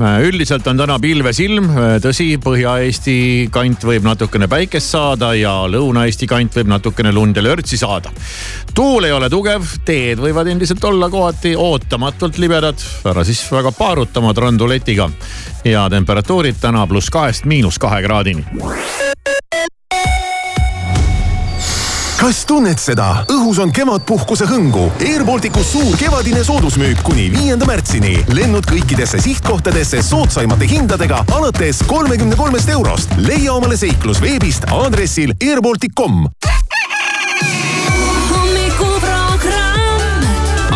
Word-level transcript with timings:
üldiselt 0.00 0.66
on 0.70 0.78
täna 0.80 0.96
pilves 1.00 1.40
ilm, 1.44 1.68
tõsi, 2.00 2.32
Põhja-Eesti 2.40 3.16
kant 3.52 3.84
võib 3.84 4.06
natukene 4.06 4.48
päikest 4.48 4.94
saada 4.94 5.32
ja 5.36 5.52
Lõuna-Eesti 5.68 6.28
kant 6.30 6.56
võib 6.56 6.70
natukene 6.72 7.12
lund 7.12 7.36
ja 7.36 7.44
lörtsi 7.44 7.76
saada. 7.80 8.12
tuul 8.74 9.04
ei 9.04 9.12
ole 9.12 9.28
tugev, 9.30 9.66
teed 9.84 10.22
võivad 10.22 10.48
endiselt 10.48 10.84
olla 10.84 11.10
kohati 11.10 11.54
ootamatult 11.56 12.38
libedad, 12.38 12.80
ära 13.04 13.24
siis 13.24 13.44
väga 13.52 13.72
paarutama 13.76 14.34
tranduletiga. 14.34 15.10
ja 15.64 15.88
temperatuurid 15.90 16.56
täna 16.60 16.86
pluss 16.86 17.10
kahest 17.10 17.44
miinus 17.44 17.78
kahe 17.78 18.02
kraadini 18.02 19.09
kas 22.20 22.42
tunned 22.44 22.78
seda? 22.80 23.24
õhus 23.32 23.58
on 23.62 23.70
kevadpuhkuse 23.72 24.44
hõngu. 24.50 24.86
Air 25.06 25.22
Balticus 25.24 25.70
suur 25.72 25.96
kevadine 26.00 26.42
soodusmüük 26.44 27.00
kuni 27.06 27.28
viienda 27.32 27.66
märtsini. 27.68 28.18
lennud 28.28 28.66
kõikidesse 28.68 29.20
sihtkohtadesse 29.24 30.02
soodsaimate 30.04 30.68
hindadega 30.68 31.24
alates 31.32 31.80
kolmekümne 31.86 32.36
kolmest 32.36 32.68
eurost. 32.68 33.08
leia 33.16 33.52
omale 33.52 33.76
seiklus 33.76 34.20
veebist 34.20 34.64
aadressil 34.70 35.32
airbaltic.com. 35.40 36.26
hommikuprogramm. 38.30 40.24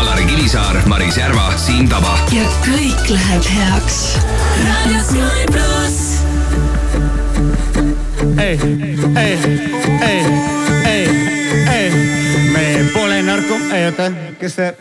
Alari 0.00 0.24
Kivisaar, 0.24 0.77
Maris 0.86 1.16
Järva, 1.16 1.52
Siim 1.56 1.88
Taba. 1.88 2.19
ja 2.33 2.42
kõik 2.64 3.11
läheb 3.11 3.45
heaks. 3.45 4.16
raadio 4.64 5.00
Sky 5.05 5.47
pluss. 5.52 6.24
ei, 8.38 8.58
ei, 9.16 9.38
ei, 10.00 10.24
narko-, 13.34 13.61
oota, 13.84 14.12
kes 14.38 14.55
see? 14.55 14.74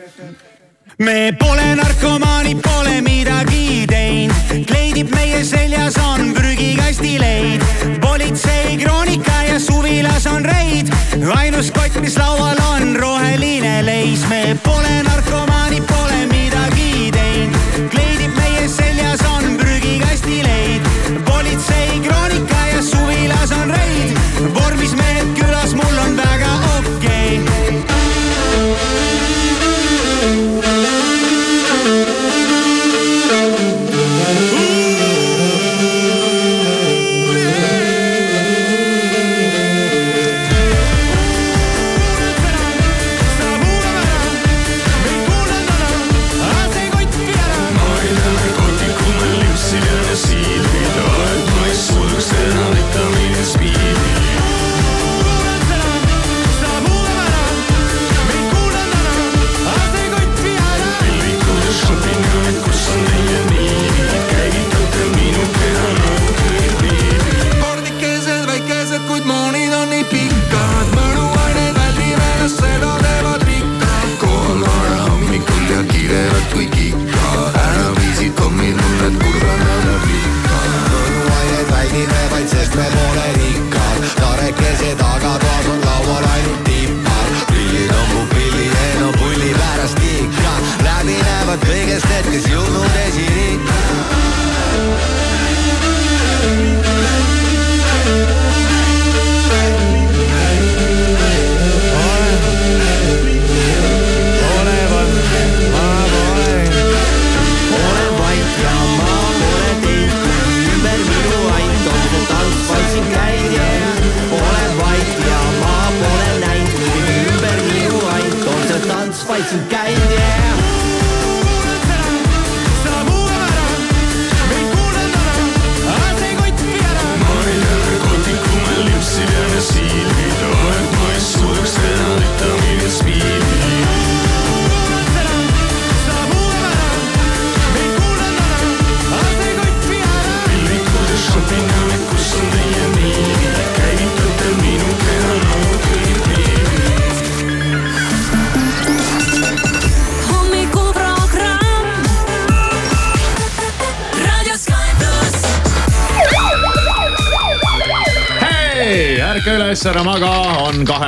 me 1.00 1.34
pole 1.40 1.76
narkomaanid, 1.76 2.60
pole 2.62 3.02
midagi 3.02 3.86
teinud, 3.90 4.66
kleidib 4.70 5.10
meie 5.16 5.42
seljas 5.46 5.98
on 5.98 6.34
prügikasti 6.38 7.16
leid. 7.20 7.64
politsei 8.02 8.78
kroonika 8.78 9.40
ja 9.50 9.60
suvilas 9.60 10.28
on 10.30 10.46
reid, 10.46 10.92
ainus 11.36 11.72
kott, 11.72 11.98
mis 12.02 12.18
laual 12.18 12.60
on 12.70 12.96
roheline 12.96 13.82
leis. 13.86 14.28
me 14.30 14.58
pole 14.64 14.96
narkomaanid, 15.10 15.88
pole 15.90 16.26
midagi 16.30 17.10
teinud, 17.16 17.90
kleidib 17.90 18.36
meie 18.38 18.68
seljas 18.70 19.26
on 19.36 19.58
prügikasti 19.58 20.44
leid. 20.46 20.92
politsei 21.26 22.00
kroonika 22.06 22.68
ja 22.76 22.82
suvilas 22.82 23.56
on 23.62 23.74
reid, 23.74 24.14
vormis 24.54 24.94
mehed 24.94 25.34
külas, 25.34 25.43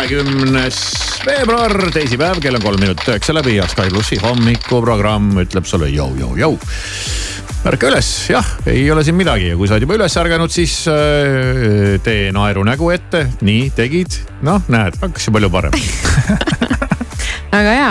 kahekümnes 0.06 0.80
veebruar, 1.26 1.74
teisipäev, 1.94 2.38
kell 2.44 2.54
on 2.60 2.62
kolm 2.62 2.78
minutit 2.84 3.08
üheksa 3.10 3.34
läbi 3.34 3.56
ja 3.56 3.64
Sky 3.66 3.90
plussi 3.90 4.20
hommikuprogramm 4.22 5.40
ütleb 5.42 5.66
sulle 5.66 5.88
jõu-jõu-jõu 5.90 6.60
ärka 7.66 7.90
üles, 7.90 8.10
jah, 8.30 8.52
ei 8.70 8.84
ole 8.94 9.02
siin 9.08 9.18
midagi 9.18 9.48
ja 9.50 9.56
kui 9.58 9.66
sa 9.66 9.80
oled 9.80 9.88
juba 9.88 9.98
üles 9.98 10.18
ärganud, 10.22 10.54
siis 10.54 10.76
äh, 10.94 11.96
tee 12.06 12.30
naerunägu 12.36 12.92
ette, 12.94 13.24
nii 13.42 13.72
tegid, 13.74 14.20
noh, 14.46 14.62
näed, 14.70 15.00
hakkas 15.02 15.26
ju 15.26 15.34
palju 15.34 15.50
parem. 15.56 15.80
väga 17.56 17.74
hea, 17.80 17.90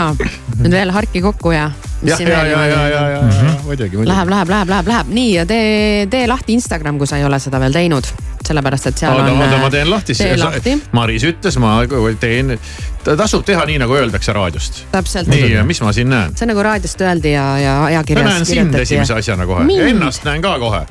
nüüd 0.61 0.79
veel 0.79 0.95
harki 0.95 1.25
kokku 1.25 1.57
ja. 1.57 1.73
ja, 2.05 2.17
ja, 2.21 2.45
ja, 2.47 2.67
ja, 2.67 2.89
ja, 2.89 3.09
ja 3.09 3.23
muidugi, 3.65 3.97
muidugi. 3.97 4.09
Läheb, 4.09 4.29
läheb, 4.29 4.49
läheb, 4.49 4.69
läheb, 4.69 4.89
läheb 4.89 5.13
nii 5.15 5.35
ja 5.35 5.47
tee, 5.49 6.07
tee 6.11 6.27
lahti 6.29 6.53
Instagram, 6.59 6.99
kui 7.01 7.07
sa 7.09 7.19
ei 7.21 7.25
ole 7.25 7.39
seda 7.43 7.61
veel 7.63 7.73
teinud, 7.75 8.09
sellepärast 8.45 8.91
et 8.91 8.99
seal 9.05 9.15
oota, 9.17 9.31
on. 9.33 9.41
oota, 9.45 9.61
ma 9.63 9.71
teen 9.73 9.91
lahti. 9.91 10.17
tee 10.19 10.37
lahti, 10.41 10.75
Maris 10.93 11.25
ütles, 11.29 11.59
ma 11.63 11.77
teen, 12.21 12.59
tasub 13.05 13.45
teha 13.47 13.65
nii, 13.69 13.79
nagu 13.85 13.97
öeldakse 13.97 14.33
raadiost. 14.37 14.85
täpselt. 14.93 15.29
nii, 15.33 15.63
mis 15.69 15.81
ma 15.85 15.93
siin 15.97 16.13
näen? 16.13 16.37
see 16.37 16.47
on 16.47 16.53
nagu 16.55 16.67
raadiost 16.67 17.01
öeldi 17.01 17.33
ja, 17.33 17.47
ja 17.59 17.79
ma 17.81 17.87
ajakirjas 17.93 18.31
näen 18.33 18.47
sind 18.53 18.75
esimese 18.83 19.15
asjana 19.21 19.47
kohe, 19.49 19.67
ennast 19.89 20.25
näen 20.29 20.43
ka 20.45 20.59
kohe. 20.63 20.85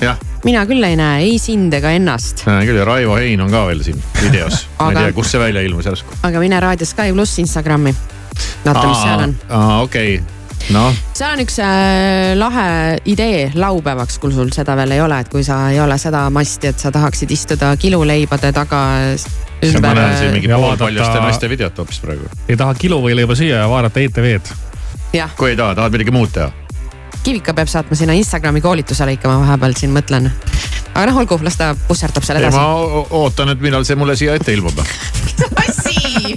jah, 0.00 0.18
mina 0.44 0.66
küll 0.68 0.84
ei 0.86 0.96
näe 0.98 1.22
ei 1.26 1.38
sind 1.42 1.74
ega 1.74 1.90
ennast, 1.98 2.44
näen 2.46 2.66
küll 2.68 2.78
ja 2.78 2.84
Raivo 2.88 3.16
Hein 3.18 3.40
on 3.40 3.50
ka 3.50 3.66
veel 3.66 3.82
siin 3.86 4.02
videos. 4.22 4.66
ma 4.78 4.90
ei 4.90 4.96
Aga- 4.96 5.06
tea, 5.08 5.16
kust 5.18 5.34
see 5.34 5.40
välja 5.40 5.64
ilmus 5.66 5.88
järsku. 5.88 6.20
aga 6.22 6.42
mine 6.42 6.60
Raadio 6.60 6.86
Sky 6.86 7.12
pluss 7.12 7.38
Instagrami. 7.42 7.94
vaata, 8.64 8.86
mis 8.88 9.02
seal 9.02 9.24
on. 9.26 9.36
okei, 9.82 10.16
noh, 10.74 10.94
seal 11.14 11.36
on 11.36 11.44
üks 11.44 11.58
äh, 11.64 12.34
lahe 12.38 12.68
idee 13.08 13.50
laupäevaks, 13.54 14.18
kui 14.22 14.34
sul 14.34 14.52
seda 14.54 14.76
veel 14.78 14.96
ei 14.96 15.02
ole, 15.04 15.20
et 15.24 15.32
kui 15.32 15.44
sa 15.46 15.66
ei 15.72 15.80
ole 15.80 15.98
seda 16.02 16.26
masti, 16.34 16.72
et 16.72 16.82
sa 16.82 16.92
tahaksid 16.94 17.32
istuda 17.36 17.74
kiluleibade 17.80 18.52
taga 18.56 18.84
ma 19.62 19.68
ümber 19.68 19.94
näen 19.94 20.18
siin 20.18 20.32
mingi 20.32 20.50
Ja 20.50 20.58
poolpaljaste 20.58 21.20
naiste 21.20 21.48
videot 21.48 21.78
hoopis 21.78 22.00
praegu. 22.00 22.28
ei 22.48 22.56
taha 22.56 22.74
kiluvõileiba 22.74 23.36
süüa 23.38 23.64
ja 23.64 23.68
vaadata 23.70 24.00
ETV-d. 24.00 24.54
kui 25.36 25.50
ei 25.50 25.56
taha, 25.56 25.74
tahad 25.74 25.92
midagi 25.92 26.14
muud 26.14 26.32
teha? 26.32 26.50
Kivika 27.26 27.54
peab 27.54 27.68
saatma 27.68 27.96
sinna 27.98 28.14
Instagrami 28.14 28.60
koolitusele 28.60 29.16
ikka, 29.16 29.28
ma 29.28 29.40
vahepeal 29.40 29.74
siin 29.78 29.94
mõtlen. 29.94 30.30
aga 30.94 31.06
noh, 31.10 31.22
olgu, 31.22 31.40
las 31.42 31.56
ta 31.56 31.72
pusserdab 31.88 32.26
seal 32.26 32.42
edasi 32.42 32.58
ma. 32.58 32.68
ootan, 33.22 33.54
et 33.54 33.60
millal 33.60 33.84
see 33.88 33.96
mulle 33.96 34.16
siia 34.16 34.36
ette 34.36 34.52
ilmub. 34.52 34.78
asi, 35.64 36.36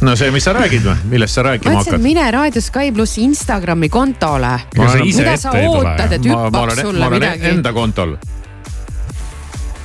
no 0.00 0.16
see, 0.16 0.30
mis 0.32 0.44
sa 0.44 0.54
räägid 0.56 0.84
või, 0.84 0.96
millest 1.12 1.36
sa 1.36 1.44
ma 1.44 1.50
rääkima 1.50 1.74
ütlesin, 1.74 1.92
hakkad? 1.92 2.04
mine 2.04 2.24
Raadio 2.32 2.62
Sky 2.64 2.92
plussi 2.96 3.24
Instagrami 3.26 3.90
kontole. 3.92 4.56
ega 4.72 4.90
mida 5.04 5.34
ette 5.34 5.36
sa 5.42 5.54
ootad, 5.60 6.16
et 6.16 6.26
ma, 6.26 6.36
ma 6.36 6.48
hüppaks 6.48 6.76
ma 6.80 6.88
sulle 6.88 7.06
olen 7.06 7.20
midagi? 7.20 7.48
enda 7.52 7.72
kontol. 7.76 8.16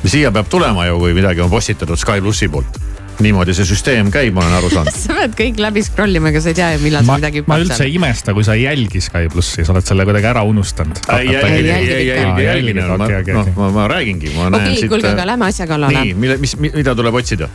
siia 0.05 0.31
peab 0.31 0.49
tulema 0.51 0.87
ju, 0.87 0.99
kui 1.03 1.15
midagi 1.17 1.43
on 1.43 1.51
postitatud 1.51 1.99
Sky 1.99 2.23
plussi 2.23 2.47
poolt. 2.51 2.79
niimoodi 3.19 3.53
see 3.55 3.67
süsteem 3.67 4.09
käib, 4.11 4.33
ma 4.35 4.43
olen 4.43 4.55
aru 4.57 4.69
saanud. 4.71 4.95
sa 5.03 5.15
pead 5.19 5.35
kõik 5.39 5.59
läbi 5.63 5.83
scroll 5.83 6.19
ima, 6.19 6.31
aga 6.31 6.41
sa 6.43 6.51
ei 6.51 6.57
tea 6.59 6.71
ju, 6.75 6.81
millal 6.83 7.03
ma 7.07 7.15
sa 7.15 7.19
midagi, 7.21 7.43
ma 7.47 7.59
üldse 7.63 7.83
ei 7.87 7.95
imesta, 7.99 8.35
kui 8.35 8.47
sa 8.47 8.55
ei 8.55 8.65
jälgi 8.65 9.03
Sky 9.03 9.31
plussi, 9.31 9.67
sa 9.67 9.75
oled 9.75 9.87
selle 9.87 10.07
kuidagi 10.07 10.31
ära 10.31 10.43
unustanud. 10.47 10.99
ei, 11.19 11.35
ei, 11.35 11.71
ei, 11.71 12.07
jälgi, 12.07 12.75
okei., 12.79 13.55
ma, 13.55 13.71
ma 13.71 13.87
räägingi, 13.91 14.31
ma 14.35 14.47
näen 14.47 14.61
okei, 14.61 14.79
siit. 14.79 14.91
kuulge, 14.91 15.11
aga 15.11 15.27
lähme 15.31 15.47
asja 15.51 15.67
kallale 15.67 16.03
nii,. 16.03 16.15
mille, 16.23 16.39
mis, 16.43 16.55
mida 16.59 16.95
tuleb 16.95 17.23
otsida? 17.23 17.51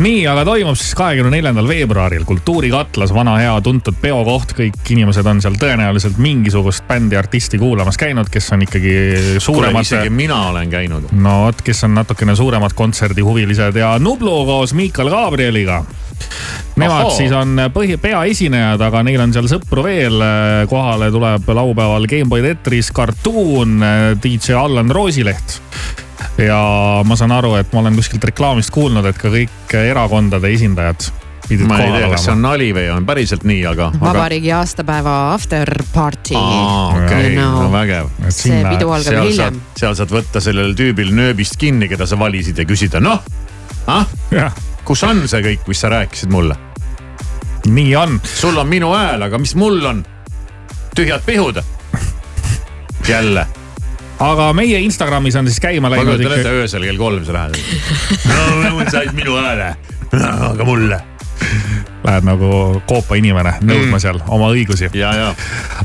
nii, 0.00 0.24
aga 0.30 0.44
toimub 0.48 0.78
siis 0.78 0.94
kahekümne 0.98 1.32
neljandal 1.34 1.68
veebruaril 1.68 2.24
Kultuurikatlas, 2.28 3.12
vana 3.14 3.36
hea 3.40 3.52
tuntud 3.64 3.96
peokoht, 4.00 4.54
kõik 4.56 4.92
inimesed 4.94 5.26
on 5.28 5.42
seal 5.44 5.58
tõenäoliselt 5.60 6.18
mingisugust 6.22 6.86
bändi 6.88 7.18
artisti 7.20 7.60
kuulamas 7.60 8.00
käinud, 8.00 8.30
kes 8.32 8.50
on 8.56 8.64
ikkagi 8.66 8.94
suuremad 9.42 9.86
isegi 9.86 10.12
mina 10.14 10.40
olen 10.50 10.70
käinud. 10.72 11.10
no 11.12 11.36
vot, 11.46 11.62
kes 11.64 11.84
on 11.88 11.96
natukene 11.98 12.36
suuremad 12.36 12.76
kontserdihuvilised 12.76 13.76
ja 13.80 13.96
Nublu 14.00 14.44
koos 14.48 14.74
Miikal 14.74 15.10
Gabrieliga. 15.12 15.82
Nemad 16.76 17.06
Ahoo. 17.06 17.16
siis 17.16 17.32
on 17.32 17.56
põhi, 17.72 17.96
peaesinejad, 18.00 18.80
aga 18.84 19.02
neil 19.04 19.20
on 19.24 19.32
seal 19.32 19.48
sõpru 19.50 19.84
veel. 19.84 20.20
kohale 20.68 21.10
tuleb 21.12 21.48
laupäeval 21.48 22.06
Gameboy 22.08 22.44
Tetris, 22.44 22.92
Cartoon, 22.92 23.80
DJ 24.22 24.56
Allan 24.60 24.90
Roosileht. 24.90 25.60
Ja 26.40 26.60
ma 27.06 27.16
saan 27.18 27.32
aru, 27.36 27.54
et 27.60 27.72
ma 27.74 27.82
olen 27.84 27.96
kuskilt 27.98 28.24
reklaamist 28.30 28.72
kuulnud, 28.74 29.06
et 29.10 29.18
ka 29.18 29.32
kõik 29.32 29.74
erakondade 29.80 30.52
esindajad 30.54 31.10
pidid 31.50 31.66
ma 31.66 31.80
ei 31.82 31.90
tea, 31.90 32.08
kas 32.12 32.24
see 32.28 32.34
on. 32.34 32.42
nali 32.44 32.70
või 32.76 32.86
on 32.94 33.06
päriselt 33.08 33.44
nii, 33.48 33.60
aga. 33.70 33.90
vabariigi 34.00 34.52
aastapäeva 34.54 35.16
after 35.34 35.70
party. 35.94 36.36
okei, 36.38 37.34
no 37.38 37.66
vägev. 37.72 38.10
see 38.28 38.62
pidu 38.68 38.92
algab 38.94 39.16
seal 39.16 39.26
hiljem 39.26 39.58
saad, 39.58 39.78
seal 39.82 39.98
saad 39.98 40.14
võtta 40.14 40.42
sellel 40.44 40.74
tüübil 40.78 41.12
nööbist 41.16 41.58
kinni, 41.60 41.90
keda 41.90 42.06
sa 42.06 42.18
valisid 42.20 42.58
ja 42.60 42.66
küsida, 42.68 43.02
noh, 43.02 43.22
ah, 43.90 44.06
jah, 44.34 44.54
kus 44.86 45.02
on 45.08 45.26
see 45.30 45.42
kõik, 45.50 45.66
mis 45.70 45.82
sa 45.82 45.92
rääkisid 45.92 46.32
mulle? 46.32 46.58
nii 47.66 47.94
on. 47.98 48.20
sul 48.24 48.56
on 48.56 48.70
minu 48.70 48.94
hääl, 48.94 49.26
aga 49.26 49.40
mis 49.42 49.56
mul 49.58 49.82
on? 49.90 50.04
tühjad 50.94 51.24
pihud. 51.26 51.62
jälle, 53.08 53.46
aga 54.20 54.50
meie 54.56 54.80
Instagramis 54.84 55.36
on 55.40 55.48
siis 55.48 55.60
käima 55.62 55.88
ma 55.88 55.94
läinud 55.96 56.20
kujutan 56.20 56.42
ette 56.42 56.56
öösel 56.62 56.84
kell 56.88 57.00
kolm 57.00 57.24
sa 57.24 57.36
lähed. 57.36 57.56
no 58.28 58.84
said 58.90 59.14
minu 59.16 59.36
hääle, 59.40 59.74
aga 60.50 60.66
mulle. 60.68 61.00
Lähed 62.04 62.24
nagu 62.24 62.80
koopa 62.88 63.18
inimene 63.20 63.56
nõudma 63.60 63.96
Mm. 63.96 64.00
seal 64.00 64.20
oma 64.28 64.50
õigusi. 64.54 64.88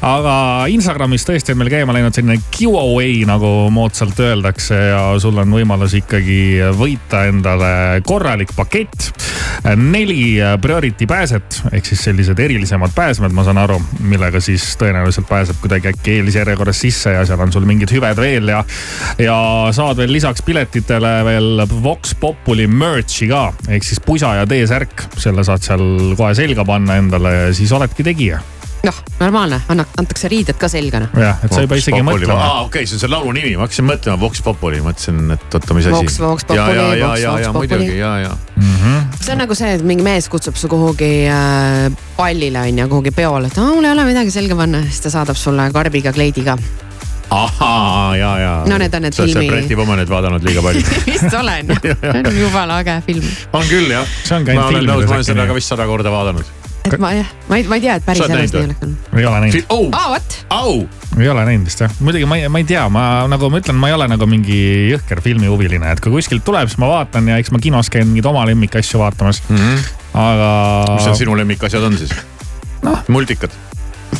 aga 0.01 0.35
Instagramis 0.71 1.25
tõesti 1.27 1.53
on 1.53 1.59
meil 1.59 1.71
käima 1.73 1.93
läinud 1.95 2.15
selline 2.15 2.37
giveaway 2.53 3.25
nagu 3.27 3.69
moodsalt 3.73 4.19
öeldakse 4.19 4.75
ja 4.75 5.01
sul 5.19 5.37
on 5.41 5.51
võimalus 5.51 5.95
ikkagi 5.97 6.59
võita 6.77 7.25
endale 7.29 8.01
korralik 8.05 8.53
pakett. 8.55 9.11
neli 9.75 10.37
priority 10.61 11.07
pääset 11.07 11.61
ehk 11.71 11.85
siis 11.85 12.03
sellised 12.03 12.39
erilisemad 12.39 12.91
pääsmed, 12.95 13.33
ma 13.33 13.43
saan 13.43 13.57
aru, 13.57 13.79
millega 13.99 14.39
siis 14.39 14.75
tõenäoliselt 14.77 15.27
pääseb 15.29 15.57
kuidagi 15.61 15.89
äkki 15.89 16.19
eelisjärjekorras 16.19 16.81
sisse 16.81 17.15
ja 17.15 17.25
seal 17.25 17.41
on 17.41 17.53
sul 17.53 17.65
mingid 17.65 17.91
hüved 17.91 18.19
veel 18.19 18.51
ja. 18.51 18.63
ja 19.17 19.37
saad 19.73 19.97
veel 19.97 20.11
lisaks 20.13 20.43
piletitele 20.45 21.15
veel 21.25 21.65
Vox 21.83 22.13
Populi 22.19 22.67
merch'i 22.67 23.29
ka 23.31 23.47
ehk 23.69 23.83
siis 23.83 23.99
pusa 24.05 24.35
ja 24.35 24.45
T-särk, 24.45 25.07
selle 25.17 25.43
saad 25.47 25.65
seal 25.65 26.04
kohe 26.19 26.35
selga 26.37 26.65
panna 26.67 26.99
endale 27.01 27.33
ja 27.33 27.47
siis 27.57 27.73
oledki 27.75 28.05
tegija 28.05 28.41
noh, 28.85 28.97
normaalne, 29.19 29.59
anna, 29.71 29.85
antakse 29.99 30.29
riided 30.31 30.57
ka 30.61 30.69
selga 30.71 31.01
noh. 31.03 31.17
jah, 31.19 31.41
et 31.45 31.53
sa 31.53 31.63
ei 31.63 31.69
pea 31.69 31.81
isegi 31.81 32.01
mõtlema. 32.05 32.35
aa, 32.37 32.61
okei 32.65 32.83
okay,, 32.83 32.89
see 32.89 32.97
on 32.97 33.03
see 33.03 33.11
laulu 33.11 33.33
nimi, 33.35 33.55
ma 33.57 33.65
hakkasin 33.65 33.87
mõtlema 33.89 34.19
Vox 34.21 34.43
Populi, 34.45 34.81
mõtlesin, 34.85 35.21
et 35.35 35.57
oota, 35.57 35.77
mis 35.77 35.89
asi. 35.89 35.95
Vox- 35.95 36.19
Vox 36.21 36.45
ja, 36.45 36.67
Populi, 36.67 36.77
ja, 36.77 36.85
ja, 36.85 37.09
Vox- 37.09 37.23
ja, 37.23 37.33
Vox 37.33 37.45
ja 37.45 37.53
Populi. 37.55 37.71
muidugi 37.73 37.97
ja, 37.99 38.13
ja. 38.25 38.31
see 39.21 39.33
on 39.35 39.41
nagu 39.41 39.57
see, 39.57 39.73
et 39.79 39.85
mingi 39.87 40.05
mees 40.05 40.29
kutsub 40.31 40.57
su 40.59 40.69
kuhugi 40.71 41.11
äh, 41.31 41.89
pallile 42.17 42.65
on 42.65 42.83
ju, 42.83 42.89
kuhugi 42.93 43.15
peole, 43.15 43.51
et 43.51 43.61
aa 43.61 43.71
mul 43.73 43.89
ei 43.89 43.95
ole 43.95 44.07
midagi 44.11 44.33
selga 44.33 44.57
panna, 44.61 44.85
siis 44.89 45.05
ta 45.07 45.13
saadab 45.19 45.39
sulle 45.39 45.69
karbiga 45.73 46.13
kleidi 46.15 46.45
ka. 46.45 46.59
ahaa, 47.29 48.17
ja, 48.17 48.31
ja. 48.39 48.51
No 48.69 48.77
need 48.77 48.93
on 48.93 49.01
need 49.05 49.15
sa 49.15 49.23
oled 49.23 49.33
filmi- 49.33 49.47
seda 49.47 49.55
Breti 49.61 49.79
Womanit 49.79 50.09
vaadanud 50.11 50.45
liiga 50.45 50.61
palju. 50.65 50.83
vist 51.09 51.33
olen, 51.39 51.71
see 51.81 52.11
on 52.25 52.37
jumala 52.39 52.81
äge 52.83 52.99
film. 53.07 53.31
on 53.53 53.65
küll 53.69 53.89
jah. 53.91 54.13
See 54.23 54.37
on 54.37 54.45
käinud 54.47 54.61
ma 54.61 54.69
olen 54.73 54.87
nõus, 54.91 55.09
ma 55.09 55.19
olen 55.19 55.27
seda 55.27 55.47
ka 55.49 55.57
vist 55.57 55.73
sada 55.73 55.87
korda 55.89 56.13
vaadanud. 56.13 56.53
et 56.85 56.99
ma 57.01 57.11
jah, 57.15 57.29
ma 57.49 57.57
ei, 57.57 57.65
ma 57.65 57.79
ei 57.79 57.81
tea, 57.81 57.95
et 57.97 58.05
päris 58.05 58.21
Sa 58.21 58.27
oled 58.29 58.43
elus 58.43 58.53
nii 58.53 58.61
oleks 58.61 58.83
olnud. 58.85 59.07
ei 59.17 59.25
ole 59.25 59.39
näinud, 59.41 59.63
oh, 59.73 59.87
aa, 59.89 60.09
vot, 60.13 60.35
au, 60.53 60.75
ei 61.17 61.29
ole 61.33 61.45
näinud 61.49 61.65
vist 61.65 61.81
jah, 61.81 61.95
muidugi 61.97 62.27
ma 62.29 62.37
ei, 62.37 62.51
ma 62.53 62.61
ei 62.61 62.67
tea, 62.69 62.83
ma 62.93 63.05
nagu 63.31 63.49
ma 63.49 63.61
ütlen, 63.63 63.79
ma 63.81 63.89
ei 63.89 63.95
ole 63.97 64.05
nagu 64.11 64.27
mingi 64.29 64.59
jõhker 64.91 65.23
filmihuviline, 65.25 65.95
et 65.95 66.03
kui 66.03 66.13
kuskilt 66.13 66.45
tuleb, 66.45 66.69
siis 66.69 66.77
ma 66.83 66.91
vaatan 66.93 67.31
ja 67.33 67.39
eks 67.41 67.49
ma 67.55 67.61
kinos 67.63 67.89
käin 67.89 68.05
mingeid 68.11 68.29
oma 68.29 68.45
lemmikasju 68.51 69.01
vaatamas 69.01 69.41
mm. 69.49 69.57
-hmm. 69.57 69.89
aga 70.27 70.51
mis 70.93 71.09
need 71.09 71.21
sinu 71.23 71.37
lemmikasjad 71.41 71.89
on 71.89 71.97
siis? 71.97 72.13
Noh. 72.85 73.01
multikad, 73.09 73.49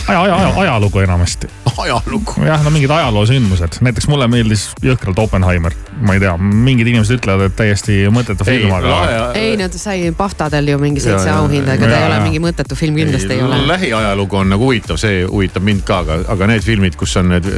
aja, 0.08 0.22
aja, 0.22 0.36
aja, 0.36 0.54
ajalugu 0.56 1.00
enamasti. 1.00 1.48
ajalugu. 1.78 2.34
jah, 2.46 2.64
no 2.64 2.70
mingid 2.70 2.90
ajaloosündmused, 2.90 3.80
näiteks 3.82 4.08
mulle 4.08 4.28
meeldis 4.32 4.68
jõhkralt 4.84 5.20
Oppenheimer, 5.20 5.74
ma 6.06 6.16
ei 6.16 6.22
tea, 6.24 6.36
mingid 6.38 6.88
inimesed 6.88 7.20
ütlevad, 7.20 7.50
et 7.50 7.58
täiesti 7.58 7.98
mõttetu 8.14 8.48
ei, 8.48 8.62
film, 8.62 8.74
aga 8.78 9.32
ei 9.38 9.58
no 9.60 9.68
ta 9.72 9.82
sai 9.82 10.12
Pahtadel 10.18 10.72
ju 10.72 10.80
mingi 10.82 11.04
seitse 11.04 11.32
auhinda, 11.34 11.76
ega 11.76 11.90
ta 11.90 12.00
ei 12.00 12.08
ole 12.10 12.22
mingi 12.28 12.42
mõttetu 12.44 12.78
film, 12.80 13.00
kindlasti 13.02 13.36
ei 13.36 13.44
ole. 13.44 13.60
lähiajalugu 13.68 14.42
on 14.42 14.54
nagu 14.56 14.70
huvitav, 14.70 15.00
see 15.02 15.24
huvitab 15.26 15.66
mind 15.68 15.86
ka, 15.88 16.02
aga, 16.06 16.20
aga 16.36 16.50
need 16.54 16.66
filmid, 16.66 16.98
kus 17.00 17.18
on 17.22 17.34
need, 17.36 17.52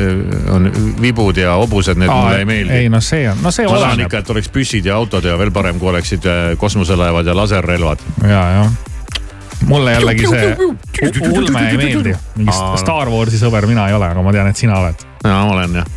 on 0.54 0.72
vibud 1.02 1.38
ja 1.38 1.58
hobused, 1.62 2.00
need 2.00 2.12
mulle 2.12 2.42
ei 2.42 2.50
meeldi 2.50 2.82
ei. 2.84 2.92
noh, 2.94 3.04
see 3.04 3.28
on, 3.30 3.42
no 3.44 3.54
see 3.54 3.68
ma 3.68 3.78
tahan 3.78 3.94
oleneb 3.94 4.10
ikka, 4.10 4.24
et 4.26 4.36
oleks 4.36 4.52
püssid 4.54 4.90
ja 4.90 4.98
autod 4.98 5.26
ja 5.28 5.38
veel 5.40 5.54
parem, 5.54 5.80
kui 5.82 5.92
oleksid 5.94 6.26
äh, 6.26 6.44
kosmoselaevad 6.58 7.28
ja 7.28 7.38
laserrelvad. 7.38 8.06
ja, 8.24 8.44
jah 8.58 8.78
mulle 9.66 9.98
jällegi 9.98 10.28
see 10.30 10.56
ulme 11.32 11.70
ei 11.70 11.78
meeldi, 11.78 12.16
mingi. 12.36 12.56
Star 12.78 13.10
Warsi 13.10 13.40
sõber 13.42 13.68
mina 13.70 13.88
ei 13.90 13.98
ole, 13.98 14.10
aga 14.14 14.24
ma 14.26 14.34
tean, 14.36 14.50
et 14.52 14.60
sina 14.60 14.80
oled 14.82 15.06
ja 15.24 15.34
ma 15.34 15.52
olen 15.54 15.82
jah. 15.82 15.92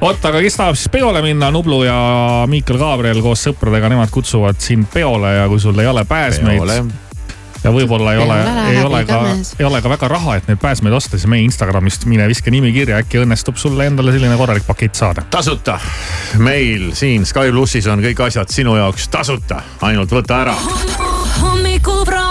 vot, 0.00 0.24
aga 0.24 0.42
kes 0.42 0.58
tahab 0.58 0.78
siis 0.78 0.90
peole 0.92 1.22
minna, 1.24 1.50
Nublu 1.54 1.82
ja 1.86 1.96
Miikal 2.50 2.80
Gabriel 2.80 3.22
koos 3.24 3.44
sõpradega, 3.48 3.92
nemad 3.92 4.12
kutsuvad 4.12 4.60
sind 4.62 4.90
peole 4.92 5.36
ja 5.36 5.48
kui 5.50 5.62
sul 5.62 5.78
ei 5.78 5.90
ole 5.90 6.04
pääsmeid 6.08 6.92
ja 7.62 7.70
võib-olla 7.70 8.14
ei 8.14 8.22
ole, 8.22 8.38
ei 8.72 8.80
ole 8.82 9.02
ka 9.06 9.20
ei 9.58 9.66
ole 9.66 9.82
ka 9.82 9.92
väga 9.92 10.08
raha, 10.10 10.36
et 10.38 10.48
neid 10.50 10.60
pääsmeid 10.62 10.96
osta, 10.96 11.16
siis 11.16 11.30
meie 11.30 11.44
Instagramist 11.46 12.06
mine 12.10 12.26
viska 12.30 12.50
nimi 12.50 12.72
kirja, 12.74 12.98
äkki 13.02 13.22
õnnestub 13.22 13.60
sulle 13.60 13.86
endale 13.90 14.14
selline 14.14 14.36
korralik 14.40 14.66
pakett 14.66 14.98
saada. 14.98 15.26
tasuta, 15.30 15.78
meil 16.42 16.90
siin 16.98 17.26
Sky 17.28 17.52
plussis 17.54 17.86
on 17.86 18.02
kõik 18.02 18.26
asjad 18.26 18.50
sinu 18.52 18.76
jaoks 18.80 19.08
tasuta, 19.12 19.62
ainult 19.86 20.10
võta 20.12 20.42
ära. 20.46 20.58
hommikuprogramm. 21.40 22.21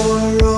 for 0.00 0.49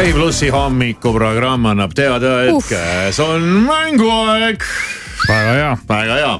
Sky 0.00 0.14
plussi 0.16 0.46
hommikuprogramm 0.48 1.66
annab 1.68 1.90
teada, 1.92 2.38
et 2.46 2.54
Uh. 2.54 2.62
käes 2.64 3.18
on 3.20 3.42
mänguaeg. 3.66 4.62
väga 5.28 5.52
hea. 5.52 5.74
väga 5.88 6.14
hea, 6.16 6.30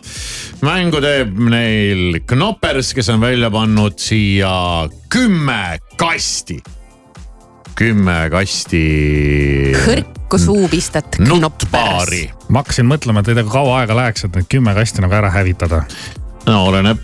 mängu 0.64 1.02
teeb 1.04 1.36
neil 1.52 2.22
Knoppers, 2.24 2.94
kes 2.96 3.12
on 3.12 3.20
välja 3.20 3.50
pannud 3.52 4.00
siia 4.00 4.88
kümme 5.12 5.76
kasti. 6.00 6.62
kümme 7.76 8.30
kasti. 8.32 8.82
kõrku 9.76 10.40
suupistet 10.40 11.20
knoppers. 11.20 11.40
nuttpaari. 11.44 12.30
ma 12.48 12.64
hakkasin 12.64 12.88
mõtlema, 12.88 13.20
et 13.20 13.28
ei 13.28 13.34
tea, 13.34 13.44
kui 13.44 13.52
kaua 13.60 13.82
aega 13.82 13.94
läheks, 13.94 14.24
et 14.24 14.40
need 14.40 14.48
kümme 14.48 14.72
kasti 14.74 15.04
nagu 15.04 15.20
ära 15.20 15.28
hävitada. 15.36 15.84
no 16.46 16.64
oleneb, 16.64 16.96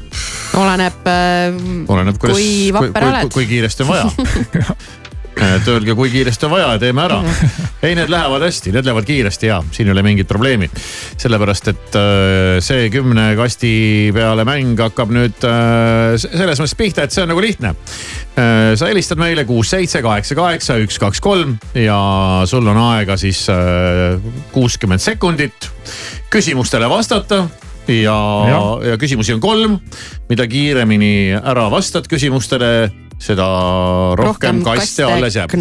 oleneb 0.56 1.04
äh,, 1.04 1.64
oleneb, 1.88 2.16
kuidas, 2.16 2.40
kui 2.40 2.72
vapper 2.72 3.02
kui, 3.02 3.12
oled. 3.12 3.34
kui 3.42 3.46
kiiresti 3.46 3.84
on 3.84 3.92
vaja. 3.92 4.08
et 5.36 5.68
öelge, 5.68 5.94
kui 5.96 6.10
kiiresti 6.10 6.46
on 6.48 6.52
vaja 6.54 6.68
ja 6.74 6.80
teeme 6.80 7.02
ära. 7.04 7.18
ei, 7.84 7.94
need 7.98 8.10
lähevad 8.12 8.44
hästi, 8.46 8.72
need 8.74 8.88
lähevad 8.88 9.08
kiiresti 9.08 9.50
ja 9.50 9.58
siin 9.70 9.90
ei 9.90 9.92
ole 9.92 10.04
mingit 10.06 10.28
probleemi. 10.28 10.68
sellepärast, 11.18 11.68
et 11.72 11.98
äh, 11.98 12.56
see 12.64 12.88
kümne 12.94 13.28
kasti 13.38 13.74
peale 14.16 14.46
mäng 14.48 14.80
hakkab 14.80 15.12
nüüd 15.14 15.44
äh, 15.48 16.16
selles 16.20 16.62
mõttes 16.62 16.76
pihta, 16.78 17.04
et 17.04 17.14
see 17.14 17.24
on 17.24 17.32
nagu 17.32 17.44
lihtne. 17.44 17.74
sa 18.36 18.88
helistad 18.90 19.16
meile 19.16 19.46
kuus, 19.48 19.70
seitse, 19.72 20.02
kaheksa, 20.04 20.36
kaheksa, 20.36 20.76
üks, 20.84 20.98
kaks, 21.00 21.22
kolm 21.24 21.54
ja 21.72 21.96
sul 22.48 22.66
on 22.68 22.80
aega 22.90 23.16
siis 23.20 23.46
äh, 23.52 24.20
kuuskümmend 24.52 25.00
sekundit 25.00 25.70
küsimustele 26.32 26.88
vastata 26.90 27.46
ja, 27.88 28.18
ja., 28.50 28.60
ja 28.90 28.98
küsimusi 29.00 29.34
on 29.34 29.40
kolm. 29.40 29.78
mida 30.28 30.46
kiiremini 30.50 31.36
ära 31.38 31.68
vastad 31.70 32.08
küsimustele, 32.10 32.90
seda 33.18 33.46
rohkem, 34.18 34.60
rohkem 34.60 34.62
kaste 34.64 35.04
alles 35.04 35.36
jääb. 35.36 35.52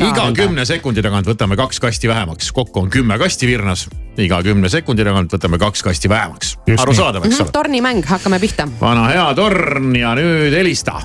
iga 0.00 0.26
kümne 0.36 0.64
sekundi 0.64 1.02
tagant 1.04 1.28
võtame 1.28 1.56
kaks 1.58 1.80
kasti 1.80 2.08
vähemaks, 2.08 2.50
kokku 2.56 2.80
on 2.80 2.90
kümme 2.90 3.18
kasti 3.20 3.46
virnas. 3.46 3.86
iga 4.16 4.40
kümne 4.42 4.68
sekundi 4.72 5.04
tagant 5.04 5.32
võtame 5.32 5.58
kaks 5.60 5.82
kasti 5.82 6.08
vähemaks. 6.08 6.56
Arusaadav, 6.78 7.26
eks 7.28 7.40
ole? 7.40 7.52
tornimäng, 7.52 8.04
hakkame 8.04 8.40
pihta. 8.40 8.68
vana 8.80 9.08
hea 9.12 9.26
torn 9.36 9.96
ja 9.96 10.14
nüüd 10.16 10.56
helista. 10.56 11.02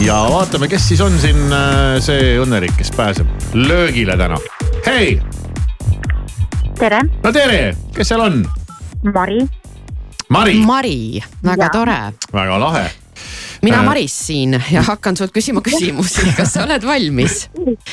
ja 0.00 0.22
vaatame, 0.32 0.68
kes 0.68 0.88
siis 0.88 1.00
on 1.04 1.18
siin 1.20 1.52
äh, 1.52 1.98
see 2.04 2.38
õnnelik, 2.40 2.76
kes 2.78 2.92
pääseb 2.96 3.28
löögile 3.54 4.16
täna. 4.16 4.40
hei, 4.86 5.18
tere, 6.78 7.02
no 7.22 7.32
tere, 7.32 7.74
kes 7.94 8.08
seal 8.08 8.24
on? 8.24 8.40
Mari. 9.04 9.44
Mari, 10.28 10.56
Mari, 10.60 10.96
väga 11.44 11.68
Jaa. 11.68 11.76
tore. 11.76 12.00
väga 12.32 12.58
lahe. 12.60 12.88
Mina 13.62 13.80
Äh. 13.80 13.84
Maris 13.84 14.26
siin 14.26 14.56
ja 14.70 14.82
hakkan 14.82 15.16
sult 15.16 15.32
küsima 15.34 15.62
küsimusi, 15.64 16.26
kas 16.36 16.54
sa 16.56 16.64
oled 16.64 16.84
valmis? 16.86 17.48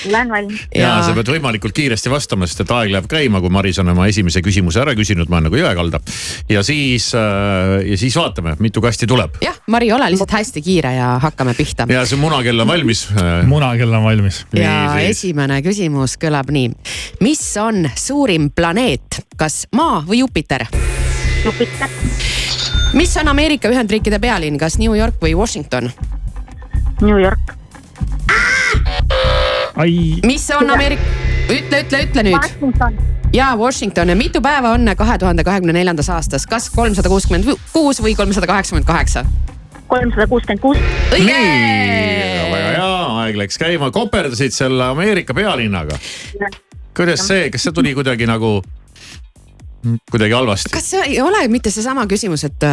olen 0.08 0.30
valmis. 0.30 0.66
ja 0.76 0.92
sa 1.06 1.14
pead 1.18 1.30
võimalikult 1.36 1.76
kiiresti 1.76 2.12
vastama, 2.12 2.48
sest 2.50 2.66
et 2.66 2.74
aeg 2.76 2.94
läheb 2.94 3.10
käima, 3.12 3.42
kui 3.44 3.54
Maris 3.54 3.80
on 3.84 3.92
oma 3.94 4.08
esimese 4.12 4.44
küsimuse 4.46 4.82
ära 4.82 4.96
küsinud, 4.98 5.30
ma 5.30 5.40
olen 5.40 5.50
nagu 5.50 5.60
jõekalda. 5.60 6.02
ja 6.50 6.64
siis, 6.66 7.12
ja 7.14 8.00
siis 8.00 8.18
vaatame, 8.18 8.56
mitu 8.60 8.84
kasti 8.84 9.08
tuleb. 9.10 9.40
jah, 9.46 9.58
Mari, 9.72 9.92
ole 9.94 10.10
lihtsalt 10.14 10.36
hästi 10.38 10.62
kiire 10.66 10.96
ja 10.98 11.16
hakkame 11.24 11.56
pihta. 11.58 11.88
ja 11.90 12.06
see 12.06 12.20
munakell 12.20 12.66
on 12.66 12.72
valmis. 12.74 13.08
munakell 13.46 13.94
on 13.94 14.10
valmis. 14.10 14.44
ja 14.54 14.76
siis. 14.98 15.16
esimene 15.16 15.62
küsimus 15.66 16.20
kõlab 16.22 16.52
nii. 16.54 16.72
mis 17.26 17.46
on 17.62 17.86
suurim 17.96 18.52
planeet, 18.56 19.24
kas 19.38 19.66
Maa 19.76 20.04
või 20.08 20.24
Jupiter? 20.24 20.68
Jupiter, 21.46 21.90
mis 22.94 23.18
on 23.18 23.28
Ameerika 23.28 23.70
Ühendriikide 23.70 24.18
pealinn, 24.20 24.58
kas 24.58 24.80
New 24.82 24.96
York 24.98 25.20
või 25.22 25.36
Washington? 25.38 25.92
New 27.02 27.20
York, 27.22 27.52
ai, 29.78 29.92
mis 30.26 30.48
on 30.58 30.72
Ameerika, 30.74 31.04
ütle, 31.46 31.84
ütle, 31.84 32.00
ütle 32.08 32.24
nüüd. 32.26 32.40
Washington, 32.40 32.98
ja 33.36 33.52
Washington, 33.60 34.16
mitu 34.18 34.42
päeva 34.42 34.72
on 34.74 34.90
kahe 34.98 35.18
tuhande 35.22 35.46
kahekümne 35.46 35.76
neljandas 35.78 36.10
aastas, 36.10 36.48
kas 36.50 36.72
kolmsada 36.74 37.12
kuuskümmend 37.14 37.52
kuus 37.74 38.02
või 38.02 38.16
kolmsada 38.18 38.50
kaheksakümmend 38.50 38.90
kaheksa? 38.90 39.22
kolmsada 39.88 40.26
kuuskümmend 40.32 40.64
kuus, 40.64 40.82
nii, 41.14 41.28
väga 42.56 42.72
hea, 42.74 42.88
aeg 43.22 43.38
läks 43.44 43.62
käima, 43.62 43.92
koperdasid 43.94 44.56
selle 44.56 44.90
Ameerika 44.90 45.38
pealinnaga. 45.38 46.02
kuidas 46.98 47.28
see, 47.28 47.52
kas 47.54 47.70
see 47.70 47.76
tuli 47.76 47.94
kuidagi 47.94 48.26
nagu, 48.26 48.64
kuidagi 50.12 50.34
halvasti? 50.38 50.74
kas 50.76 50.92
see 50.96 51.04
ei 51.14 51.22
ole 51.24 51.46
mitte 51.54 51.72
seesama 51.74 52.06
küsimus, 52.10 52.46
et 52.48 52.66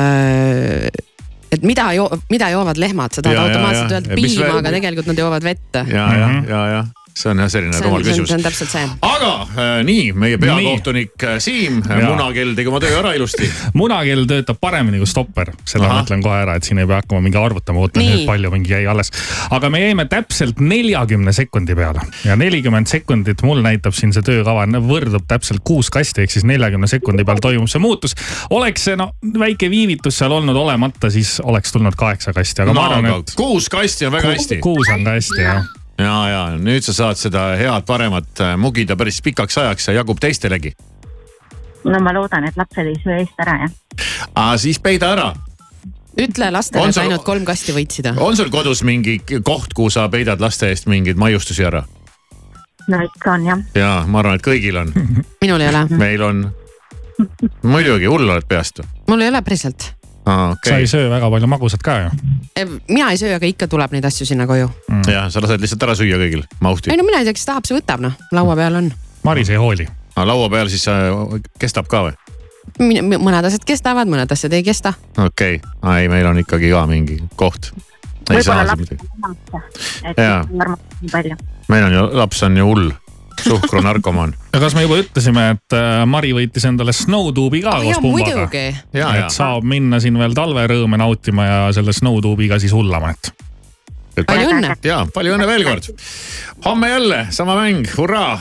et 1.53 1.63
mida 1.69 1.91
joo-, 1.97 2.21
mida 2.33 2.49
joovad 2.55 2.81
lehmad, 2.81 3.13
sa 3.13 3.23
tahad 3.25 3.37
Ja, 3.37 3.43
ja, 3.45 3.51
automaatselt 3.51 3.91
ja. 3.91 3.99
öelda 4.01 4.11
Ja 4.13 4.17
piima, 4.17 4.51
aga 4.63 4.73
tegelikult 4.79 5.11
nad 5.13 5.19
joovad 5.25 5.45
vett. 5.45 5.71
ja, 5.77 6.07
ja, 6.17 6.29
ja, 6.49 6.63
ja 6.77 6.83
see 7.15 7.31
on 7.31 7.43
jah 7.43 7.51
selline 7.53 7.81
rumal 7.85 8.05
küsimus 8.05 8.31
see 8.31 8.39
on. 8.39 8.45
täpselt 8.45 8.73
see. 8.73 8.85
aga 9.07 9.31
äh, 9.45 9.73
nii, 9.87 10.13
meie 10.19 10.39
peakohtunik 10.41 11.27
äh, 11.27 11.37
Siim, 11.43 11.81
Jaa. 11.85 12.01
munakell 12.09 12.55
tegi 12.57 12.71
oma 12.73 12.81
töö 12.83 12.95
ära 13.01 13.13
ilusti. 13.17 13.49
munakell 13.81 14.25
töötab 14.31 14.61
paremini 14.63 15.01
kui 15.03 15.11
stopper, 15.11 15.53
seda 15.69 15.91
ma 15.91 16.01
ütlen 16.05 16.25
kohe 16.25 16.41
ära, 16.45 16.57
et 16.59 16.69
siin 16.69 16.81
ei 16.83 16.89
pea 16.89 17.03
hakkama 17.03 17.23
mingi 17.25 17.41
arvutama, 17.41 17.85
ootan 17.85 18.05
Nii. 18.05 18.15
nüüd 18.15 18.31
palju 18.31 18.53
mingi 18.55 18.75
jäi 18.75 18.87
alles. 18.91 19.13
aga 19.53 19.71
me 19.73 19.83
jäime 19.83 20.07
täpselt 20.11 20.63
neljakümne 20.63 21.35
sekundi 21.37 21.77
peale 21.79 22.07
ja 22.27 22.37
nelikümmend 22.41 22.91
sekundit 22.91 23.45
mul 23.47 23.63
näitab 23.65 23.97
siin 23.99 24.15
see 24.17 24.25
töökava 24.27 24.67
võrdub 24.83 25.27
täpselt 25.29 25.63
kuus 25.67 25.91
kasti, 25.93 26.25
ehk 26.25 26.35
siis 26.35 26.47
neljakümne 26.49 26.89
sekundi 26.91 27.27
peal 27.29 27.43
toimub 27.43 27.71
see 27.71 27.83
muutus. 27.83 28.17
oleks 28.51 28.89
see 28.89 28.97
no 28.99 29.13
väike 29.39 29.71
viivitus 29.73 30.21
seal 30.23 30.33
olnud 30.33 30.57
olemata, 30.57 31.11
siis 31.13 31.39
oleks 31.45 31.73
tulnud 31.73 31.97
kaheksa 31.99 32.33
kasti, 32.37 32.65
aga 32.65 32.73
no 32.73 32.81
ma 32.81 32.89
arvan, 32.89 33.13
et 33.21 33.37
kuus 33.37 33.69
kasti 33.73 34.09
on 34.09 34.17
väga 34.17 34.35
hästi. 34.37 34.61
kuus 34.65 34.89
on 34.95 35.05
ka 35.05 35.17
hästi 35.19 35.41
jah. 35.45 35.65
ja, 35.99 36.17
ja 36.29 36.43
nüüd 36.59 36.85
sa 36.87 36.95
saad 36.97 37.21
seda 37.21 37.53
head 37.59 37.87
paremat 37.89 38.41
äh, 38.41 38.57
mugida 38.61 38.97
päris 38.97 39.23
pikaks 39.23 39.59
ajaks 39.59 39.89
ja 39.89 40.01
jagub 40.01 40.21
teistelegi. 40.21 40.75
no 41.85 42.01
ma 42.01 42.15
loodan, 42.15 42.45
et 42.49 42.57
lapsed 42.57 42.87
ei 42.87 42.99
söö 43.03 43.19
eest 43.21 43.41
ära, 43.43 43.59
jah. 43.65 43.73
aga 44.35 44.59
siis 44.59 44.81
peida 44.81 45.13
ära. 45.17 45.33
ütle 46.21 46.51
lastele, 46.53 46.83
On 46.83 46.95
et 46.95 47.03
ainult 47.05 47.25
kolm 47.25 47.45
kasti 47.45 47.75
võitsid. 47.77 48.13
on 48.17 48.37
sul 48.37 48.51
kodus 48.51 48.83
mingi 48.83 49.19
koht, 49.45 49.75
kuhu 49.75 49.91
sa 49.91 50.09
peidad 50.09 50.41
laste 50.41 50.71
eest 50.71 50.87
mingeid 50.87 51.21
maiustusi 51.21 51.65
ära? 51.65 51.85
no 52.89 53.05
ikka 53.05 53.37
on 53.37 53.47
jah, 53.47 53.63
ja 53.75 53.93
ma 54.07 54.25
arvan, 54.25 54.41
et 54.41 54.47
kõigil 54.47 54.81
on, 54.81 54.93
minul 55.45 55.61
ei 55.61 55.73
ole, 55.75 55.87
meil 55.97 56.23
on. 56.23 56.45
muidugi, 57.63 58.09
hull 58.09 58.29
oled 58.29 58.49
peast 58.49 58.83
mul 59.13 59.21
ei 59.21 59.29
ole 59.29 59.43
päriselt. 59.43 59.93
aa, 60.27 60.57
sa 60.65 60.77
ei 60.79 60.87
söö 60.87 61.11
väga 61.11 61.31
palju 61.31 61.49
magusat 61.51 61.83
ka 61.83 61.97
ju. 62.01 62.11
mina 62.89 63.11
ei 63.11 63.19
söö, 63.21 63.37
aga 63.37 63.47
ikka 63.47 63.69
tuleb 63.69 63.95
neid 63.95 64.05
asju 64.05 64.27
sinna 64.27 64.47
koju. 64.47 64.71
jah, 65.07 65.31
sa 65.31 65.43
lased 65.43 65.63
lihtsalt 65.63 65.83
ära 65.89 65.97
süüa 65.99 66.21
kõigil, 66.21 66.45
mahti 66.61 66.93
ei. 66.93 67.01
no 67.01 67.07
mina 67.07 67.23
ei 67.23 67.29
tea, 67.29 67.37
kes 67.39 67.49
tahab, 67.49 67.67
see 67.67 67.79
võtab 67.79 68.05
noh, 68.05 68.15
laua 68.33 68.57
peal 68.59 68.79
on. 68.83 68.93
Maris 69.27 69.51
ei 69.51 69.61
hooli. 69.61 69.89
laua 70.17 70.51
peal 70.51 70.71
siis 70.73 70.87
äh, 70.91 71.41
kestab 71.59 71.91
ka 71.91 72.07
või? 72.09 72.17
mõned 72.79 73.49
asjad 73.49 73.65
kestavad, 73.67 74.11
mõned 74.11 74.31
asjad 74.33 74.53
ei 74.55 74.63
kesta. 74.67 74.95
okei 75.19 75.59
okay., 75.59 76.03
ei, 76.03 76.09
meil 76.13 76.27
on 76.31 76.39
ikkagi 76.43 76.71
ka 76.71 76.87
mingi 76.87 77.19
koht. 77.37 77.73
ei 78.31 78.39
võib-olla 78.39 78.65
laps 78.71 78.93
on 78.95 79.37
nii 81.03 81.11
palju. 81.11 81.37
meil 81.69 81.89
on 81.89 81.97
ju, 81.99 82.05
laps 82.23 82.43
on 82.47 82.57
ju 82.57 82.69
hull, 82.69 82.93
suhkrunarkomaan. 83.41 84.35
ja 84.53 84.61
kas 84.61 84.75
me 84.77 84.85
juba 84.85 84.99
ütlesime, 85.03 85.47
et 85.57 85.77
äh, 85.77 86.03
Mari 86.09 86.33
võitis 86.37 86.67
endale 86.69 86.95
snowtube'i 86.97 87.63
ka 87.65 87.79
koos 87.79 87.95
jaa, 87.95 88.03
pumbaga? 88.03 88.35
muidugi. 88.37 88.65
ja, 88.99 89.15
et, 89.23 89.31
saab 89.35 89.67
minna 89.69 90.01
siin 90.03 90.19
veel 90.21 90.37
talverõõme 90.37 91.01
nautima 91.01 91.49
ja 91.49 91.63
selle 91.77 91.95
snowtube'iga 91.97 92.61
siis 92.63 92.75
hullama, 92.77 93.15
et. 93.15 93.33
palju 94.27 94.53
õnne. 94.57 94.77
ja 94.87 95.03
palju 95.15 95.37
õnne 95.39 95.49
veel 95.51 95.67
kord. 95.69 95.93
homme 96.67 96.93
jälle 96.93 97.27
sama 97.31 97.59
mäng, 97.61 97.89
hurraa. 97.97 98.37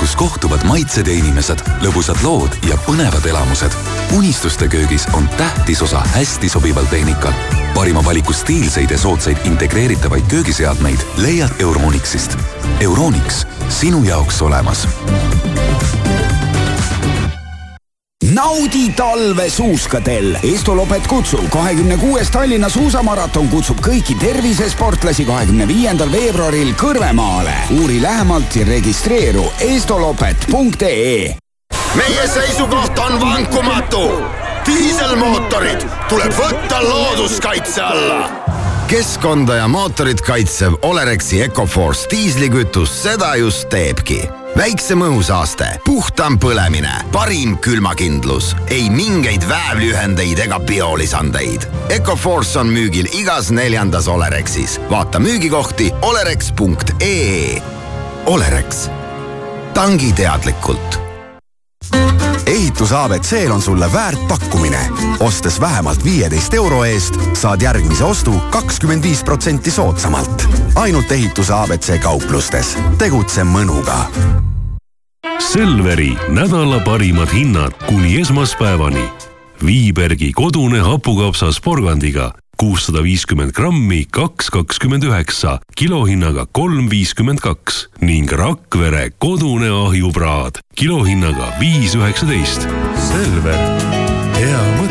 kus 0.00 0.16
kohtuvad 0.16 0.64
maitsed 0.64 1.06
ja 1.06 1.14
inimesed, 1.14 1.62
lõbusad 1.84 2.20
lood 2.24 2.54
ja 2.68 2.76
põnevad 2.86 3.26
elamused. 3.26 3.72
unistuste 4.16 4.68
köögis 4.68 5.06
on 5.12 5.28
tähtis 5.36 5.82
osa 5.82 6.00
hästi 6.00 6.48
sobival 6.48 6.84
tehnikal. 6.90 7.32
parima 7.74 8.04
valiku 8.04 8.32
stiilseid 8.32 8.90
ja 8.90 8.98
soodsaid 8.98 9.36
integreeritavaid 9.44 10.24
köögiseadmeid 10.28 11.00
leiad 11.16 11.50
Euronixist. 11.58 12.38
Euronix, 12.80 13.46
sinu 13.68 14.04
jaoks 14.04 14.42
olemas 14.42 14.88
naudi 18.36 18.92
talve 18.92 19.50
suuskadel. 19.50 20.36
Esto 20.42 20.76
Lopet 20.76 21.06
kutsub 21.06 21.48
kahekümne 21.50 21.96
kuues 21.96 22.30
Tallinna 22.30 22.68
suusamaraton 22.68 23.48
kutsub 23.48 23.80
kõiki 23.80 24.16
tervisesportlasi 24.20 25.24
kahekümne 25.24 25.68
viiendal 25.68 26.12
veebruaril 26.12 26.74
Kõrvemaale. 26.76 27.54
uuri 27.80 28.02
lähemalt 28.02 28.56
ja 28.56 28.66
registreeru 28.68 29.46
estolopet.ee. 29.60 31.36
meie 31.94 32.28
seisukoht 32.34 32.98
on 32.98 33.20
vankumatu. 33.20 34.04
diiselmootorid 34.66 35.88
tuleb 36.08 36.32
võtta 36.32 36.82
looduskaitse 36.82 37.82
alla 37.82 38.65
keskkonda 38.86 39.54
ja 39.54 39.68
mootorit 39.68 40.20
kaitsev 40.20 40.72
Olerexi 40.82 41.42
Ecoforce 41.42 42.06
diislikütus 42.10 43.02
seda 43.02 43.34
just 43.36 43.68
teebki 43.68 44.20
väiksem 44.56 45.02
õhusaaste, 45.04 45.66
puhtam 45.84 46.38
põlemine, 46.40 46.92
parim 47.12 47.56
külmakindlus, 47.60 48.54
ei 48.72 48.88
mingeid 48.90 49.44
väävliühendeid 49.48 50.40
ega 50.46 50.60
biolisandeid. 50.62 51.66
Ecoforce 51.92 52.58
on 52.62 52.72
müügil 52.72 53.10
igas 53.20 53.50
neljandas 53.52 54.08
Olerexis. 54.08 54.80
vaata 54.90 55.20
müügikohti 55.20 55.92
olerex.ee. 56.02 57.62
Olerex, 58.26 58.86
tangi 59.74 60.12
teadlikult 60.12 61.05
ehitus 62.46 62.92
abc-l 62.92 63.50
on 63.50 63.62
sulle 63.62 63.92
väärt 63.92 64.28
pakkumine. 64.28 64.88
ostes 65.20 65.60
vähemalt 65.60 66.04
viieteist 66.04 66.54
euro 66.54 66.84
eest, 66.84 67.14
saad 67.32 67.62
järgmise 67.62 68.04
ostu 68.04 68.32
kakskümmend 68.50 69.02
viis 69.02 69.24
protsenti 69.24 69.70
soodsamalt. 69.70 70.48
ainult 70.74 71.12
ehituse 71.12 71.52
abc 71.52 72.00
kauplustes. 72.02 72.78
tegutse 72.98 73.44
mõnuga. 73.44 74.06
Selveri 75.38 76.16
nädala 76.28 76.80
parimad 76.80 77.32
hinnad 77.32 77.72
kuni 77.86 78.20
esmaspäevani. 78.20 79.08
Viibergi 79.66 80.32
kodune 80.32 80.80
hapukapsas 80.80 81.60
porgandiga 81.60 82.32
kuussada 82.56 83.02
viiskümmend 83.04 83.52
grammi, 83.56 84.04
kaks 84.10 84.50
kakskümmend 84.54 85.04
üheksa, 85.06 85.58
kilohinnaga 85.76 86.46
kolm 86.56 86.90
viiskümmend 86.90 87.42
kaks 87.44 87.86
ning 88.00 88.32
Rakvere 88.32 89.10
kodune 89.18 89.70
ahjupraad 89.70 90.62
kilohinnaga 90.76 91.52
viis 91.60 91.94
üheksateist. 91.98 92.68
Selver, 93.10 93.62
hea 94.40 94.66
mõte. 94.76 94.85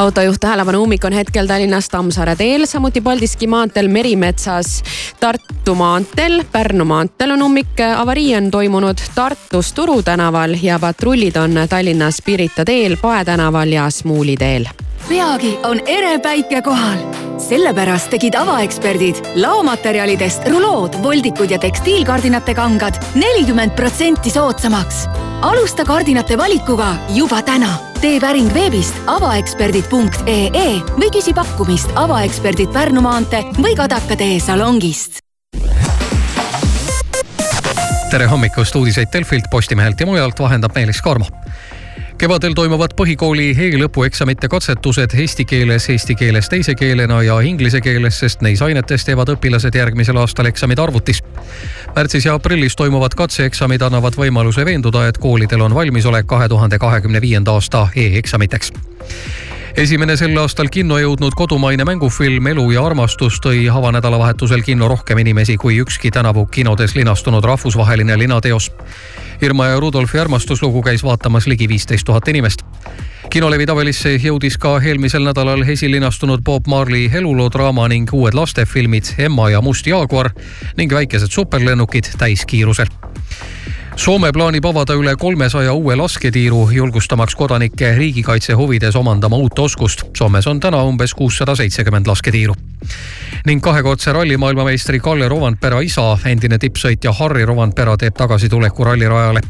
Autojuht 0.00 0.40
tähelepanu, 0.40 0.82
ummik 0.82 1.04
on 1.04 1.12
hetkel 1.12 1.46
Tallinnas 1.46 1.88
Tammsaare 1.88 2.36
teel, 2.36 2.66
samuti 2.66 3.00
Paldiski 3.00 3.46
maanteel 3.46 3.88
Merimetsas, 3.88 4.82
Tartu 5.20 5.74
maanteel, 5.74 6.44
Pärnu 6.52 6.84
maanteel 6.84 7.36
on 7.36 7.42
ummik, 7.42 7.80
avarii 7.96 8.34
on 8.36 8.50
toimunud 8.50 9.02
Tartus 9.14 9.72
Turu 9.72 10.02
tänaval 10.02 10.56
ja 10.62 10.78
patrullid 10.78 11.36
on 11.36 11.66
Tallinnas 11.68 12.22
Pirita 12.24 12.64
teel, 12.64 12.96
Pae 12.96 13.24
tänaval 13.24 13.72
ja 13.76 13.90
Smuuli 13.90 14.36
teel 14.36 14.68
peagi 15.08 15.58
on 15.66 15.80
ere 15.86 16.18
päike 16.18 16.62
kohal. 16.62 16.98
sellepärast 17.40 18.10
tegid 18.12 18.34
avaeksperdid 18.36 19.16
laomaterjalidest 19.42 20.46
rulood, 20.52 21.00
voldikud 21.02 21.50
ja 21.50 21.58
tekstiilkardinate 21.58 22.54
kangad 22.54 23.00
nelikümmend 23.14 23.74
protsenti 23.76 24.30
soodsamaks. 24.30 25.06
alusta 25.42 25.84
kardinate 25.84 26.38
valikuga 26.38 26.94
juba 27.08 27.42
täna. 27.42 27.89
Tee 28.00 28.20
päring 28.20 28.48
veebist 28.54 28.96
avaeksperdid.ee 29.12 30.68
või 30.96 31.08
küsi 31.12 31.34
pakkumist 31.36 31.92
avaeksperdid 32.00 32.72
Pärnu 32.72 33.02
maantee 33.04 33.42
või 33.60 33.74
Kadaka 33.76 34.16
tee 34.16 34.38
salongist. 34.40 35.20
Tere 38.10 38.26
hommikust, 38.26 38.74
uudiseid 38.76 39.12
Delfilt, 39.12 39.50
Postimehelt 39.50 40.00
ja 40.00 40.06
mujalt 40.08 40.40
vahendab 40.40 40.74
Meelis 40.74 41.02
Karmo 41.04 41.28
kevadel 42.20 42.52
toimuvad 42.52 42.92
põhikooli 42.98 43.54
e-lõpueksamite 43.56 44.48
katsetused 44.52 45.14
eesti 45.22 45.46
keeles, 45.48 45.86
eesti 45.88 46.14
keeles 46.20 46.50
teise 46.52 46.74
keelena 46.76 47.22
ja 47.24 47.38
inglise 47.40 47.80
keeles, 47.80 48.18
sest 48.20 48.42
neis 48.44 48.60
ainetes 48.62 49.06
teevad 49.08 49.32
õpilased 49.32 49.76
järgmisel 49.78 50.20
aastal 50.20 50.50
eksamid 50.50 50.78
arvutis. 50.84 51.22
märtsis 51.96 52.26
ja 52.26 52.34
aprillis 52.36 52.76
toimuvad 52.76 53.16
katseeksamid 53.16 53.82
annavad 53.82 54.18
võimaluse 54.20 54.64
veenduda, 54.64 55.06
et 55.08 55.18
koolidel 55.18 55.64
on 55.64 55.74
valmisolek 55.74 56.26
kahe 56.26 56.48
tuhande 56.48 56.78
kahekümne 56.78 57.20
viienda 57.20 57.56
aasta 57.56 57.88
e-eksamiteks 57.96 58.72
esimene 59.76 60.16
sel 60.16 60.36
aastal 60.38 60.68
kinno 60.68 60.98
jõudnud 60.98 61.32
kodumaine 61.36 61.84
mängufilm 61.88 62.46
Elu 62.52 62.70
ja 62.70 62.84
armastus 62.84 63.40
tõi 63.40 63.64
avanädalavahetusel 63.72 64.62
kinno 64.62 64.88
rohkem 64.88 65.18
inimesi 65.18 65.56
kui 65.56 65.80
ükski 65.80 66.10
tänavu 66.10 66.46
kinodes 66.46 66.94
linastunud 66.94 67.44
rahvusvaheline 67.44 68.18
linateos. 68.18 68.72
Irma 69.42 69.66
ja 69.66 69.80
Rudolfi 69.80 70.18
armastuslugu 70.18 70.82
käis 70.82 71.04
vaatamas 71.04 71.46
ligi 71.46 71.68
viisteist 71.68 72.04
tuhat 72.04 72.28
inimest. 72.28 72.64
Kinolevi 73.30 73.66
tabelisse 73.66 74.16
jõudis 74.18 74.58
ka 74.60 74.74
eelmisel 74.84 75.24
nädalal 75.24 75.62
esilinastunud 75.62 76.44
Bob 76.44 76.68
Marley 76.68 77.08
eluloodraama 77.14 77.88
ning 77.88 78.12
uued 78.12 78.34
lastefilmid 78.34 79.14
Emma 79.18 79.50
ja 79.50 79.62
Must 79.64 79.86
jaaguar 79.86 80.32
ning 80.76 80.92
väikesed 80.92 81.32
superlennukid 81.32 82.12
täiskiirusel 82.18 82.99
Soome 84.00 84.30
plaanib 84.32 84.64
avada 84.64 84.94
üle 84.96 85.12
kolmesaja 85.20 85.74
uue 85.76 85.92
lasketiiru, 86.00 86.62
julgustamaks 86.72 87.34
kodanikke 87.36 87.90
riigikaitse 87.98 88.54
huvides 88.56 88.96
omandama 88.96 89.36
uut 89.36 89.58
oskust. 89.60 90.06
Soomes 90.16 90.46
on 90.48 90.60
täna 90.60 90.80
umbes 90.88 91.12
kuussada 91.14 91.52
seitsekümmend 91.54 92.08
lasketiiru. 92.08 92.54
ning 93.46 93.62
kahekordse 93.62 94.12
ralli 94.12 94.36
maailmameistri 94.36 95.00
Kalle 95.00 95.28
Rovandpera 95.28 95.80
isa, 95.80 96.18
endine 96.24 96.58
tippsõitja 96.58 97.12
Harri 97.12 97.44
Rovandpera 97.44 97.96
teeb 97.96 98.16
tagasituleku 98.16 98.84
rallirajale. 98.84 99.40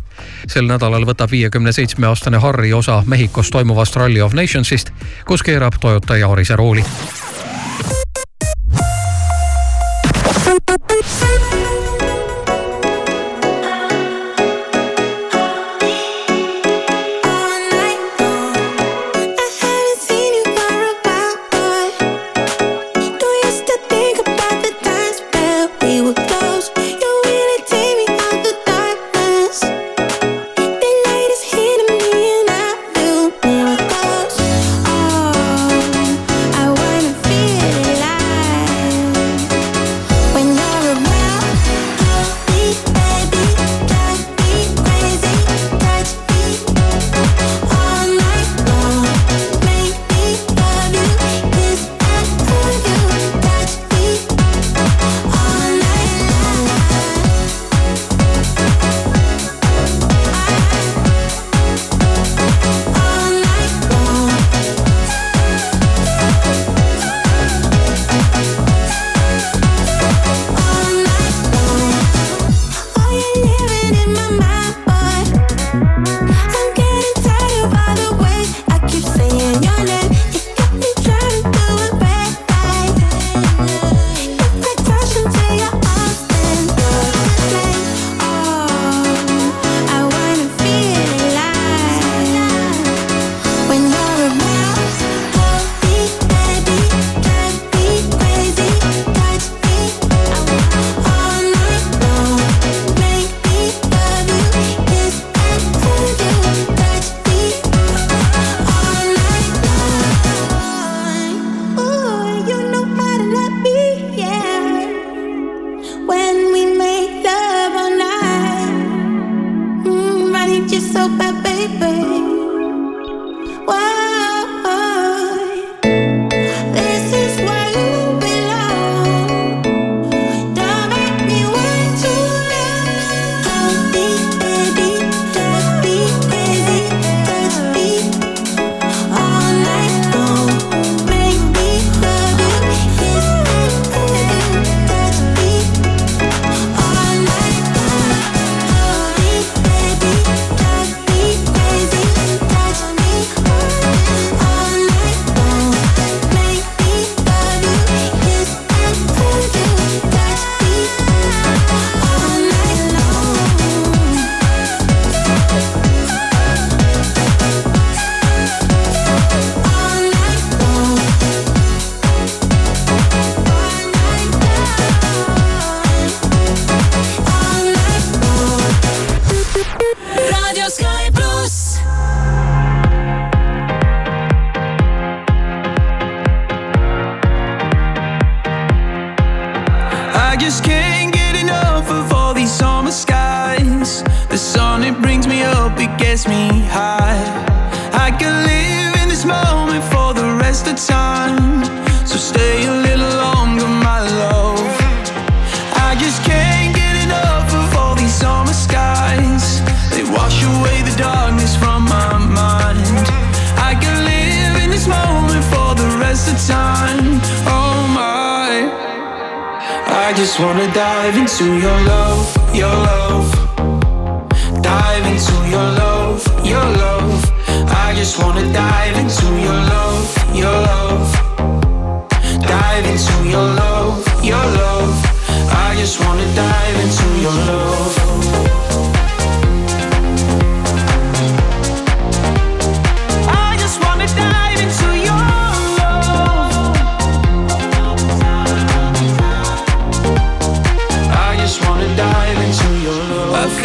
sel 0.47 0.67
nädalal 0.67 1.07
võtab 1.07 1.31
viiekümne 1.31 1.73
seitsme 1.73 2.07
aastane 2.07 2.39
Harri 2.39 2.73
osa 2.73 3.03
Mehhikos 3.07 3.51
toimuvast 3.51 3.97
Rally 3.97 4.21
of 4.21 4.35
Nationsist, 4.35 4.91
kus 5.27 5.43
keerab 5.43 5.79
Toyota 5.81 6.17
Yarise 6.17 6.57
rooli. 6.57 6.85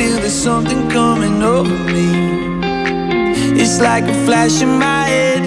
Feel 0.06 0.20
there's 0.20 0.34
something 0.34 0.88
coming 0.90 1.42
over 1.42 1.78
me. 1.96 2.10
It's 3.62 3.80
like 3.80 4.04
a 4.04 4.14
flash 4.26 4.62
in 4.62 4.72
my 4.78 5.04
head. 5.16 5.44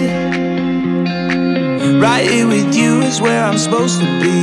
Right 2.01 2.29
here 2.29 2.47
with 2.47 2.75
you 2.75 3.01
is 3.09 3.21
where 3.21 3.41
I'm 3.43 3.57
supposed 3.57 3.99
to 4.01 4.09
be. 4.23 4.39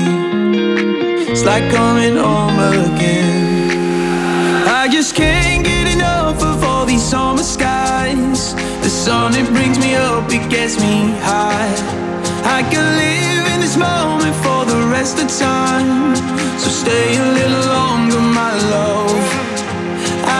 It's 1.32 1.44
like 1.44 1.64
coming 1.70 2.16
home 2.16 2.58
again. 2.80 3.76
I 4.80 4.88
just 4.88 5.14
can't 5.14 5.62
get 5.64 5.86
enough 5.96 6.42
of 6.42 6.64
all 6.64 6.86
these 6.86 7.04
summer 7.12 7.46
skies. 7.56 8.54
The 8.84 8.92
sun, 9.04 9.34
it 9.34 9.48
brings 9.56 9.78
me 9.78 9.94
up, 9.96 10.24
it 10.30 10.48
gets 10.48 10.76
me 10.80 10.96
high. 11.28 11.74
I 12.58 12.60
can 12.72 12.86
live 13.04 13.44
in 13.52 13.58
this 13.60 13.76
moment 13.76 14.34
for 14.44 14.60
the 14.72 14.80
rest 14.96 15.16
of 15.22 15.28
time. 15.28 16.16
So 16.62 16.68
stay 16.82 17.08
a 17.24 17.26
little 17.38 17.66
longer, 17.76 18.20
my 18.40 18.52
love. 18.74 19.55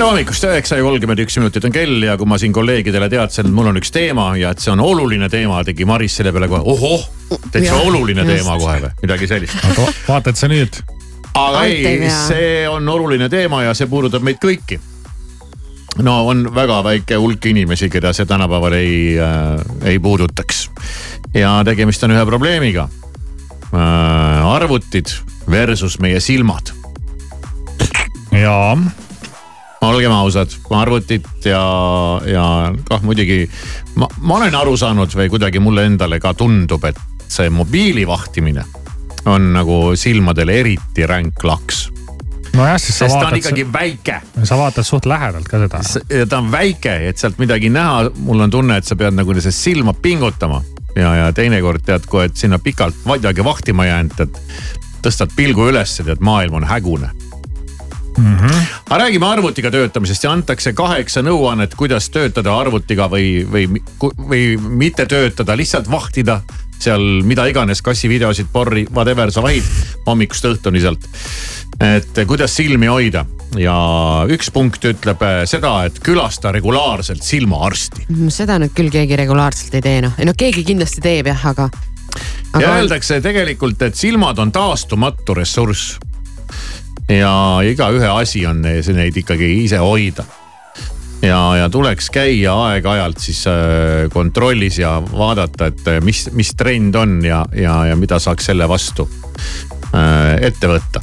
tere 0.00 0.14
hommikust, 0.14 0.44
üheksa 0.48 0.78
ja 0.78 0.84
kolmkümmend 0.86 1.20
üks 1.20 1.34
minutit 1.36 1.64
on 1.68 1.72
kell 1.74 2.04
ja 2.06 2.14
kui 2.16 2.24
ma 2.28 2.38
siin 2.40 2.54
kolleegidele 2.56 3.10
teatasin, 3.12 3.50
et 3.50 3.52
mul 3.52 3.66
on 3.68 3.76
üks 3.76 3.90
teema 3.92 4.30
ja 4.40 4.54
et 4.54 4.62
see 4.62 4.70
on 4.72 4.80
oluline 4.80 5.26
teema, 5.28 5.58
tegi 5.66 5.84
Maris 5.84 6.14
selle 6.16 6.30
peale 6.32 6.46
kohe 6.48 6.62
ohoh, 6.72 7.02
täitsa 7.52 7.74
oluline 7.84 8.24
just. 8.24 8.32
teema 8.32 8.54
kohe 8.62 8.78
või 8.86 8.94
midagi 9.02 9.28
sellist. 9.28 9.58
vaata, 10.06 10.32
et 10.32 10.40
sa 10.40 10.48
nüüd. 10.48 10.78
aga 11.36 11.64
ei 11.68 12.08
see 12.14 12.62
on 12.70 12.88
oluline 12.88 13.28
teema 13.28 13.60
ja 13.66 13.74
see 13.76 13.90
puudutab 13.92 14.24
meid 14.24 14.40
kõiki. 14.40 14.78
no 16.00 16.16
on 16.30 16.46
väga 16.56 16.80
väike 16.86 17.20
hulk 17.20 17.50
inimesi, 17.52 17.90
keda 17.92 18.14
see 18.16 18.24
tänapäeval 18.30 18.78
ei 18.78 18.96
äh,, 19.20 19.60
ei 19.92 20.00
puudutaks. 20.00 20.62
ja 21.34 21.58
tegemist 21.68 22.08
on 22.08 22.16
ühe 22.16 22.24
probleemiga 22.32 22.88
äh,. 22.88 24.48
arvutid 24.54 25.12
versus 25.44 26.00
meie 26.00 26.24
silmad. 26.24 26.72
jaa 28.32 28.72
olgem 29.80 30.12
ausad, 30.12 30.52
arvutid 30.70 31.26
ja, 31.44 31.62
ja 32.26 32.44
kah 32.88 33.02
muidugi 33.02 33.44
ma, 33.96 34.08
ma 34.20 34.40
olen 34.40 34.54
aru 34.54 34.76
saanud 34.76 35.14
või 35.16 35.30
kuidagi 35.32 35.62
mulle 35.62 35.86
endale 35.88 36.20
ka 36.20 36.34
tundub, 36.36 36.84
et 36.84 36.98
see 37.30 37.50
mobiili 37.52 38.06
vahtimine 38.08 38.64
on 39.30 39.52
nagu 39.54 39.80
silmadele 40.00 40.60
eriti 40.60 41.06
ränk 41.06 41.44
laks. 41.44 41.88
nojah, 42.56 42.76
siis 42.80 42.98
sa 42.98 43.06
sest 43.06 43.14
ta 43.14 43.18
on 43.18 43.24
vaatad. 43.24 43.38
ikkagi 43.38 43.66
väike. 43.72 44.20
sa 44.44 44.58
vaatad 44.58 44.84
suht 44.84 45.06
lähedalt 45.06 45.48
ka 45.48 45.62
seda. 45.64 45.80
ja 46.10 46.26
ta 46.26 46.38
on 46.38 46.52
väike, 46.52 46.96
et 47.08 47.18
sealt 47.18 47.38
midagi 47.38 47.70
näha, 47.72 48.10
mul 48.16 48.40
on 48.40 48.50
tunne, 48.50 48.76
et 48.76 48.84
sa 48.84 48.96
pead 48.96 49.16
nagu 49.16 49.34
sellest 49.40 49.64
silma 49.64 49.94
pingutama. 49.94 50.62
ja, 50.96 51.14
ja 51.14 51.32
teinekord 51.32 51.84
tead, 51.86 52.04
kui 52.06 52.24
oled 52.24 52.36
sinna 52.36 52.58
pikalt 52.58 53.00
midagi 53.08 53.44
vahtima 53.44 53.86
jäänud, 53.86 54.20
et 54.20 54.40
tõstad 55.00 55.32
pilgu 55.36 55.70
üles, 55.72 55.96
tead 56.04 56.20
maailm 56.20 56.60
on 56.60 56.68
hägune 56.68 57.12
mm. 58.18 58.36
-hmm. 58.36 58.64
aga 58.90 59.04
räägime 59.04 59.26
arvutiga 59.26 59.70
töötamisest 59.70 60.24
ja 60.24 60.32
antakse 60.32 60.72
kaheksa 60.72 61.22
nõuannet, 61.22 61.74
kuidas 61.76 62.10
töötada 62.10 62.58
arvutiga 62.58 63.08
või, 63.10 63.46
või, 63.52 63.82
või 64.28 64.56
mitte 64.58 65.06
töötada, 65.06 65.56
lihtsalt 65.56 65.90
vahtida 65.90 66.40
seal 66.80 67.22
mida 67.26 67.44
iganes, 67.50 67.82
kassivideosid, 67.84 68.48
porri, 68.52 68.86
whatever 68.90 69.32
sa 69.32 69.42
vahid 69.44 69.66
hommikust 70.06 70.44
õhtuni 70.44 70.80
sealt. 70.80 71.04
et 71.80 72.18
kuidas 72.26 72.56
silmi 72.56 72.86
hoida 72.86 73.24
ja 73.58 73.74
üks 74.30 74.50
punkt 74.54 74.84
ütleb 74.84 75.22
äh, 75.24 75.42
seda, 75.48 75.84
et 75.88 76.00
külasta 76.04 76.52
regulaarselt 76.52 77.22
silmaarsti. 77.24 78.06
seda 78.28 78.58
nüüd 78.60 78.74
küll 78.76 78.92
keegi 78.92 79.16
regulaarselt 79.18 79.78
ei 79.78 79.84
tee 79.86 80.02
noh, 80.04 80.18
no 80.24 80.34
keegi 80.36 80.64
kindlasti 80.72 81.02
teeb 81.04 81.30
jah, 81.32 81.46
aga, 81.52 81.70
aga.... 82.52 82.62
ja 82.62 82.76
öeldakse 82.80 83.20
tegelikult, 83.24 83.82
et 83.82 83.98
silmad 83.98 84.38
on 84.38 84.52
taastumatu 84.52 85.34
ressurss. 85.40 85.98
Ja 87.10 87.32
igaühe 87.66 88.08
asi 88.08 88.44
on 88.46 88.62
see 88.64 88.94
neid 88.96 89.16
ikkagi 89.16 89.48
ise 89.64 89.80
hoida. 89.82 90.24
ja, 91.22 91.40
ja 91.56 91.70
tuleks 91.70 92.10
käia 92.10 92.54
aeg-ajalt 92.66 93.18
siis 93.18 93.44
äh, 93.50 94.08
kontrollis 94.12 94.78
ja 94.78 94.98
vaadata, 95.02 95.70
et 95.72 95.88
äh, 95.88 96.00
mis, 96.04 96.28
mis 96.32 96.54
trend 96.56 96.94
on 96.94 97.20
ja, 97.24 97.44
ja, 97.52 97.84
ja 97.90 97.96
mida 97.96 98.18
saaks 98.18 98.52
selle 98.52 98.68
vastu 98.68 99.08
äh, 99.94 100.38
ette 100.40 100.70
võtta. 100.70 101.02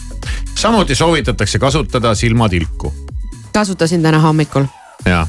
samuti 0.56 0.96
soovitatakse 0.96 1.60
kasutada 1.60 2.16
silmatilku 2.16 2.94
kasutasin 3.58 4.04
täna 4.04 4.20
hommikul. 4.20 4.66
jah, 5.06 5.28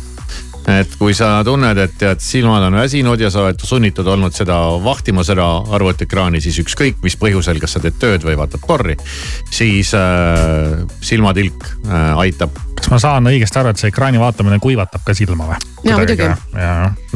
et 0.69 0.97
kui 1.01 1.15
sa 1.17 1.39
tunned, 1.47 1.79
et 1.81 1.95
tead, 2.01 2.21
silmad 2.23 2.67
on 2.69 2.79
väsinud 2.81 3.21
ja 3.21 3.31
sa 3.33 3.47
oled 3.47 3.63
sunnitud 3.65 4.07
olnud 4.09 4.35
seda 4.37 4.59
vahtima, 4.85 5.25
seda 5.27 5.47
arvutiekraani, 5.79 6.43
siis 6.45 6.61
ükskõik 6.65 7.01
mis 7.05 7.17
põhjusel, 7.21 7.61
kas 7.63 7.77
sa 7.77 7.83
teed 7.85 7.97
tööd 8.01 8.27
või 8.27 8.37
vaatad 8.41 8.65
porri, 8.67 8.99
siis 9.55 9.95
äh, 9.97 10.85
silmatilk 11.01 11.71
äh, 11.89 12.21
aitab. 12.25 12.59
kas 12.79 12.93
ma 12.93 13.01
saan 13.03 13.33
õigesti 13.33 13.63
aru, 13.63 13.73
et 13.73 13.81
see 13.81 13.93
ekraani 13.93 14.21
vaatamine 14.21 14.61
kuivatab 14.63 15.07
ka 15.07 15.17
silma 15.17 15.49
või? 15.53 15.65
Jaa, 15.89 15.99
muidugi. 15.99 16.31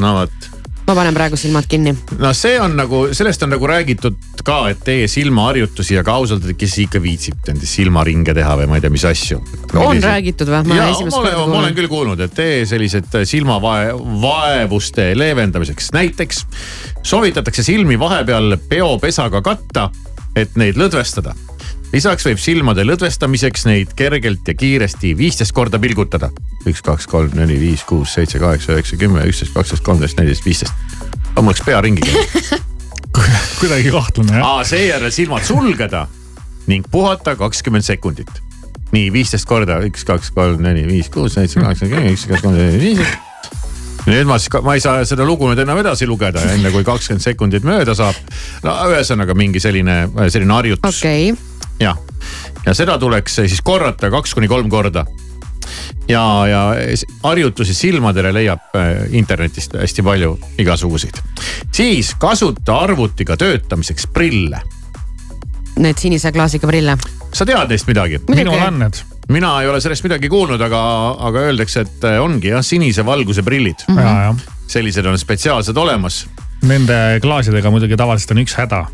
no 0.01 0.17
vot 0.19 0.52
ma 0.87 0.95
panen 0.97 1.15
praegu 1.15 1.37
silmad 1.39 1.67
kinni. 1.69 1.93
no 2.19 2.31
see 2.37 2.57
on 2.61 2.75
nagu, 2.77 3.05
sellest 3.15 3.43
on 3.45 3.53
nagu 3.53 3.67
räägitud 3.69 4.17
ka, 4.43 4.57
et 4.73 4.81
tee 4.83 5.07
silmaharjutusi, 5.11 5.97
aga 5.99 6.17
ausalt, 6.19 6.47
et 6.49 6.59
kes 6.59 6.75
ikka 6.83 7.01
viitsib 7.03 7.39
nende 7.47 7.67
silmaringe 7.69 8.35
teha 8.35 8.57
või 8.59 8.67
ma 8.71 8.79
ei 8.79 8.83
tea, 8.83 8.93
mis 8.93 9.05
asju. 9.07 9.39
on 9.79 10.03
räägitud 10.03 10.51
või? 10.51 10.63
ma 10.73 10.89
olen, 11.21 11.37
ma 11.39 11.61
olen 11.61 11.77
küll 11.77 11.91
kuulnud, 11.91 12.25
et 12.25 12.35
tee 12.35 12.63
sellised 12.69 13.07
silmavaevuste 13.29 15.11
leevendamiseks, 15.19 15.93
näiteks 15.95 16.43
soovitatakse 17.03 17.63
silmi 17.63 17.99
vahepeal 17.99 18.57
peopesaga 18.67 19.43
katta, 19.45 19.89
et 20.35 20.55
neid 20.59 20.79
lõdvestada 20.79 21.35
lisaks 21.93 22.25
võib 22.25 22.41
silmade 22.41 22.85
lõdvestamiseks 22.87 23.67
neid 23.69 23.93
kergelt 23.97 24.47
ja 24.49 24.55
kiiresti 24.57 25.13
viisteist 25.17 25.53
korda 25.53 25.79
pilgutada. 25.81 26.31
üks, 26.65 26.81
kaks, 26.85 27.07
kolm, 27.07 27.33
neli, 27.37 27.59
viis, 27.59 27.83
kuus, 27.85 28.15
seitse, 28.17 28.39
kaheksa, 28.41 28.73
üheksa, 28.73 28.97
kümme, 28.97 29.25
üksteist, 29.29 29.53
kaksteist, 29.53 29.83
kolmteist, 29.85 30.17
neliteist, 30.17 30.45
viisteist. 30.45 30.73
aga 31.31 31.41
mul 31.41 31.53
läks 31.53 31.65
pea 31.65 31.81
ringi 31.85 32.05
käima. 32.05 32.61
kuidagi 33.59 33.91
kahtlane 33.93 34.39
jah. 34.39 34.63
seejärel 34.65 35.13
silmad 35.13 35.45
sulgeda 35.45 36.07
ning 36.67 36.87
puhata 36.91 37.35
kakskümmend 37.37 37.85
sekundit. 37.85 38.31
nii 38.93 39.11
viisteist 39.13 39.45
korda, 39.49 39.81
üks, 39.85 40.07
kaks, 40.07 40.33
kolm, 40.33 40.63
neli, 40.65 40.87
viis, 40.89 41.11
kuus, 41.13 41.37
seitse, 41.37 41.61
kaheksa, 41.61 41.91
kümme, 41.91 42.15
üks, 42.15 42.25
kaks, 42.31 42.41
kolm, 42.41 42.57
neli, 42.57 42.81
viis. 42.81 43.15
nüüd 44.09 44.25
ma 44.27 44.41
siis, 44.41 44.49
ma 44.65 44.79
ei 44.79 44.81
saa 44.81 45.05
seda 45.05 45.27
lugu 45.29 45.45
nüüd 45.51 45.61
enam 45.61 45.77
edasi 45.83 46.09
lugeda, 46.09 46.41
enne 46.57 46.73
kui 46.73 46.83
kakskümmend 46.87 47.23
sekundit 47.23 47.67
mööda 47.67 47.93
saab. 47.93 48.17
no 48.65 48.77
ühesõnaga 48.89 49.37
mingi 49.37 49.61
selline, 49.61 50.07
selline 50.33 50.57
harjutus. 50.57 51.03
okei 51.03 51.33
okay. 51.35 51.52
Jah, 51.79 51.97
ja 52.65 52.73
seda 52.73 52.97
tuleks 52.97 53.35
siis 53.35 53.61
korrata 53.61 54.11
kaks 54.13 54.33
kuni 54.33 54.47
kolm 54.47 54.69
korda 54.69 55.05
ja, 56.07 56.23
ja 56.47 56.61
harjutusi 57.23 57.73
silmadele 57.73 58.33
leiab 58.33 58.75
äh, 58.75 59.07
internetist 59.11 59.77
hästi 59.79 60.03
palju 60.03 60.37
igasuguseid. 60.57 61.19
siis 61.71 62.15
kasuta 62.19 62.77
arvutiga 62.85 63.37
töötamiseks 63.37 64.07
prille. 64.13 64.61
Need 65.79 65.97
sinise 65.97 66.31
klaasiga 66.31 66.67
prille. 66.67 66.97
sa 67.33 67.45
tead 67.45 67.69
neist 67.69 67.87
midagi? 67.87 68.21
minul 68.29 68.59
on 68.59 68.79
need 68.79 69.03
mina 69.31 69.61
ei 69.61 69.69
ole 69.69 69.81
sellest 69.81 70.03
midagi 70.03 70.29
kuulnud, 70.29 70.61
aga, 70.61 70.79
aga 71.29 71.45
öeldakse, 71.49 71.85
et 71.85 72.07
äh, 72.07 72.19
ongi 72.21 72.51
jah, 72.51 72.63
sinise 72.65 73.05
valguse 73.05 73.43
prillid 73.43 73.85
mm. 73.87 73.97
-hmm. 73.97 74.39
sellised 74.67 75.05
on 75.05 75.17
spetsiaalsed 75.19 75.77
olemas. 75.77 76.27
Nende 76.63 77.19
klaasidega 77.21 77.71
muidugi 77.71 77.97
tavaliselt 77.97 78.31
on 78.31 78.43
üks 78.43 78.55
häda. 78.55 78.85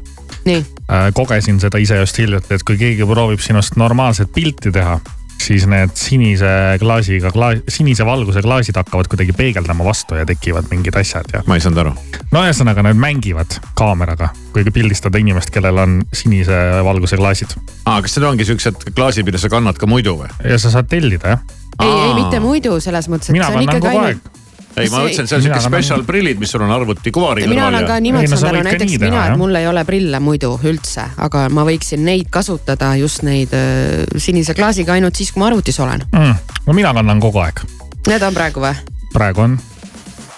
Nii. 0.46 0.66
kogesin 1.14 1.60
seda 1.62 1.82
ise 1.82 2.02
just 2.02 2.18
hiljuti, 2.18 2.54
et 2.56 2.66
kui 2.68 2.78
keegi 2.80 3.08
proovib 3.10 3.42
sinust 3.44 3.78
normaalset 3.80 4.32
pilti 4.34 4.72
teha 4.76 5.00
siis 5.44 5.66
need 5.70 5.94
sinise 5.98 6.50
klaasiga 6.82 7.32
klaas,, 7.34 7.62
sinise 7.72 8.06
valguse 8.06 8.42
klaasid 8.44 8.78
hakkavad 8.80 9.10
kuidagi 9.12 9.34
peegeldama 9.38 9.86
vastu 9.88 10.18
ja 10.20 10.26
tekivad 10.28 10.70
mingid 10.72 10.98
asjad 11.00 11.32
ja. 11.34 11.44
ma 11.48 11.58
ei 11.58 11.64
saanud 11.64 11.84
aru. 11.84 11.94
no 12.32 12.44
ühesõnaga 12.46 12.84
nad 12.86 13.00
mängivad 13.00 13.60
kaameraga, 13.80 14.32
kui 14.54 14.66
pildistada 14.74 15.22
inimest, 15.22 15.54
kellel 15.56 15.80
on 15.82 16.00
sinise 16.14 16.58
valguse 16.86 17.20
klaasid. 17.20 17.56
aa, 17.86 18.02
kas 18.06 18.18
need 18.18 18.28
ongi 18.32 18.50
siuksed 18.50 18.90
klaasid, 18.96 19.28
mida 19.30 19.42
sa 19.42 19.52
kannad 19.52 19.80
ka 19.80 19.90
muidu 19.90 20.18
või? 20.24 20.34
ja 20.44 20.60
sa 20.62 20.74
saad 20.76 20.92
tellida 20.92 21.38
jah. 21.38 21.48
ei, 21.80 21.96
ei 22.10 22.14
mitte 22.20 22.44
muidu 22.44 22.78
selles 22.84 23.10
mõttes, 23.12 23.32
et 23.32 23.40
Mina 23.40 23.50
see 23.50 23.62
on 23.62 23.68
ikkagi 23.70 23.96
ainult 23.96 24.39
ei, 24.78 24.90
ma 24.90 25.02
mõtlesin, 25.04 25.26
et 25.26 25.32
see 25.32 25.38
on 25.40 25.46
siuke 25.46 25.62
special 25.64 26.06
prillid, 26.08 26.40
mis 26.42 26.54
sul 26.54 26.64
on 26.66 26.74
arvuti 26.74 27.14
kuvari 27.16 27.48
mina 27.50 27.68
olen 27.68 27.88
ka 27.88 27.98
aru, 27.98 28.14
võid 28.20 28.36
ka 28.36 28.54
näiteks 28.70 28.92
nii 28.94 29.02
teha, 29.02 29.12
mina, 29.12 29.26
et 29.32 29.42
mul 29.42 29.60
ei 29.60 29.68
ole 29.70 29.84
prille 29.88 30.22
muidu 30.24 30.54
üldse, 30.70 31.06
aga 31.18 31.48
ma 31.54 31.66
võiksin 31.68 32.06
neid 32.06 32.32
kasutada 32.34 32.94
just 33.00 33.26
neid 33.28 33.54
äh, 33.58 34.06
sinise 34.22 34.56
klaasiga 34.58 34.96
ainult 34.98 35.20
siis, 35.20 35.34
kui 35.34 35.44
ma 35.44 35.50
arvutis 35.52 35.80
olen 35.84 36.06
mm,. 36.12 36.58
no 36.68 36.78
mina 36.78 36.94
kannan 36.96 37.22
kogu 37.24 37.44
aeg. 37.44 37.64
Need 38.08 38.26
on 38.26 38.36
praegu 38.36 38.64
või? 38.64 38.76
praegu 39.14 39.48
on. 39.48 39.60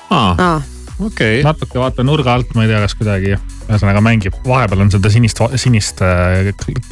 aa, 0.09 0.29
okei 0.31 0.80
okay.. 1.07 1.41
natuke 1.45 1.79
vaata 1.81 2.03
nurga 2.05 2.33
alt, 2.37 2.53
ma 2.55 2.65
ei 2.65 2.71
tea, 2.71 2.79
kas 2.83 2.95
kuidagi 2.99 3.33
ühesõnaga 3.71 4.01
mängib, 4.03 4.35
vahepeal 4.45 4.83
on 4.85 4.91
seda 4.93 5.09
sinist, 5.13 5.39
sinist, 5.61 6.01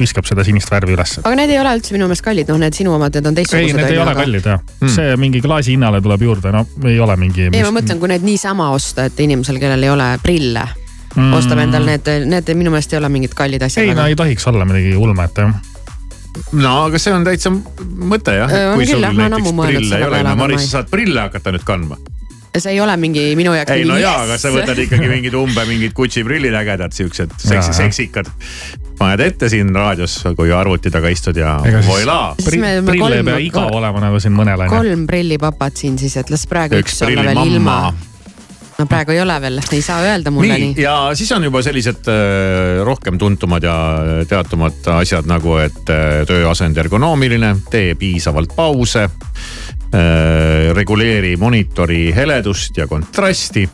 viskab 0.00 0.28
seda 0.28 0.44
sinist 0.46 0.70
värvi 0.72 0.94
ülesse. 0.96 1.22
aga 1.24 1.34
need 1.42 1.52
ei 1.54 1.60
ole 1.62 1.72
üldse 1.78 1.94
minu 1.96 2.08
meelest 2.10 2.24
kallid, 2.26 2.48
noh, 2.52 2.60
need 2.62 2.76
sinu 2.78 2.94
omad, 2.96 3.14
need 3.16 3.26
on 3.30 3.34
ei, 3.36 3.42
teistsugused. 3.42 3.80
need 3.80 3.94
ei 3.94 4.02
ole 4.02 4.14
kallid 4.18 4.46
jah 4.52 4.60
Hmm. 4.60 4.86
mm., 4.88 4.94
see 4.94 5.16
mingi 5.20 5.40
klaasi 5.44 5.74
hinnale 5.74 6.00
tuleb 6.04 6.22
juurde, 6.24 6.52
no 6.54 6.64
ei 6.88 6.98
ole 7.00 7.16
mingi. 7.20 7.48
ei, 7.52 7.62
ma 7.66 7.72
mõtlen, 7.80 7.98
kui 8.00 8.08
need 8.12 8.22
niisama 8.24 8.70
osta, 8.76 9.04
et 9.10 9.18
inimesel, 9.20 9.58
kellel 9.60 9.82
ei 9.88 9.90
ole 9.92 10.06
prille 10.22 10.62
mm., 11.16 11.32
ostab 11.36 11.58
endale 11.64 11.96
need, 11.96 12.08
need 12.30 12.54
minu 12.56 12.70
meelest 12.72 12.94
ei 12.94 13.00
ole 13.02 13.08
mingid 13.12 13.34
kallid 13.36 13.62
asjad. 13.66 13.84
ei, 13.84 13.94
no 13.98 14.06
ei 14.08 14.16
tohiks 14.16 14.46
olla 14.48 14.64
midagi 14.68 14.94
ulmet 14.96 15.42
jah 15.44 15.52
no 16.56 16.74
aga 16.86 16.98
see 17.02 17.12
on 17.12 17.24
täitsa 17.26 17.50
mõte 17.52 18.34
jah, 18.36 18.50
Äh, 18.50 18.70
kui 18.78 18.86
sul 18.86 19.02
näiteks 19.02 19.52
prille 19.58 19.98
ei 19.98 20.06
ole, 20.06 20.22
no 20.22 20.30
aga 20.30 20.36
ma 20.38 20.44
Maris, 20.46 20.60
ei- 20.62 20.66
sa 20.70 20.78
saad 20.78 20.90
prille 20.92 21.20
hakata 21.26 21.52
nüüd 21.56 21.64
kandma. 21.66 21.98
See 22.58 22.72
ei 22.74 22.80
ole 22.82 22.96
mingi 22.98 23.30
minu 23.38 23.54
jaoks. 23.54 23.72
ei 23.76 23.86
no 23.86 23.96
jaa, 24.00 24.24
aga 24.24 24.38
sa 24.40 24.50
võtad 24.54 24.78
ikkagi 24.82 25.08
mingid 25.10 25.36
umbe 25.38 25.64
mingid 25.68 25.94
Gucci 25.96 26.24
prillid 26.26 26.54
ägedad, 26.58 26.94
siuksed 26.94 27.36
seksi, 27.38 27.74
seksikad. 27.76 28.30
paned 28.98 29.22
ette 29.24 29.48
siin 29.52 29.70
raadios, 29.74 30.18
kui 30.36 30.50
arvuti 30.52 30.90
taga 30.92 31.08
istud 31.12 31.38
ja 31.38 31.56
voilaa. 31.86 32.34
Prill 32.44 32.66
ei 32.66 32.82
kolm- 33.00 33.30
pea 33.30 33.40
igav 33.46 33.72
olema 33.78 34.02
nagu 34.08 34.20
siin 34.20 34.34
mõnel 34.36 34.66
on 34.66 34.70
ju. 34.70 34.76
kolm 34.76 35.06
prillipapat 35.08 35.82
siin 35.84 35.98
siis, 35.98 36.18
et 36.20 36.30
las 36.30 36.46
praegu 36.50 36.80
üks, 36.80 36.98
üks 36.98 37.06
olla 37.06 37.28
veel 37.30 37.36
ilma 37.38 37.44
prillimamma. 37.46 37.94
no 38.80 38.86
praegu 38.90 39.14
ei 39.14 39.22
ole 39.22 39.38
veel, 39.46 39.62
ei 39.70 39.82
saa 39.86 40.02
öelda 40.08 40.34
mulle 40.34 40.58
nii 40.58 40.72
nii,, 40.74 40.82
ja 40.82 40.96
siis 41.14 41.30
on 41.36 41.46
juba 41.46 41.62
sellised 41.62 42.10
äh, 42.10 42.82
rohkem 42.84 43.18
tuntumad 43.20 43.62
ja 43.62 43.76
teatumad 44.28 44.90
asjad 44.98 45.30
nagu, 45.30 45.54
et 45.62 45.94
äh, 45.94 46.22
tööasend 46.26 46.82
ergonoomiline, 46.82 47.54
tee 47.70 47.94
piisavalt 47.94 48.58
pause 48.58 49.06
äh,. 49.06 49.69
Reguleeri 50.76 51.32
monitori 51.36 52.12
heledust 52.14 52.76
ja 52.78 52.86
kontrasti. 52.86 53.64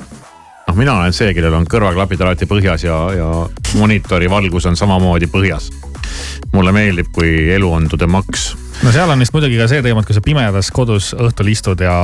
noh, 0.66 0.76
mina 0.76 0.94
olen 0.96 1.12
see, 1.12 1.34
kellel 1.36 1.54
on 1.58 1.66
kõrvaklapid 1.68 2.22
alati 2.24 2.48
põhjas 2.48 2.86
ja, 2.86 2.96
ja 3.12 3.30
monitori 3.76 4.30
valgus 4.30 4.66
on 4.66 4.76
samamoodi 4.76 5.28
põhjas. 5.28 5.68
mulle 6.52 6.72
meeldib, 6.72 7.12
kui 7.12 7.50
elu 7.52 7.72
on 7.72 7.88
to 7.88 8.00
the 8.00 8.06
max 8.06 8.54
no 8.84 8.92
seal 8.92 9.10
on 9.10 9.20
vist 9.22 9.34
muidugi 9.34 9.58
ka 9.60 9.68
see 9.70 9.82
teema, 9.84 10.02
et 10.02 10.08
kui 10.08 10.16
sa 10.16 10.22
pimedas 10.24 10.68
kodus 10.74 11.12
õhtul 11.16 11.50
istud 11.52 11.80
ja, 11.84 11.96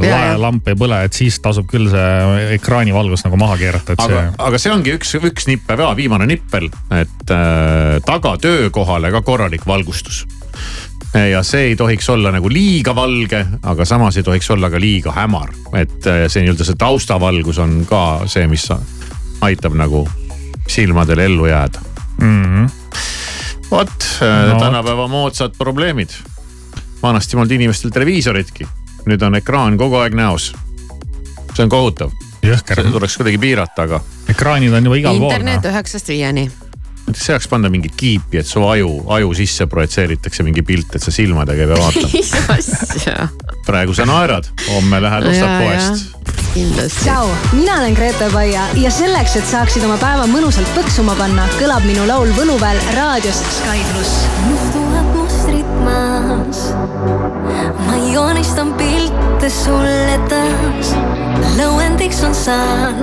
Ja, 0.00 0.10
ja 0.10 0.18
ja. 0.32 0.36
lamp 0.40 0.68
ei 0.68 0.76
põle, 0.78 0.98
et 1.06 1.16
siis 1.16 1.38
tasub 1.42 1.68
küll 1.70 1.88
see 1.92 2.50
ekraanivalgus 2.56 3.24
nagu 3.26 3.38
maha 3.40 3.56
keerata, 3.60 3.94
et 3.94 4.04
aga 4.04 4.20
see,, 4.20 4.34
aga 4.48 4.60
see 4.62 4.74
ongi 4.74 4.94
üks, 4.98 5.14
üks 5.20 5.48
nippe 5.50 5.76
ka, 5.80 5.92
viimane 5.98 6.28
nippel, 6.30 6.68
et 6.96 7.34
äh, 7.34 7.96
taga 8.06 8.36
töökohale 8.42 9.12
ka 9.14 9.24
korralik 9.26 9.66
valgustus. 9.68 10.24
Ja 11.14 11.42
see 11.42 11.70
ei 11.70 11.76
tohiks 11.76 12.08
olla 12.10 12.30
nagu 12.30 12.48
liiga 12.52 12.94
valge, 12.94 13.44
aga 13.62 13.84
samas 13.84 14.16
ei 14.16 14.22
tohiks 14.22 14.50
olla 14.50 14.70
ka 14.70 14.80
liiga 14.80 15.12
hämar, 15.12 15.50
et 15.74 16.06
äh, 16.06 16.24
see 16.28 16.44
nii-öelda 16.44 16.66
see 16.66 16.78
taustavalgus 16.78 17.58
on 17.58 17.80
ka 17.88 18.22
see, 18.30 18.46
mis 18.50 18.68
aitab 19.40 19.74
nagu 19.74 20.04
silmadel 20.68 21.18
ellu 21.18 21.46
jääda. 21.46 21.80
mm 22.20 22.44
-hmm. 22.44 22.70
vot 23.70 24.10
No. 24.20 24.54
no. 24.54 24.60
tänapäeva 24.60 25.08
moodsad 25.08 25.52
probleemid. 25.58 26.08
vanasti 27.02 27.36
ei 27.36 27.38
olnud 27.38 27.50
inimestel 27.50 27.90
televiisoritki, 27.90 28.66
nüüd 29.06 29.22
on 29.26 29.34
ekraan 29.34 29.78
kogu 29.78 29.96
aeg 29.96 30.14
näos. 30.14 30.52
see 31.54 31.62
on 31.64 31.68
kohutav, 31.68 32.10
seda. 32.42 32.90
tuleks 32.90 33.16
kuidagi 33.16 33.38
piirata, 33.38 33.82
aga 33.82 34.00
ekraanid 34.28 34.72
on 34.72 34.84
juba 34.84 34.96
igal 34.96 35.18
pool. 35.18 35.30
internet 35.30 35.64
üheksast 35.64 36.08
viieni. 36.08 36.50
Näiteks 37.10 37.26
saaks 37.26 37.48
panna 37.50 37.68
mingit 37.70 37.96
kiipi, 37.96 38.38
et 38.38 38.46
su 38.46 38.62
aju, 38.66 38.90
aju 39.10 39.32
sisse 39.34 39.66
projitseeritakse 39.66 40.44
mingi 40.46 40.62
pilt, 40.62 40.94
et 40.94 41.02
sa 41.02 41.10
silmadega 41.14 41.64
ei 41.64 41.70
pea 41.70 41.78
vaatama. 41.80 42.10
mis 42.12 42.30
asja, 42.56 43.28
praegu 43.66 43.94
sa 43.96 44.06
naerad, 44.06 44.46
homme 44.68 45.00
lähed 45.02 45.26
ostad 45.32 45.56
poest. 45.58 46.04
kindlasti. 46.54 47.08
tšau, 47.08 47.32
mina 47.58 47.80
olen 47.80 47.98
Grete 47.98 48.30
Paia 48.32 48.68
ja 48.78 48.92
selleks, 48.94 49.36
et 49.40 49.50
saaksid 49.50 49.86
oma 49.88 49.98
päeva 49.98 50.28
mõnusalt 50.30 50.70
põksuma 50.76 51.16
panna, 51.18 51.48
kõlab 51.58 51.86
minu 51.88 52.06
laul 52.06 52.30
Võluväel 52.38 52.78
raadios 52.94 53.42
Sky 53.58 53.82
pluss. 53.90 54.14
tuhat 54.76 55.12
mustrit 55.16 55.74
maas. 55.82 56.64
ma 57.88 57.98
joonistan 58.06 58.74
pilte 58.78 59.50
sulle 59.50 60.18
taas. 60.30 60.94
lõuendiks 61.58 62.22
on 62.28 62.38
saal, 62.38 63.02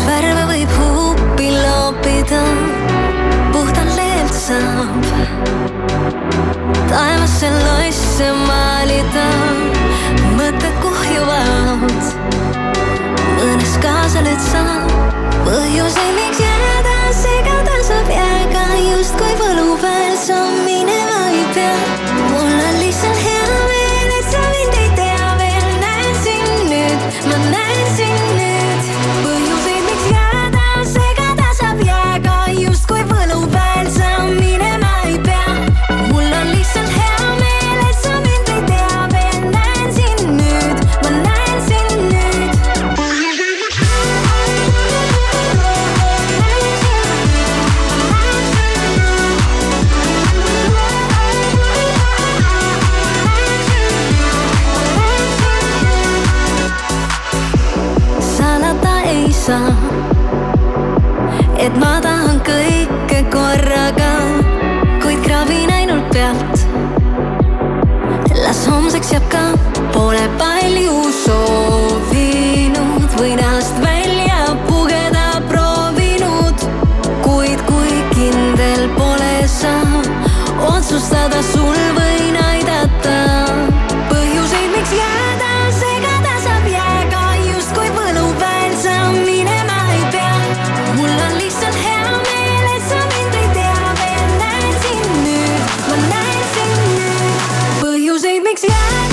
kus 0.00 0.06
värve 0.08 0.44
võib 0.48 0.70
huupi 0.78 1.48
loopida. 1.52 2.40
puhtalt 3.52 3.96
leelt 3.96 4.32
saab 4.32 5.04
taevasse 6.88 7.50
loisse 7.50 8.30
maalida. 8.46 9.26
mõtted 10.38 10.78
kuhjuvad, 10.80 12.08
mõnes 13.36 13.76
kaasa 13.82 14.24
lööd 14.24 14.40
sa 14.40 14.64
põhjuseid, 15.44 16.14
miks 16.16 16.40
jääda 16.40 16.96
segada 17.12 17.76
saab 17.90 18.08
jääga 18.14 18.64
justkui 18.86 19.34
võluväel 19.42 20.16
sa 20.16 20.40
minema 20.64 21.28
ei 21.28 21.44
pea. 21.54 21.76
mul 22.30 22.56
on 22.56 22.80
lihtsalt 22.80 23.22
hea 23.26 23.39
yeah 98.62 99.09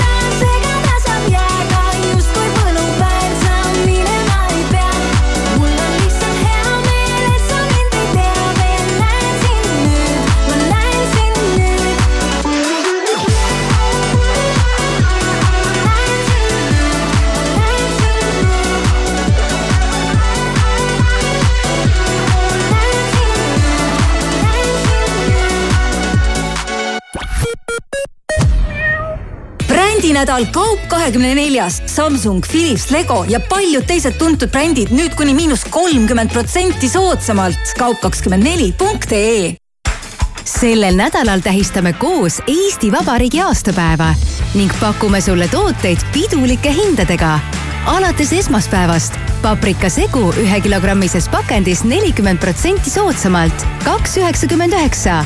prändinädal 30.18 30.46
Kaup 30.52 30.88
kahekümne 30.88 31.34
neljas. 31.34 31.82
Samsung, 31.86 32.44
Philips, 32.46 32.90
Lego 32.90 33.24
ja 33.28 33.40
paljud 33.40 33.84
teised 33.86 34.16
tuntud 34.18 34.50
brändid 34.50 34.90
nüüd 34.90 35.14
kuni 35.14 35.34
miinus 35.34 35.62
kolmkümmend 35.70 36.32
protsenti 36.32 36.88
soodsamalt. 36.88 37.74
kaup 37.78 38.00
kakskümmend 38.00 38.42
neli 38.42 38.72
punkt 38.72 39.12
ee 39.12 39.54
sellel 40.44 40.96
nädalal 40.96 41.40
tähistame 41.40 41.92
koos 41.92 42.40
Eesti 42.46 42.90
Vabariigi 42.92 43.40
aastapäeva 43.40 44.14
ning 44.54 44.72
pakume 44.80 45.20
sulle 45.20 45.48
tooteid 45.48 45.98
pidulike 46.12 46.72
hindadega. 46.72 47.38
alates 47.86 48.32
esmaspäevast 48.32 49.14
paprikasegu 49.42 50.32
ühekilogrammises 50.40 51.28
pakendis 51.28 51.84
nelikümmend 51.84 52.38
protsenti 52.38 52.90
soodsamalt, 52.90 53.66
kaks 53.84 54.16
üheksakümmend 54.16 54.72
üheksa. 54.72 55.24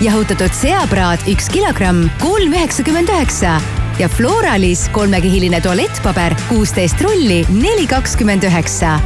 jahutatud 0.00 0.52
seapraad 0.52 1.26
üks 1.26 1.50
kilogramm, 1.50 2.10
kolm 2.22 2.52
üheksakümmend 2.52 3.08
üheksa 3.08 3.60
ja 3.98 4.08
Floralis 4.08 4.88
kolmekihiline 4.88 5.60
tualettpaber 5.60 6.34
kuusteist 6.48 7.00
rulli, 7.00 7.44
neli 7.48 7.86
kakskümmend 7.86 8.42
üheksa 8.42 8.98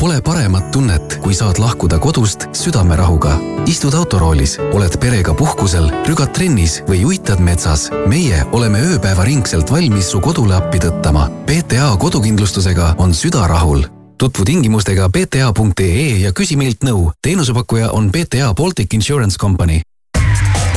Pole 0.00 0.20
paremat 0.22 0.70
tunnet, 0.72 1.18
kui 1.20 1.34
saad 1.34 1.58
lahkuda 1.58 1.98
kodust 1.98 2.46
südamerahuga. 2.56 3.34
istud 3.66 3.94
autoroolis, 3.94 4.54
oled 4.72 4.94
perega 5.02 5.34
puhkusel, 5.34 5.90
rügad 6.06 6.30
trennis 6.32 6.78
või 6.88 7.02
uitad 7.04 7.42
metsas. 7.42 7.90
meie 8.06 8.44
oleme 8.52 8.78
ööpäevaringselt 8.78 9.70
valmis 9.70 10.10
su 10.10 10.20
kodule 10.20 10.54
appi 10.54 10.78
tõttama. 10.78 11.28
PTA 11.46 11.96
kodukindlustusega 11.98 12.94
on 12.98 13.14
süda 13.14 13.46
rahul. 13.46 13.84
tutvu 14.18 14.44
tingimustega 14.44 15.08
pta.ee 15.08 16.20
ja 16.20 16.32
küsi 16.32 16.56
meilt 16.56 16.84
nõu. 16.84 17.10
teenusepakkuja 17.22 17.90
on 17.90 18.10
PTA 18.10 18.54
Baltic 18.54 18.94
Insurance 18.94 19.36
Company 19.38 19.80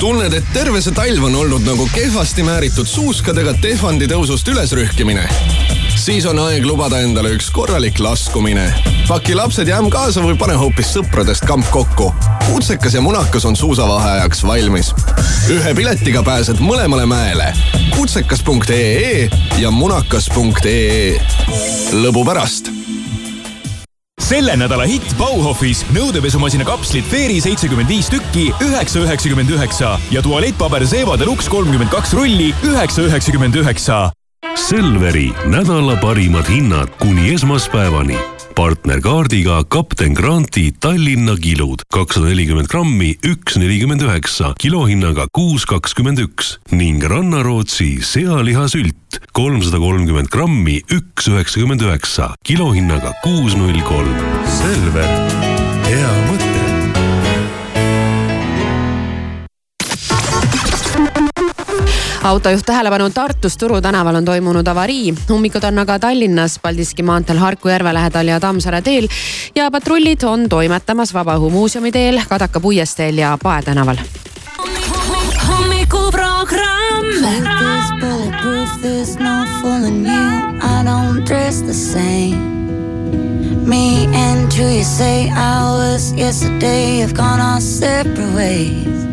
tunned, 0.04 0.34
et 0.36 0.48
terve 0.52 0.82
see 0.84 0.92
talv 0.92 1.24
on 1.24 1.36
olnud 1.40 1.64
nagu 1.64 1.86
kehvasti 1.94 2.44
määritud 2.44 2.88
suuskadega 2.90 3.54
Tehvandi 3.64 4.10
tõusust 4.12 4.50
ülesrühkimine? 4.52 5.24
siis 5.96 6.26
on 6.28 6.42
aeg 6.44 6.66
lubada 6.68 7.00
endale 7.06 7.32
üks 7.38 7.48
korralik 7.56 8.02
laskumine. 8.04 8.66
paki 9.08 9.38
lapsed 9.38 9.72
ja 9.72 9.80
ämm 9.80 9.88
kaasa 9.94 10.26
või 10.26 10.36
pane 10.40 10.58
hoopis 10.60 10.92
sõpradest 10.98 11.48
kamp 11.48 11.70
kokku. 11.72 12.10
kutsekas 12.50 13.00
ja 13.00 13.06
munakas 13.06 13.48
on 13.48 13.56
suusavaheajaks 13.56 14.44
valmis. 14.44 14.92
ühe 15.56 15.74
piletiga 15.74 16.24
pääsed 16.24 16.60
mõlemale 16.60 17.08
mäele. 17.08 17.54
kutsekas.ee 17.96 19.30
ja 19.64 19.72
munakas.ee. 19.72 21.16
lõbu 22.04 22.28
pärast 22.28 22.83
selle 24.24 24.56
nädala 24.58 24.86
hitt 24.88 25.14
Bauhofis 25.20 25.84
nõudepesumasina 25.94 26.66
kapslid 26.68 27.06
Fairy 27.12 27.42
seitsekümmend 27.44 27.92
viis 27.92 28.10
tükki, 28.12 28.50
üheksa 28.64 29.04
üheksakümmend 29.04 29.52
üheksa 29.52 29.98
ja 30.12 30.24
tualettpaber 30.24 30.86
Zewa 30.88 31.18
Deluxe 31.20 31.52
kolmkümmend 31.52 31.92
kaks 31.92 32.14
rulli, 32.18 32.54
üheksa 32.64 33.08
üheksakümmend 33.10 33.56
üheksa. 33.60 34.06
Selveri 34.56 35.32
nädala 35.52 36.00
parimad 36.02 36.50
hinnad 36.50 36.96
kuni 37.00 37.34
esmaspäevani. 37.34 38.18
Partnerkaardiga 38.56 39.64
Kapten 39.70 40.14
Granti 40.14 40.72
Tallinna 40.80 41.36
kilud 41.42 41.82
kakssada 41.94 42.30
nelikümmend 42.30 42.70
grammi, 42.72 43.14
üks 43.26 43.58
nelikümmend 43.58 44.06
üheksa, 44.06 44.54
kilohinnaga 44.62 45.28
kuus 45.34 45.66
kakskümmend 45.70 46.22
üks 46.24 46.58
ning 46.72 47.04
Rannarootsi 47.04 47.98
sealihasült 48.06 49.20
kolmsada 49.34 49.82
kolmkümmend 49.82 50.30
grammi, 50.34 50.80
üks 50.92 51.28
üheksakümmend 51.32 51.82
üheksa, 51.82 52.34
kilohinnaga 52.46 53.16
kuus 53.26 53.58
null 53.58 53.82
kolm. 53.90 54.16
Selver, 54.62 55.14
hea 55.90 56.16
mõte. 56.30 56.43
Autojuht 62.24 62.66
tähelepanu, 62.66 63.10
Tartus 63.10 63.58
Turu 63.58 63.82
tänaval 63.82 64.16
on 64.16 64.26
toimunud 64.26 64.68
avarii. 64.68 65.14
ummikud 65.32 65.64
on 65.64 65.80
aga 65.80 66.00
Tallinnas 66.00 66.60
Paldiski 66.60 67.04
maanteel 67.04 67.38
Harku 67.38 67.68
järve 67.70 67.94
lähedal 67.94 68.28
ja 68.28 68.40
Tammsaare 68.40 68.82
teel 68.82 69.08
ja 69.56 69.72
patrullid 69.72 70.24
on 70.24 70.50
toimetamas 70.50 71.14
Vabaõhumuuseumi 71.14 71.92
teel, 71.92 72.22
Kadaka 72.30 72.60
puiesteel 72.60 73.18
ja 73.18 73.38
Pae 73.44 73.62
tänaval. 73.62 73.98
hommikuprogramm. 75.48 76.64
you. 82.34 82.54
Me 83.68 84.06
and 84.14 84.54
who 84.54 84.64
you 84.64 84.84
say 84.84 85.30
was 85.30 86.14
yesterday 86.14 87.00
have 87.00 87.14
gone 87.14 87.40
our 87.40 87.62
separate 87.62 88.34
ways. 88.36 89.13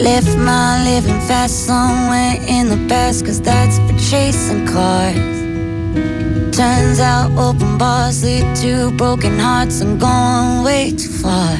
Left 0.00 0.34
my 0.38 0.82
living 0.82 1.20
fast 1.28 1.66
somewhere 1.66 2.36
in 2.48 2.70
the 2.70 2.78
past, 2.88 3.26
cause 3.26 3.38
that's 3.38 3.78
for 3.80 3.98
chasing 3.98 4.66
cars. 4.66 5.14
Turns 6.56 6.98
out 7.00 7.30
open 7.36 7.76
bars 7.76 8.24
lead 8.24 8.56
to 8.62 8.92
broken 8.92 9.38
hearts 9.38 9.82
and 9.82 10.00
going 10.00 10.64
way 10.64 10.92
too 10.92 11.10
far. 11.10 11.54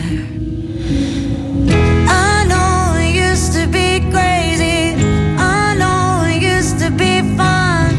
I 2.08 2.46
know 2.48 2.98
it 2.98 3.14
used 3.14 3.52
to 3.52 3.66
be 3.66 4.00
crazy. 4.10 4.94
I 5.36 5.74
know 5.76 6.24
it 6.24 6.40
used 6.42 6.78
to 6.78 6.90
be 6.90 7.20
fun. 7.36 7.94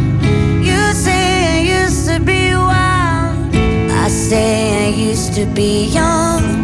You 0.64 0.82
say 0.94 1.60
I 1.60 1.84
used 1.84 2.08
to 2.08 2.20
be 2.20 2.56
wild. 2.56 3.56
I 3.94 4.08
say 4.08 4.88
I 4.88 4.90
used 4.90 5.36
to 5.36 5.46
be 5.46 5.86
young. 5.86 6.61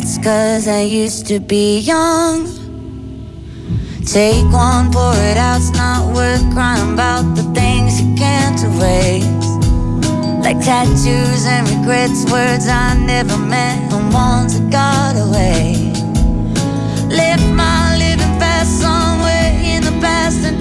That's 0.00 0.16
cause 0.18 0.68
I 0.68 0.82
used 0.82 1.26
to 1.26 1.40
be 1.40 1.80
young. 1.80 2.46
Take 4.06 4.44
one, 4.52 4.92
pour 4.92 5.12
it 5.26 5.36
out, 5.36 5.56
it's 5.56 5.70
not 5.70 6.14
worth 6.14 6.44
crying 6.54 6.92
about 6.94 7.34
the 7.34 7.42
things 7.52 8.00
you 8.00 8.14
can't 8.14 8.62
erase. 8.62 9.26
Like 10.44 10.60
tattoos 10.64 11.46
and 11.46 11.68
regrets, 11.68 12.30
words 12.30 12.68
I 12.68 12.96
never 12.96 13.36
meant, 13.36 13.92
and 13.92 14.14
ones 14.14 14.54
that 14.56 14.70
got 14.70 15.16
away. 15.18 15.90
Left 17.10 17.42
my 17.50 17.96
living 17.98 18.38
fast 18.38 18.80
somewhere 18.80 19.50
in 19.64 19.82
the 19.82 19.98
past 20.00 20.44
and 20.44 20.60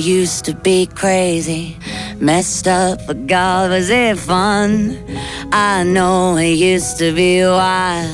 used 0.00 0.46
to 0.46 0.54
be 0.54 0.86
crazy, 0.86 1.76
messed 2.18 2.66
up, 2.66 3.06
but 3.06 3.26
God, 3.26 3.70
was 3.70 3.90
it 3.90 4.18
fun? 4.18 4.98
I 5.52 5.82
know 5.84 6.36
it 6.36 6.54
used 6.54 6.98
to 6.98 7.12
be 7.12 7.42
wild. 7.42 8.08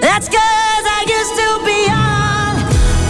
That's 0.00 0.28
cause 0.28 0.84
I 0.98 1.04
used 1.06 1.34
to 1.42 1.48
be 1.68 1.78
young. 1.92 2.54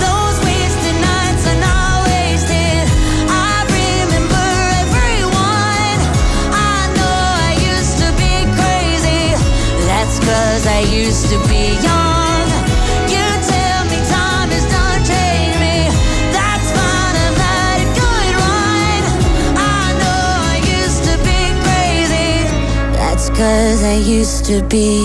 Those 0.03 0.37
wasted 0.45 0.97
nights 1.01 1.47
are 1.47 1.61
not 1.61 2.07
wasted. 2.11 2.85
I 3.31 3.63
remember 3.79 4.47
everyone. 4.83 5.99
I 6.51 6.91
know 6.99 7.19
I 7.47 7.53
used 7.75 7.97
to 8.03 8.11
be 8.19 8.35
crazy. 8.59 9.39
That's 9.87 10.19
cause 10.19 10.67
I 10.67 10.81
used 10.91 11.29
to 11.31 11.39
be 11.49 11.75
young. 11.83 12.24
I 23.37 24.21
used 24.21 24.47
to 24.47 24.63
be 24.71 25.01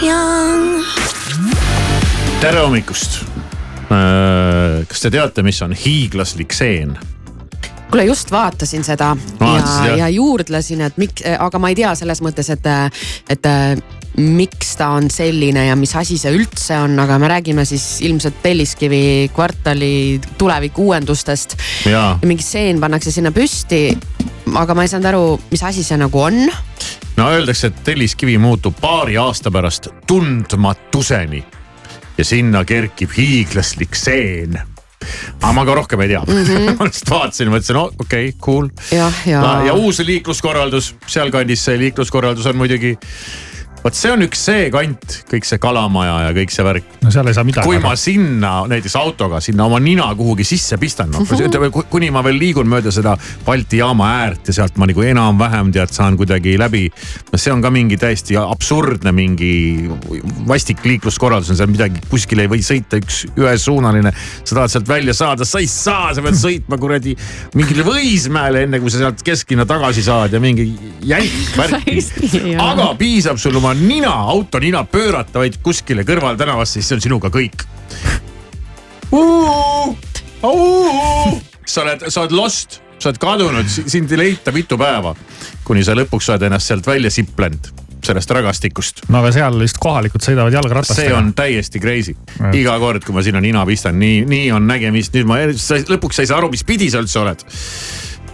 young. 0.00 0.80
tere 2.40 2.62
hommikust. 2.64 3.18
kas 4.88 5.02
te 5.02 5.10
teate, 5.12 5.42
mis 5.44 5.60
on 5.62 5.74
hiiglaslik 5.76 6.56
seen? 6.56 6.94
kuule, 7.90 8.06
just 8.08 8.32
vaatasin 8.32 8.86
seda 8.86 9.10
Vaatasid, 9.40 9.90
ja, 9.90 9.96
ja 10.00 10.08
juurdlesin, 10.08 10.80
et 10.86 10.96
miks, 10.96 11.26
aga 11.38 11.60
ma 11.60 11.70
ei 11.70 11.76
tea 11.76 11.92
selles 11.98 12.24
mõttes, 12.24 12.48
et, 12.56 12.70
et 13.30 13.50
miks 14.16 14.74
ta 14.80 14.88
on 14.96 15.10
selline 15.12 15.68
ja 15.68 15.76
mis 15.76 15.92
asi 16.00 16.16
see 16.18 16.32
üldse 16.32 16.80
on, 16.86 16.96
aga 17.04 17.20
me 17.20 17.28
räägime 17.36 17.68
siis 17.68 18.00
ilmselt 18.08 18.40
Telliskivi 18.42 19.28
kvartali 19.34 20.22
tulevikuuendustest. 20.40 21.58
Jaa. 21.92 22.14
ja 22.22 22.28
mingi 22.32 22.46
seen 22.46 22.80
pannakse 22.80 23.12
sinna 23.12 23.34
püsti. 23.34 23.90
aga 24.56 24.74
ma 24.74 24.88
ei 24.88 24.88
saanud 24.88 25.12
aru, 25.12 25.26
mis 25.52 25.68
asi 25.68 25.84
see 25.84 26.00
nagu 26.00 26.24
on. 26.32 26.46
No 27.16 27.30
öeldakse, 27.30 27.66
et 27.66 27.84
telliskivi 27.84 28.38
muutub 28.38 28.76
paari 28.80 29.16
aasta 29.20 29.50
pärast 29.50 29.88
tundmatuseni 30.06 31.44
ja 32.18 32.24
sinna 32.24 32.64
kerkib 32.64 33.10
hiiglaslik 33.16 33.94
seen. 33.98 34.58
aga 35.42 35.52
ma 35.52 35.64
ka 35.68 35.74
rohkem 35.74 36.00
ei 36.00 36.08
tea 36.08 36.20
mm. 36.26 36.44
-hmm. 36.44 36.76
ma 36.78 36.84
lihtsalt 36.88 37.10
vaatasin, 37.10 37.48
mõtlesin, 37.52 37.76
okei 37.76 38.28
okay, 38.28 38.32
cool. 38.40 38.68
jah, 38.90 39.26
ja, 39.26 39.42
ja 39.66 39.74
uus 39.74 39.98
liikluskorraldus, 39.98 40.94
sealkandis 41.06 41.64
see 41.64 41.78
liikluskorraldus 41.78 42.46
on 42.46 42.56
muidugi 42.56 42.96
vot 43.84 43.96
see 43.96 44.12
on 44.14 44.24
üks 44.24 44.40
see 44.46 44.68
kant, 44.72 45.16
kõik 45.28 45.44
see 45.44 45.60
kalamaja 45.60 46.14
ja 46.24 46.32
kõik 46.36 46.52
see 46.54 46.64
värk. 46.64 46.86
no 47.04 47.10
seal 47.12 47.28
ei 47.28 47.36
saa 47.36 47.44
midagi. 47.44 47.68
kui 47.68 47.80
ma 47.84 47.92
sinna 48.00 48.52
näiteks 48.70 48.94
autoga 48.96 49.42
sinna 49.44 49.66
oma 49.68 49.80
nina 49.82 50.06
kuhugi 50.16 50.46
sisse 50.48 50.78
pistan, 50.80 51.12
noh 51.12 51.84
kuni 51.92 52.08
ma 52.14 52.22
veel 52.24 52.38
liigun 52.40 52.70
mööda 52.70 52.92
seda 52.94 53.12
Balti 53.44 53.82
jaama 53.82 54.08
äärt 54.22 54.48
ja 54.48 54.56
sealt 54.56 54.78
ma 54.80 54.88
nagu 54.88 55.04
enam-vähem 55.04 55.72
tead 55.74 55.92
saan 55.92 56.16
kuidagi 56.16 56.56
läbi. 56.60 56.86
no 57.32 57.40
see 57.40 57.52
on 57.52 57.60
ka 57.64 57.72
mingi 57.74 57.98
täiesti 58.00 58.38
absurdne 58.40 59.12
mingi 59.12 59.52
vastik 60.48 60.80
liikluskorraldus 60.88 61.52
on 61.52 61.60
seal 61.60 61.68
midagi, 61.68 62.00
kuskil 62.08 62.40
ei 62.40 62.48
või 62.48 62.64
sõita 62.64 63.02
üks 63.02 63.26
ühesuunaline. 63.36 64.14
sa 64.44 64.60
tahad 64.62 64.72
sealt 64.72 64.88
välja 64.88 65.16
saada, 65.16 65.44
sa 65.44 65.60
ei 65.60 65.68
saa, 65.68 66.14
sa 66.16 66.24
pead 66.24 66.40
sõitma 66.40 66.80
kuradi 66.80 67.12
mingile 67.52 67.84
Võismäele, 67.84 68.64
enne 68.64 68.80
kui 68.80 68.88
sa 68.88 69.04
sealt 69.04 69.20
kesklinna 69.26 69.68
tagasi 69.68 70.02
saad 70.08 70.32
ja 70.32 70.40
mingi 70.40 70.70
jälk 71.04 71.52
värk. 71.60 71.92
aga 72.64 72.90
piisab 72.96 73.36
sul 73.36 73.60
oma 73.60 73.73
nina, 73.74 74.12
auto 74.34 74.60
nina 74.62 74.84
pöörata 74.84 75.42
vaid 75.42 75.58
kuskile 75.62 76.04
kõrvaltänavasse, 76.06 76.78
siis 76.78 76.88
see 76.88 76.98
on 76.98 77.04
sinuga 77.04 77.30
kõik. 77.34 77.66
sa 81.66 81.84
oled, 81.84 82.08
sa 82.08 82.24
oled 82.24 82.34
lost, 82.34 82.80
sa 82.98 83.10
oled 83.10 83.20
kadunud, 83.22 83.70
sind 83.70 84.12
ei 84.12 84.20
leita 84.20 84.52
mitu 84.52 84.78
päeva, 84.80 85.14
kuni 85.64 85.84
sa 85.86 85.96
lõpuks 85.96 86.32
oled 86.32 86.48
ennast 86.48 86.70
sealt 86.70 86.86
välja 86.86 87.12
siplenud 87.14 87.72
sellest 88.04 88.30
rägastikust. 88.36 89.04
no 89.08 89.22
aga 89.22 89.30
seal 89.32 89.54
vist 89.60 89.78
kohalikud 89.80 90.20
sõidavad 90.24 90.52
jalgratastega. 90.52 91.08
see 91.08 91.14
on 91.16 91.30
täiesti 91.36 91.80
crazy. 91.80 92.16
iga 92.52 92.76
kord, 92.82 93.04
kui 93.04 93.16
ma 93.16 93.22
sinna 93.24 93.40
nina 93.40 93.64
pistan, 93.66 93.98
nii, 94.00 94.24
nii 94.28 94.50
on 94.52 94.66
nägemist, 94.68 95.14
nüüd 95.16 95.28
ma 95.28 95.40
lõpuks 95.48 96.20
sa 96.20 96.26
ei 96.26 96.30
saa 96.30 96.42
aru, 96.42 96.50
mis 96.52 96.66
pidi 96.68 96.90
sa 96.92 97.00
üldse 97.00 97.22
oled. 97.22 97.46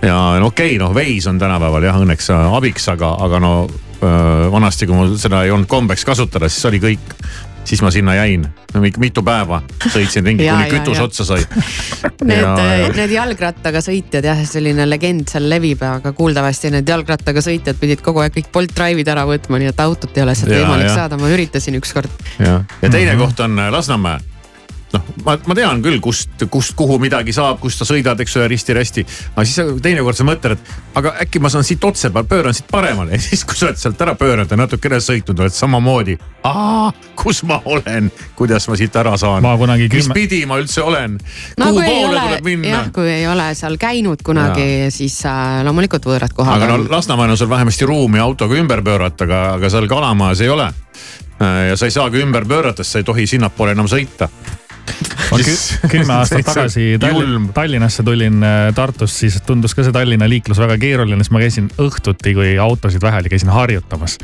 ja 0.03 0.17
no 0.43 0.51
okei 0.51 0.75
okay,, 0.75 0.81
noh 0.83 0.95
veis 0.97 1.29
on 1.31 1.39
tänapäeval 1.39 1.87
jah 1.87 2.01
õnneks 2.03 2.33
abiks, 2.35 2.89
aga, 2.91 3.15
aga 3.27 3.43
no 3.43 3.55
vanasti, 4.53 4.87
kui 4.87 4.97
mul 4.97 5.17
seda 5.21 5.45
ei 5.45 5.51
olnud 5.51 5.69
kombeks 5.69 6.05
kasutada, 6.09 6.49
siis 6.49 6.65
oli 6.71 6.81
kõik 6.81 7.15
siis 7.65 7.83
ma 7.83 7.91
sinna 7.91 8.15
jäin, 8.17 8.47
mitu 8.99 9.23
päeva 9.23 9.61
sõitsin 9.93 10.25
ringi, 10.27 10.45
Ja, 10.49 10.55
kuni 10.57 10.67
ja, 10.67 10.73
kütus 10.79 10.99
ja. 10.99 11.05
otsa 11.05 11.25
sai. 11.29 11.45
Need, 12.25 12.41
Ja- 12.41 12.89
need 12.97 13.13
jalgrattaga 13.15 13.83
sõitjad 13.85 14.25
jah, 14.27 14.41
selline 14.49 14.87
legend 14.89 15.29
seal 15.31 15.47
levib, 15.49 15.83
aga 15.85 16.13
kuuldavasti 16.17 16.71
need 16.75 16.89
jalgrattaga 16.89 17.43
sõitjad 17.45 17.79
pidid 17.81 18.03
kogu 18.05 18.21
aeg 18.25 18.35
kõik 18.37 18.51
Bolt 18.53 18.75
Drive'id 18.77 19.09
ära 19.09 19.25
võtma, 19.29 19.61
nii 19.61 19.71
et 19.73 19.81
autot 19.85 20.17
ei 20.17 20.25
ole 20.25 20.35
sealt 20.35 20.53
Ja, 20.53 20.65
võimalik 20.65 20.89
ja. 20.91 20.95
saada, 21.03 21.21
ma 21.21 21.31
üritasin 21.33 21.79
ükskord. 21.81 22.11
jah, 22.39 22.65
ja 22.83 22.89
teine 22.91 23.15
mm 23.15 23.19
-hmm. 23.21 23.25
koht 23.27 23.41
on 23.41 23.59
äh, 23.59 23.71
Lasnamäe. 23.73 24.19
Noh, 24.93 25.05
ma, 25.25 25.37
ma 25.47 25.55
tean 25.55 25.83
küll, 25.85 26.01
kust, 26.03 26.31
kust, 26.51 26.75
kuhu 26.79 26.99
midagi 27.03 27.33
saab, 27.37 27.61
kust 27.63 27.79
sa 27.83 27.87
sõidad, 27.89 28.19
eks 28.21 28.37
ole, 28.41 28.49
risti-rästi. 28.51 29.05
aga 29.35 29.45
siis 29.47 29.57
sa- 29.61 29.67
teinekord 29.83 30.17
sa 30.19 30.25
mõtled, 30.27 30.57
et 30.59 30.99
aga 30.99 31.13
äkki 31.25 31.41
ma 31.43 31.49
saan 31.53 31.65
siit 31.65 31.85
otse, 31.85 32.11
pööran 32.11 32.55
siit 32.57 32.67
paremale 32.71 33.13
ja 33.17 33.23
siis, 33.23 33.45
kui 33.45 33.55
sa 33.59 33.69
oled 33.71 33.79
sealt 33.79 34.01
ära 34.03 34.15
pööranud 34.19 34.51
ja 34.51 34.57
natukene 34.59 34.99
sõitnud, 35.05 35.41
oled 35.41 35.55
samamoodi. 35.55 36.19
kus 37.21 37.43
ma 37.45 37.61
olen, 37.65 38.11
kuidas 38.37 38.69
ma 38.69 38.77
siit 38.81 38.97
ära 38.97 39.17
saan? 39.21 39.43
Ma 39.45 39.57
kunagi 39.61 39.89
mis 39.93 40.07
kümme- 40.09 40.15
pidi 40.17 40.43
ma 40.47 40.59
üldse 40.59 40.83
olen? 40.83 41.19
no 41.59 41.67
kuhu 41.71 41.79
kui 41.81 41.85
ei 41.87 41.95
poole 41.95 42.09
ole, 42.17 42.21
tuleb 42.27 42.45
minna? 42.45 42.69
jah, 42.69 42.91
kui 42.93 43.09
ei 43.11 43.27
ole 43.29 43.51
seal 43.55 43.77
käinud 43.81 44.23
kunagi, 44.27 44.69
siis 44.91 45.21
äh, 45.29 45.61
loomulikult 45.67 46.07
võõrad 46.09 46.33
kohad 46.35 46.57
aga 46.57 46.71
no 46.73 46.79
on. 46.81 46.87
Lasnamäel 46.91 47.31
on 47.35 47.39
sul 47.39 47.51
vähemasti 47.51 47.87
ruumi 47.87 48.19
autoga 48.19 48.57
ümber 48.59 48.83
pöörata, 48.83 49.25
aga, 49.29 49.43
aga 49.59 49.71
seal 49.71 49.87
Kalamajas 49.91 50.41
ei 50.41 50.49
ole. 50.49 50.71
ja 51.41 51.77
sa 51.77 51.87
ei 51.89 51.91
saagi 51.95 52.21
ümber 52.21 52.45
pöörata, 52.49 52.83
sest 52.85 52.93
sa 52.93 52.99
ei 53.01 53.05
tohi 53.09 53.27
sinnapoole 53.27 53.73
enam 53.77 53.87
sõita. 53.89 54.29
Ma 55.31 55.39
kü- 55.39 55.91
kümme 55.93 56.15
aastat 56.17 56.47
tagasi 56.47 56.87
Tallinn, 57.01 57.51
Tallinnasse 57.55 58.05
tulin 58.07 58.43
äh, 58.45 58.59
Tartust, 58.75 59.21
siis 59.23 59.39
tundus 59.47 59.75
ka 59.77 59.85
see 59.87 59.95
Tallinna 59.95 60.29
liiklus 60.31 60.61
väga 60.61 60.77
keeruline, 60.81 61.21
siis 61.25 61.33
ma 61.35 61.43
käisin 61.43 61.69
õhtuti, 61.81 62.35
kui 62.37 62.55
autosid 62.63 63.03
vähe 63.05 63.21
oli, 63.23 63.33
käisin 63.33 63.53
harjutamas. 63.55 64.17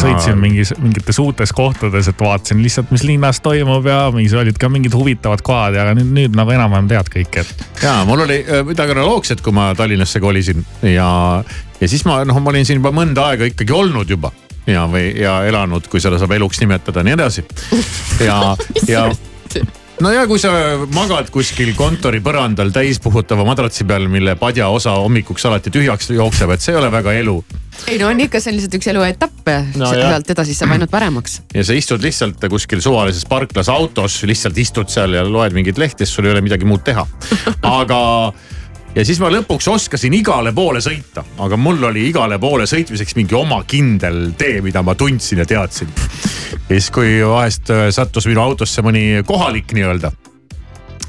sõitsin 0.00 0.38
mingis, 0.40 0.74
mingites 0.80 1.18
uutes 1.22 1.54
kohtades, 1.56 2.10
et 2.10 2.20
vaatasin 2.20 2.62
lihtsalt, 2.64 2.92
mis 2.94 3.06
linnas 3.06 3.40
toimub 3.44 3.86
ja 3.88 4.02
mingis 4.14 4.36
olid 4.38 4.60
ka 4.60 4.70
mingid 4.72 4.94
huvitavad 4.96 5.44
kohad 5.46 5.78
ja 5.78 5.88
nüüd, 5.94 6.12
nüüd 6.16 6.38
nagu 6.38 6.54
enam-vähem 6.54 6.90
tead 6.90 7.10
kõike, 7.16 7.46
et. 7.46 7.66
ja 7.84 8.00
mul 8.08 8.26
oli 8.26 8.42
äh, 8.44 8.64
midagi 8.66 8.96
analoogset, 8.96 9.42
kui 9.44 9.56
ma 9.56 9.70
Tallinnasse 9.78 10.20
kolisin 10.22 10.64
ja, 10.84 11.10
ja 11.80 11.90
siis 11.90 12.04
ma 12.08 12.22
noh, 12.28 12.42
ma 12.42 12.54
olin 12.54 12.68
siin 12.68 12.80
juba 12.82 12.94
mõnda 12.94 13.30
aega 13.32 13.48
ikkagi 13.50 13.74
olnud 13.76 14.10
juba 14.10 14.32
ja, 14.66 14.86
või 14.90 15.10
ja 15.18 15.40
elanud, 15.48 15.88
kui 15.90 16.02
seda 16.02 16.18
saab 16.20 16.36
eluks 16.36 16.60
nimetada, 16.62 17.04
nii 17.06 17.16
edasi. 17.16 17.44
ja, 18.26 18.40
ja 18.88 19.08
no 20.00 20.12
ja 20.12 20.26
kui 20.28 20.40
sa 20.40 20.52
magad 20.94 21.30
kuskil 21.32 21.72
kontori 21.78 22.22
põrandal 22.24 22.72
täispuhutava 22.74 23.44
madratsi 23.48 23.86
peal, 23.88 24.08
mille 24.12 24.36
padjaosa 24.40 24.96
hommikuks 25.00 25.44
alati 25.48 25.72
tühjaks 25.74 26.12
jookseb, 26.14 26.54
et 26.54 26.64
see 26.64 26.74
ei 26.74 26.80
ole 26.80 26.90
väga 26.92 27.14
elu. 27.20 27.36
ei 27.86 27.98
no 28.00 28.08
on 28.08 28.20
ikka, 28.24 28.40
see 28.40 28.52
on 28.52 28.58
lihtsalt 28.58 28.78
üks 28.80 28.90
elu 28.94 29.04
etapp 29.08 29.36
No 29.80 29.88
sealt 29.90 30.30
edasi 30.30 30.54
saab 30.54 30.74
ainult 30.76 30.92
paremaks. 30.92 31.40
ja 31.54 31.64
sa 31.66 31.76
istud 31.76 32.02
lihtsalt 32.04 32.44
kuskil 32.52 32.82
suvalises 32.84 33.26
parklas 33.28 33.68
autos, 33.72 34.20
lihtsalt 34.28 34.58
istud 34.58 34.92
seal 34.92 35.16
ja 35.16 35.24
loed 35.26 35.56
mingeid 35.56 35.80
lehti, 35.80 36.06
sest 36.06 36.18
sul 36.18 36.28
ei 36.28 36.34
ole 36.34 36.44
midagi 36.44 36.68
muud 36.68 36.84
teha. 36.86 37.06
aga 37.80 38.00
ja 38.94 39.04
siis 39.06 39.20
ma 39.22 39.30
lõpuks 39.32 39.68
oskasin 39.70 40.14
igale 40.18 40.52
poole 40.56 40.82
sõita, 40.82 41.24
aga 41.42 41.58
mul 41.60 41.82
oli 41.90 42.08
igale 42.10 42.38
poole 42.42 42.66
sõitmiseks 42.70 43.16
mingi 43.18 43.36
oma 43.38 43.62
kindel 43.68 44.32
tee, 44.38 44.60
mida 44.64 44.82
ma 44.86 44.96
tundsin 44.98 45.42
ja 45.42 45.46
teadsin. 45.46 45.90
ja 46.54 46.74
siis, 46.74 46.90
kui 46.94 47.20
vahest 47.26 47.70
äh, 47.70 47.88
sattus 47.94 48.26
minu 48.30 48.42
autosse 48.42 48.82
mõni 48.82 49.22
kohalik 49.26 49.74
nii-öelda 49.76 50.12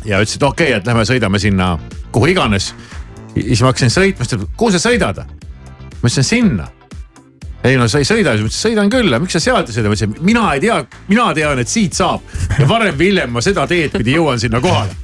ja 0.06 0.22
ütles, 0.22 0.38
et 0.38 0.44
okei 0.44 0.72
okay,, 0.72 0.80
et 0.80 0.88
lähme 0.88 1.06
sõidame 1.10 1.42
sinna 1.42 1.78
kuhu 2.12 2.32
iganes. 2.34 2.74
siis 3.34 3.62
ma 3.62 3.72
hakkasin 3.72 3.94
sõitma, 3.94 4.26
siis 4.26 4.36
ta 4.36 4.40
ütles, 4.42 4.54
kuhu 4.58 4.76
sa 4.76 4.84
sõidad? 4.90 5.26
ma 5.26 6.06
ütlesin 6.06 6.28
sinna 6.28 6.70
ei 7.64 7.78
no 7.78 7.86
sa 7.90 8.02
ei 8.02 8.08
sõida, 8.08 8.34
siis 8.34 8.42
ma 8.42 8.50
ütlesin 8.50 8.64
sõidan 8.70 8.90
küll, 8.94 9.18
miks 9.22 9.38
sa 9.38 9.44
sealt 9.44 9.70
ei 9.70 9.76
sõida, 9.76 9.90
ma 9.90 9.98
ütlesin 9.98 10.16
mina 10.26 10.48
ei 10.56 10.64
tea, 10.64 10.80
mina 11.10 11.28
tean, 11.38 11.62
et 11.62 11.70
siit 11.70 11.98
saab 11.98 12.26
ja 12.58 12.68
varem 12.70 12.98
või 12.98 13.12
hiljem 13.12 13.34
ma 13.36 13.44
seda 13.46 13.68
teed 13.70 13.94
pidi 13.98 14.18
jõuan 14.18 14.42
sinna 14.42 14.62
kohale. 14.64 14.98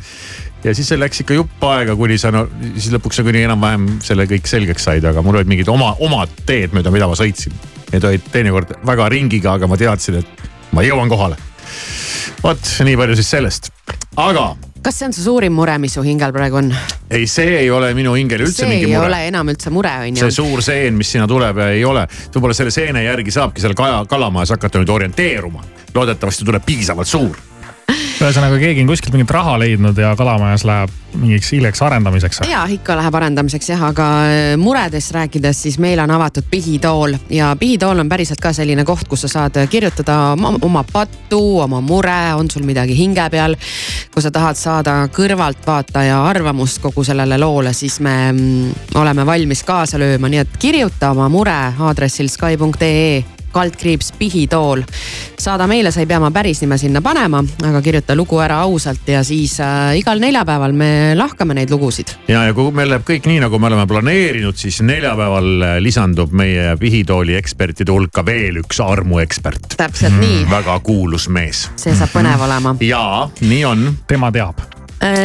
Ja 0.63 0.73
siis 0.75 0.89
see 0.89 0.99
läks 0.99 1.23
ikka 1.23 1.37
jupp 1.37 1.63
aega, 1.69 1.95
kuni 1.99 2.17
sa 2.21 2.31
no 2.33 2.45
siis 2.75 2.89
lõpuks 2.95 3.19
sa 3.19 3.25
kuni 3.27 3.43
enam-vähem 3.47 3.89
selle 4.05 4.27
kõik 4.29 4.49
selgeks 4.49 4.87
said, 4.89 5.05
aga 5.07 5.23
mul 5.25 5.39
olid 5.39 5.51
mingid 5.51 5.69
oma, 5.71 5.93
omad 6.03 6.33
teed 6.47 6.75
mööda, 6.75 6.93
mida 6.93 7.09
ma 7.09 7.17
sõitsin. 7.17 7.55
Need 7.91 8.07
olid 8.07 8.31
teinekord 8.33 8.73
väga 8.87 9.09
ringiga, 9.13 9.55
aga 9.55 9.69
ma 9.69 9.77
teadsin, 9.79 10.21
et 10.21 10.47
ma 10.75 10.85
jõuan 10.85 11.11
kohale. 11.11 11.37
vot 12.43 12.73
nii 12.85 12.97
palju 12.99 13.15
siis 13.17 13.29
sellest, 13.33 13.71
aga 14.19 14.51
kas 14.87 14.95
see 15.01 15.07
on 15.09 15.13
su 15.13 15.23
suurim 15.25 15.51
mure, 15.51 15.73
mis 15.83 15.97
su 15.97 16.01
hingel 16.05 16.31
praegu 16.35 16.61
on? 16.61 16.69
ei, 17.11 17.25
see 17.27 17.57
ei 17.59 17.71
ole 17.73 17.89
minu 17.97 18.13
hingel 18.15 18.45
üldse 18.45 18.63
see 18.63 18.69
mingi 18.69 18.87
ei 18.87 18.93
mure 18.93 19.09
ole 19.09 19.19
enam 19.27 19.51
üldse 19.51 19.73
mure, 19.73 19.91
on 20.03 20.15
ju. 20.15 20.21
see 20.21 20.35
suur 20.37 20.63
seen, 20.63 20.95
mis 20.99 21.11
sinna 21.11 21.27
tuleb, 21.27 21.59
ei 21.73 21.83
ole. 21.87 22.05
võib-olla 22.35 22.55
selle 22.55 22.71
seene 22.71 23.03
järgi 23.03 23.33
saabki 23.35 23.63
seal 23.63 23.75
kaja, 23.77 24.03
kalamajas 24.09 24.55
hakata 24.55 24.79
nüüd 24.79 24.93
orienteeruma. 24.93 25.65
loodetavasti 25.95 26.47
tuleb 26.47 26.65
piisavalt 26.65 27.09
suur. 27.09 27.35
Ühesõnaga 28.17 28.57
keegi 28.61 28.81
on 28.81 28.89
kuskilt 28.89 29.13
mingit 29.13 29.31
raha 29.33 29.57
leidnud 29.61 29.97
ja 30.01 30.15
kalamajas 30.17 30.65
läheb 30.67 30.93
mingiks 31.15 31.51
hiljaks 31.51 31.81
arendamiseks. 31.81 32.41
ja 32.49 32.65
ikka 32.69 32.95
läheb 32.97 33.15
arendamiseks 33.15 33.69
jah, 33.69 33.83
aga 33.89 34.07
äh, 34.25 34.57
muredest 34.59 35.11
rääkides, 35.15 35.61
siis 35.61 35.79
meil 35.79 35.99
on 35.99 36.11
avatud 36.11 36.47
pihitool 36.51 37.15
ja 37.29 37.55
pihitool 37.59 37.99
on 37.99 38.09
päriselt 38.09 38.41
ka 38.43 38.53
selline 38.53 38.85
koht, 38.85 39.07
kus 39.07 39.25
sa 39.25 39.31
saad 39.31 39.59
kirjutada 39.69 40.17
oma, 40.33 40.53
oma 40.61 40.83
pattu, 40.91 41.59
oma 41.63 41.81
mure, 41.81 42.33
on 42.35 42.51
sul 42.51 42.65
midagi 42.67 42.97
hinge 42.97 43.29
peal. 43.31 43.55
kui 44.13 44.21
sa 44.21 44.31
tahad 44.31 44.57
saada 44.57 44.97
kõrvaltvaataja 45.13 46.19
arvamust 46.25 46.81
kogu 46.81 47.03
sellele 47.03 47.37
loole, 47.37 47.73
siis 47.73 47.99
me 47.99 48.17
mm, 48.31 48.93
oleme 48.95 49.25
valmis 49.25 49.63
kaasa 49.63 49.99
lööma, 49.99 50.29
nii 50.29 50.43
et 50.45 50.59
kirjuta 50.59 51.11
oma 51.11 51.29
mure 51.29 51.57
aadressil 51.79 52.29
Sky.ee 52.29 53.37
kaldkriips 53.57 54.11
pihitool. 54.19 54.81
saada 55.39 55.67
meile, 55.67 55.91
sa 55.91 56.01
ei 56.03 56.05
pea 56.09 56.19
oma 56.19 56.31
päris 56.31 56.61
nime 56.61 56.77
sinna 56.77 57.01
panema, 57.01 57.43
aga 57.65 57.81
kirjuta 57.81 58.15
lugu 58.15 58.39
ära 58.43 58.59
ausalt 58.65 59.07
ja 59.09 59.23
siis 59.23 59.59
äh, 59.63 59.97
igal 59.97 60.21
neljapäeval 60.21 60.75
me 60.77 60.89
lahkame 61.17 61.57
neid 61.57 61.71
lugusid. 61.73 62.13
ja, 62.27 62.43
ja 62.47 62.53
kui 62.57 62.71
meil 62.75 62.91
läheb 62.91 63.05
kõik 63.07 63.27
nii, 63.29 63.41
nagu 63.43 63.59
me 63.59 63.69
oleme 63.71 63.87
planeerinud, 63.89 64.57
siis 64.59 64.79
neljapäeval 64.85 65.51
äh, 65.61 65.75
lisandub 65.83 66.33
meie 66.35 66.75
pihitooli 66.79 67.37
ekspertide 67.39 67.93
hulka 67.93 68.25
veel 68.25 68.61
üks 68.63 68.81
armuekspert. 68.83 69.75
täpselt 69.77 70.17
nii. 70.21 70.45
väga 70.51 70.79
kuulus 70.85 71.29
mees. 71.29 71.67
see 71.75 71.95
saab 71.97 72.13
põnev 72.15 72.47
olema. 72.47 72.75
jaa, 72.81 73.27
nii 73.41 73.63
on. 73.65 73.87
tema 74.07 74.31
teab 74.31 74.76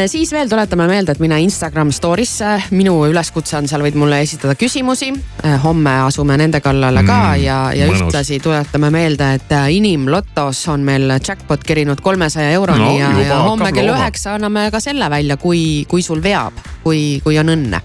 siis 0.07 0.31
veel 0.31 0.49
tuletame 0.49 0.85
meelde, 0.87 1.13
et 1.15 1.21
mine 1.23 1.39
Instagram 1.41 1.91
story'sse, 1.93 2.49
minu 2.77 2.93
üleskutse 3.09 3.57
on, 3.57 3.67
seal 3.69 3.81
võid 3.85 3.97
mulle 3.97 4.19
esitada 4.23 4.55
küsimusi. 4.59 5.09
Äh, 5.43 5.55
homme 5.63 5.95
asume 6.05 6.37
nende 6.37 6.61
kallale 6.63 7.03
ka 7.07 7.17
mm, 7.33 7.41
ja, 7.41 7.57
ja 7.75 7.87
mõnus. 7.89 8.05
ühtlasi 8.05 8.39
tuletame 8.43 8.91
meelde, 8.93 9.31
et 9.39 9.55
äh, 9.55 9.69
inimlotos 9.77 10.61
on 10.73 10.85
meil 10.85 11.15
jackpot 11.17 11.65
kerinud 11.65 12.01
kolmesaja 12.05 12.53
euroni 12.57 12.85
no, 12.85 12.91
ja, 12.99 13.09
ja 13.25 13.39
homme 13.47 13.71
kell 13.75 13.93
üheksa 13.95 14.37
anname 14.37 14.67
ka 14.73 14.81
selle 14.83 15.09
välja, 15.09 15.37
kui, 15.41 15.83
kui 15.89 16.05
sul 16.05 16.21
veab, 16.23 16.61
kui, 16.83 17.19
kui 17.25 17.39
on 17.41 17.53
õnne. 17.55 17.81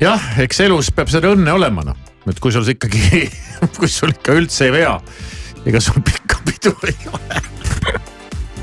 jah, 0.00 0.30
eks 0.44 0.60
elus 0.66 0.92
peab 0.94 1.12
seda 1.12 1.32
õnne 1.32 1.56
olema 1.56 1.86
noh, 1.88 1.96
et 2.28 2.40
kui 2.40 2.52
sul 2.52 2.68
ikkagi 2.68 3.24
kui 3.78 3.88
sul 3.88 4.12
ikka 4.12 4.36
üldse 4.36 4.68
ei 4.68 4.76
vea, 4.80 4.98
ega 5.64 5.80
sul 5.80 6.04
pikka 6.04 6.44
pidu 6.44 6.76
ei 6.84 7.08
ole 7.14 7.42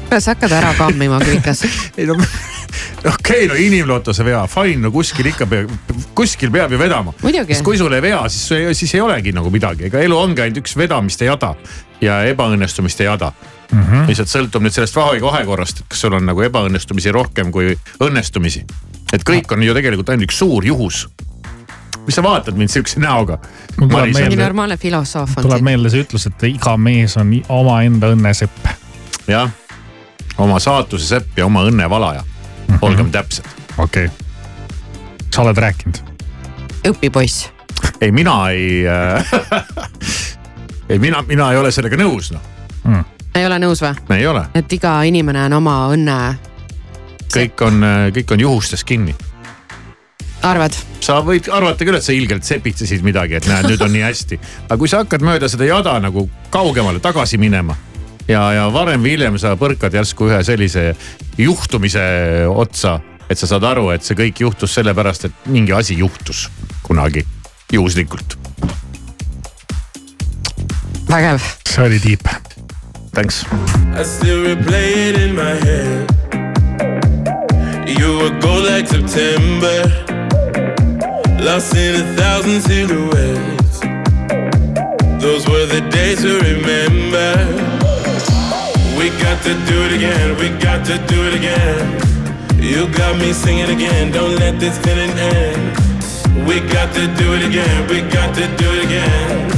kas 0.07 0.30
hakkad 0.32 0.53
ära 0.55 0.71
kammima 0.78 1.19
krikas? 1.19 1.65
ei 1.97 2.05
no 2.07 2.15
okei 3.13 3.13
okay,, 3.13 3.47
no 3.47 3.57
inimlotose 3.59 4.26
vea, 4.26 4.43
fine, 4.51 4.82
no 4.86 4.91
kuskil 4.93 5.32
ikka 5.32 5.47
peab, 5.49 5.74
kuskil 6.18 6.51
peab 6.53 6.72
ju 6.72 6.80
vedama. 6.82 7.13
sest 7.22 7.65
kui 7.65 7.78
sul 7.78 7.93
ei 7.97 8.01
vea, 8.01 8.24
siis, 8.30 8.78
siis 8.80 8.95
ei 8.95 9.03
olegi 9.03 9.36
nagu 9.36 9.51
midagi, 9.53 9.88
ega 9.91 10.01
elu 10.03 10.18
ongi 10.18 10.45
ainult 10.45 10.63
üks 10.63 10.78
vedamiste 10.80 11.30
jada 11.30 11.53
ja 12.01 12.22
ebaõnnestumiste 12.30 13.07
jada 13.07 13.32
mm. 13.72 13.84
-hmm. 13.84 14.07
lihtsalt 14.07 14.32
sõltub 14.32 14.65
nüüd 14.65 14.76
sellest 14.76 14.95
vahekorrast, 14.95 15.80
et 15.84 15.93
kas 15.93 16.01
sul 16.05 16.13
on 16.13 16.26
nagu 16.26 16.41
ebaõnnestumisi 16.41 17.11
rohkem 17.11 17.51
kui 17.51 17.78
õnnestumisi. 18.03 18.65
et 19.13 19.24
kõik 19.24 19.51
on 19.53 19.63
ju 19.63 19.74
tegelikult 19.74 20.09
ainult 20.09 20.30
üks 20.30 20.38
suur 20.43 20.65
juhus 20.65 21.07
mis 22.07 22.15
sa 22.15 22.24
vaatad 22.24 22.55
mind 22.55 22.72
sihukese 22.72 22.99
näoga? 22.99 23.38
mingi 23.78 24.36
normaalne 24.36 24.78
filosoof 24.78 25.38
on. 25.38 25.43
tuleb 25.43 25.61
meelde 25.61 25.89
see 25.89 26.05
ütlus, 26.05 26.28
et 26.28 26.43
iga 26.43 26.78
mees 26.78 27.18
on 27.18 27.34
omaenda 27.49 28.13
õnnesepp. 28.15 28.72
jah, 29.28 29.51
oma 30.38 30.59
saatuse 30.59 31.07
sepp 31.07 31.38
ja 31.38 31.45
oma 31.45 31.65
õnne 31.68 31.89
valaja 31.89 32.24
mm. 32.68 32.74
-hmm. 32.76 32.80
olgem 32.82 33.11
täpsed. 33.11 33.45
okei 33.78 34.05
okay., 34.05 34.18
sa 35.36 35.41
oled 35.41 35.57
rääkinud? 35.57 35.97
õpipoiss. 36.88 37.49
ei, 38.01 38.11
mina 38.11 38.49
ei 38.49 38.84
äh, 38.88 39.32
ei, 40.89 40.99
mina, 40.99 41.22
mina 41.22 41.51
ei 41.51 41.57
ole 41.57 41.72
sellega 41.72 41.99
nõus 41.99 42.32
noh 42.34 42.41
mm.. 42.84 43.03
ei 43.36 43.45
ole 43.45 43.59
nõus 43.59 43.82
või? 43.84 43.93
ei 44.18 44.28
ole. 44.28 44.45
et 44.55 44.74
iga 44.74 44.99
inimene 45.07 45.45
on 45.49 45.57
oma 45.59 45.78
õnne. 45.93 46.20
kõik 47.34 47.65
on, 47.68 47.82
kõik 48.15 48.36
on 48.36 48.45
juhustes 48.45 48.84
kinni. 48.84 49.15
arvad? 50.41 50.78
sa 50.99 51.20
võid 51.26 51.51
arvata 51.53 51.86
küll, 51.86 51.97
et 51.97 52.03
sa 52.03 52.15
ilgelt 52.15 52.47
sepitsesid 52.47 53.03
midagi, 53.03 53.38
et 53.39 53.49
näed, 53.49 53.70
nüüd 53.72 53.84
on 53.84 53.93
nii 53.93 54.05
hästi. 54.07 54.39
aga 54.68 54.78
kui 54.78 54.89
sa 54.91 55.03
hakkad 55.03 55.26
mööda 55.26 55.49
seda 55.51 55.68
jada 55.70 55.99
nagu 56.03 56.30
kaugemale 56.49 57.03
tagasi 57.03 57.38
minema 57.41 57.76
ja, 58.28 58.41
ja 58.53 58.67
varem 58.73 59.03
või 59.03 59.15
hiljem 59.15 59.38
sa 59.41 59.55
põrkad 59.59 59.93
järsku 59.93 60.30
ühe 60.30 60.39
sellise 60.45 60.89
juhtumise 61.38 62.03
otsa, 62.49 62.99
et 63.30 63.39
sa 63.39 63.49
saad 63.49 63.65
aru, 63.67 63.89
et 63.95 64.03
see 64.03 64.17
kõik 64.17 64.43
juhtus 64.45 64.75
sellepärast, 64.78 65.30
et 65.30 65.47
mingi 65.51 65.75
asi 65.75 65.97
juhtus 65.99 66.47
kunagi 66.84 67.25
juhuslikult. 67.71 68.38
vägev. 71.09 71.41
see 71.67 71.86
oli 71.86 71.99
tiip. 71.99 72.28
Thanks. 73.13 73.45
I 73.95 74.03
still 74.03 74.43
replay 74.43 75.09
it 75.09 75.17
in 75.17 75.36
my 75.36 75.55
head. 75.65 76.05
You 77.88 78.19
were 78.19 78.39
gold 78.39 78.65
like 78.65 78.88
September. 78.88 79.89
Lost 81.41 81.75
in 81.75 81.95
a 81.95 82.15
thousand 82.15 82.61
silhouettes. 82.61 83.80
Those 85.19 85.47
were 85.49 85.65
the 85.65 85.82
days 85.89 86.21
to 86.21 86.39
remember. 86.39 87.76
We 88.98 89.10
got 89.22 89.43
to 89.43 89.54
do 89.70 89.78
it 89.86 89.93
again, 89.93 90.36
we 90.41 90.50
got 90.58 90.84
to 90.88 90.98
do 91.06 91.28
it 91.28 91.36
again. 91.36 92.02
You 92.58 92.89
got 92.98 93.18
me 93.20 93.32
singing 93.32 93.70
again, 93.70 94.12
don't 94.12 94.36
let 94.36 94.60
this 94.60 94.76
feeling 94.80 95.12
end. 95.12 95.78
We 96.48 96.60
got 96.62 96.93
to 96.95 97.06
do 97.16 97.36
it 97.36 97.45
again, 97.45 97.88
we 97.88 98.02
got 98.02 98.34
to 98.34 98.45
do 98.58 98.68
it 98.74 98.86
again. 98.86 99.58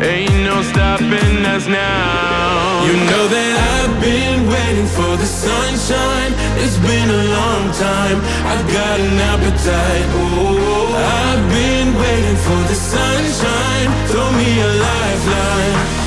Ain't 0.00 0.44
no 0.44 0.62
stopping 0.62 1.44
us 1.54 1.66
now. 1.66 2.86
You 2.86 2.94
know 3.10 3.26
that 3.26 3.52
I've 3.74 4.00
been 4.00 4.46
waiting 4.46 4.86
for 4.86 5.16
the 5.18 5.26
sunshine. 5.26 6.32
It's 6.62 6.78
been 6.78 7.10
a 7.10 7.24
long 7.34 7.74
time. 7.74 8.22
I've 8.46 8.66
got 8.70 9.00
an 9.00 9.18
appetite. 9.18 10.06
Oh, 10.22 10.94
I've 10.94 11.44
been 11.50 11.98
waiting 11.98 12.38
for 12.46 12.60
the 12.70 12.78
sunshine. 12.78 13.88
Throw 14.06 14.30
me 14.38 14.60
a 14.62 14.70
lifeline. 14.86 15.97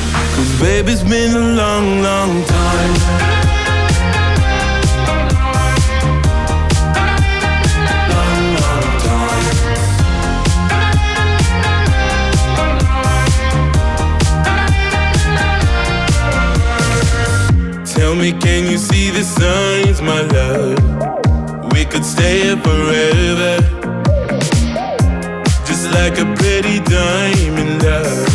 Cause 0.42 0.60
baby, 0.60 0.94
it's 0.94 1.04
been 1.04 1.36
a 1.36 1.54
long, 1.54 2.02
long 2.02 2.44
time. 2.46 2.94
Tell 17.86 18.16
me, 18.16 18.32
can 18.32 18.66
you 18.66 18.80
see 18.80 19.12
the 19.12 19.24
signs, 19.24 20.02
my 20.02 20.22
love? 20.22 21.72
We 21.72 21.86
could 21.86 22.04
stay 22.04 22.46
here 22.46 22.58
forever. 22.58 23.60
Just 25.68 25.92
like 25.92 26.18
a 26.18 26.26
pretty 26.34 26.80
diamond 26.80 27.84
love. 27.84 28.31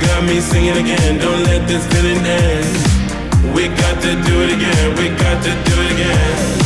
Got 0.00 0.24
me 0.24 0.40
singing 0.40 0.76
again, 0.76 1.18
don't 1.18 1.42
let 1.44 1.66
this 1.68 1.86
feeling 1.92 2.24
end. 2.24 3.54
We 3.54 3.68
got 3.68 4.00
to 4.02 4.12
do 4.28 4.34
it 4.44 4.50
again, 4.56 4.86
we 4.98 5.08
got 5.16 5.42
to 5.42 5.52
do 5.68 5.74
it 5.84 5.90
again. 5.96 6.64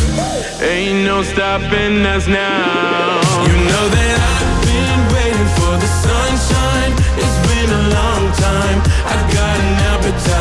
Ain't 0.62 1.04
no 1.04 1.22
stopping 1.22 2.04
us 2.06 2.26
now. 2.26 3.20
You 3.46 3.56
know 3.70 3.86
that 3.96 4.16
I've 4.34 4.58
been 4.66 5.00
waiting 5.14 5.50
for 5.58 5.74
the 5.82 5.90
sunshine. 6.04 6.92
It's 7.22 7.38
been 7.48 7.70
a 7.70 7.84
long 7.98 8.24
time. 8.34 8.78
I've 9.06 9.26
got 9.32 9.54
an 9.60 9.74
appetite. 9.92 10.37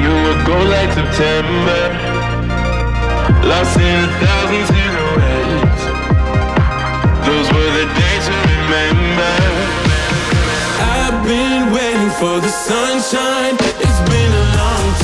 You 0.00 0.14
would 0.24 0.40
go 0.46 0.56
like 0.74 0.90
September. 0.92 1.82
Lost 3.44 3.76
in 3.76 4.04
a 4.04 4.12
thousand 4.22 4.64
silhouettes. 4.72 5.82
Those 7.26 7.48
were 7.54 7.70
the 7.78 7.86
days 8.00 8.24
to 8.28 8.36
remember. 8.52 9.36
I've 10.96 11.18
been 11.26 11.72
waiting 11.76 12.12
for 12.20 12.40
the 12.40 12.48
sunshine. 12.48 13.56
It's 13.84 14.00
been 14.08 14.32
a 14.32 14.46
long 14.60 14.88
time. 14.94 14.99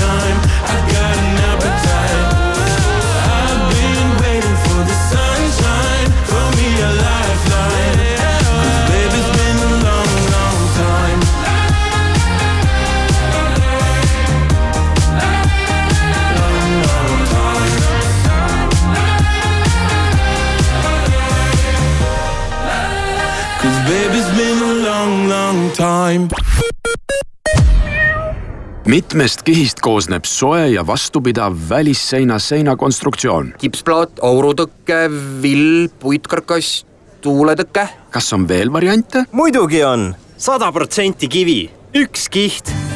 Mitmest 28.87 29.43
kihist 29.43 29.81
koosneb 29.85 30.25
soe 30.25 30.69
ja 30.71 30.85
vastupidav 30.87 31.55
välisseina 31.69 32.39
seinakonstruktsioon. 32.39 33.55
kipsplaat, 33.59 34.21
aurutõke, 34.23 35.07
vill, 35.43 35.89
puitkarkass, 36.01 36.85
tuuletõke. 37.21 37.89
kas 38.11 38.33
on 38.33 38.49
veel 38.49 38.73
variante? 38.73 39.27
muidugi 39.33 39.83
on, 39.85 40.13
sada 40.37 40.73
protsenti 40.73 41.29
kivi, 41.29 41.61
üks 41.95 42.29
kiht 42.31 42.96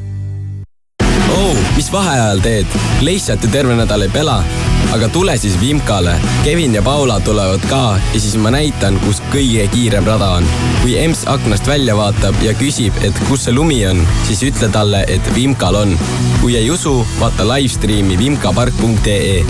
oh,. 1.37 1.57
mis 1.75 1.91
vaheajal 1.91 2.43
teed? 2.43 2.81
lihtsalt 3.01 3.43
ju 3.43 3.53
terve 3.53 3.75
nädal 3.75 4.07
ei 4.07 4.13
pela 4.13 4.41
aga 4.91 5.09
tule 5.09 5.37
siis 5.37 5.59
Vimkale. 5.59 6.19
Kevin 6.43 6.75
ja 6.75 6.81
Paula 6.81 7.19
tulevad 7.19 7.63
ka 7.69 7.99
ja 8.13 8.19
siis 8.19 8.35
ma 8.35 8.51
näitan, 8.51 8.99
kus 9.05 9.21
kõige 9.31 9.67
kiirem 9.71 10.05
rada 10.05 10.29
on. 10.39 10.47
kui 10.81 10.97
EMS 10.97 11.23
aknast 11.29 11.67
välja 11.67 11.95
vaatab 11.95 12.35
ja 12.41 12.53
küsib, 12.57 12.95
et 13.05 13.15
kus 13.29 13.45
see 13.45 13.55
lumi 13.55 13.79
on, 13.87 14.01
siis 14.27 14.43
ütle 14.43 14.71
talle, 14.73 15.05
et 15.07 15.33
Vimkal 15.35 15.75
on. 15.75 15.97
kui 16.41 16.57
ei 16.59 16.69
usu, 16.71 17.05
vaata 17.19 17.47
live-stream'i 17.47 18.17
vimkapark.ee. 18.19 19.41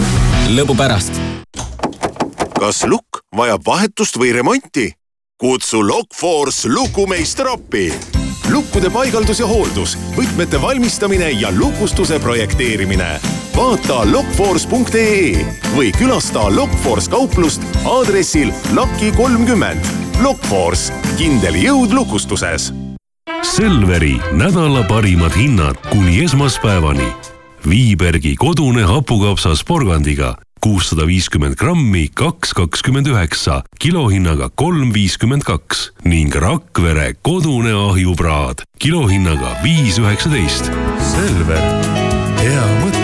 lõbu 0.56 0.78
pärast. 0.78 1.22
kas 2.60 2.86
lukk 2.86 3.24
vajab 3.38 3.66
vahetust 3.66 4.20
või 4.22 4.34
remonti? 4.38 4.92
kutsu 5.42 5.82
Lockforce 5.82 6.70
lukumeister 6.70 7.48
appi 7.50 8.21
lukkude 8.52 8.90
paigaldus 8.90 9.40
ja 9.40 9.48
hooldus, 9.48 9.98
võtmete 10.18 10.62
valmistamine 10.62 11.32
ja 11.32 11.52
lukustuse 11.56 12.20
projekteerimine. 12.20 13.20
vaata 13.56 14.12
lockforce.ee 14.12 15.46
või 15.76 15.92
külasta 15.92 16.48
Lockforce 16.56 17.10
kauplust 17.12 17.62
aadressil 17.86 18.52
Laki 18.76 19.12
kolmkümmend. 19.12 19.86
Lockforce, 20.22 20.94
kindel 21.18 21.56
jõud 21.56 21.94
lukustuses. 21.94 22.74
Selveri 23.42 24.16
nädala 24.32 24.84
parimad 24.88 25.36
hinnad 25.36 25.76
kuni 25.90 26.24
esmaspäevani. 26.24 27.10
Viibergi 27.70 28.36
kodune 28.36 28.84
hapukapsas 28.84 29.64
porgandiga 29.64 30.36
kuussada 30.62 31.08
viiskümmend 31.10 31.58
grammi, 31.58 32.08
kaks 32.14 32.54
kakskümmend 32.54 33.10
üheksa, 33.10 33.62
kilohinnaga 33.82 34.52
kolm 34.56 34.94
viiskümmend 34.94 35.46
kaks 35.48 35.88
ning 36.06 36.36
Rakvere 36.36 37.16
kodune 37.26 37.74
ahjupraad 37.74 38.62
kilohinnaga 38.80 39.56
viis 39.64 39.98
üheksateist. 40.02 40.70
Selver, 41.12 41.64
hea 42.42 42.68
mõte 42.84 43.02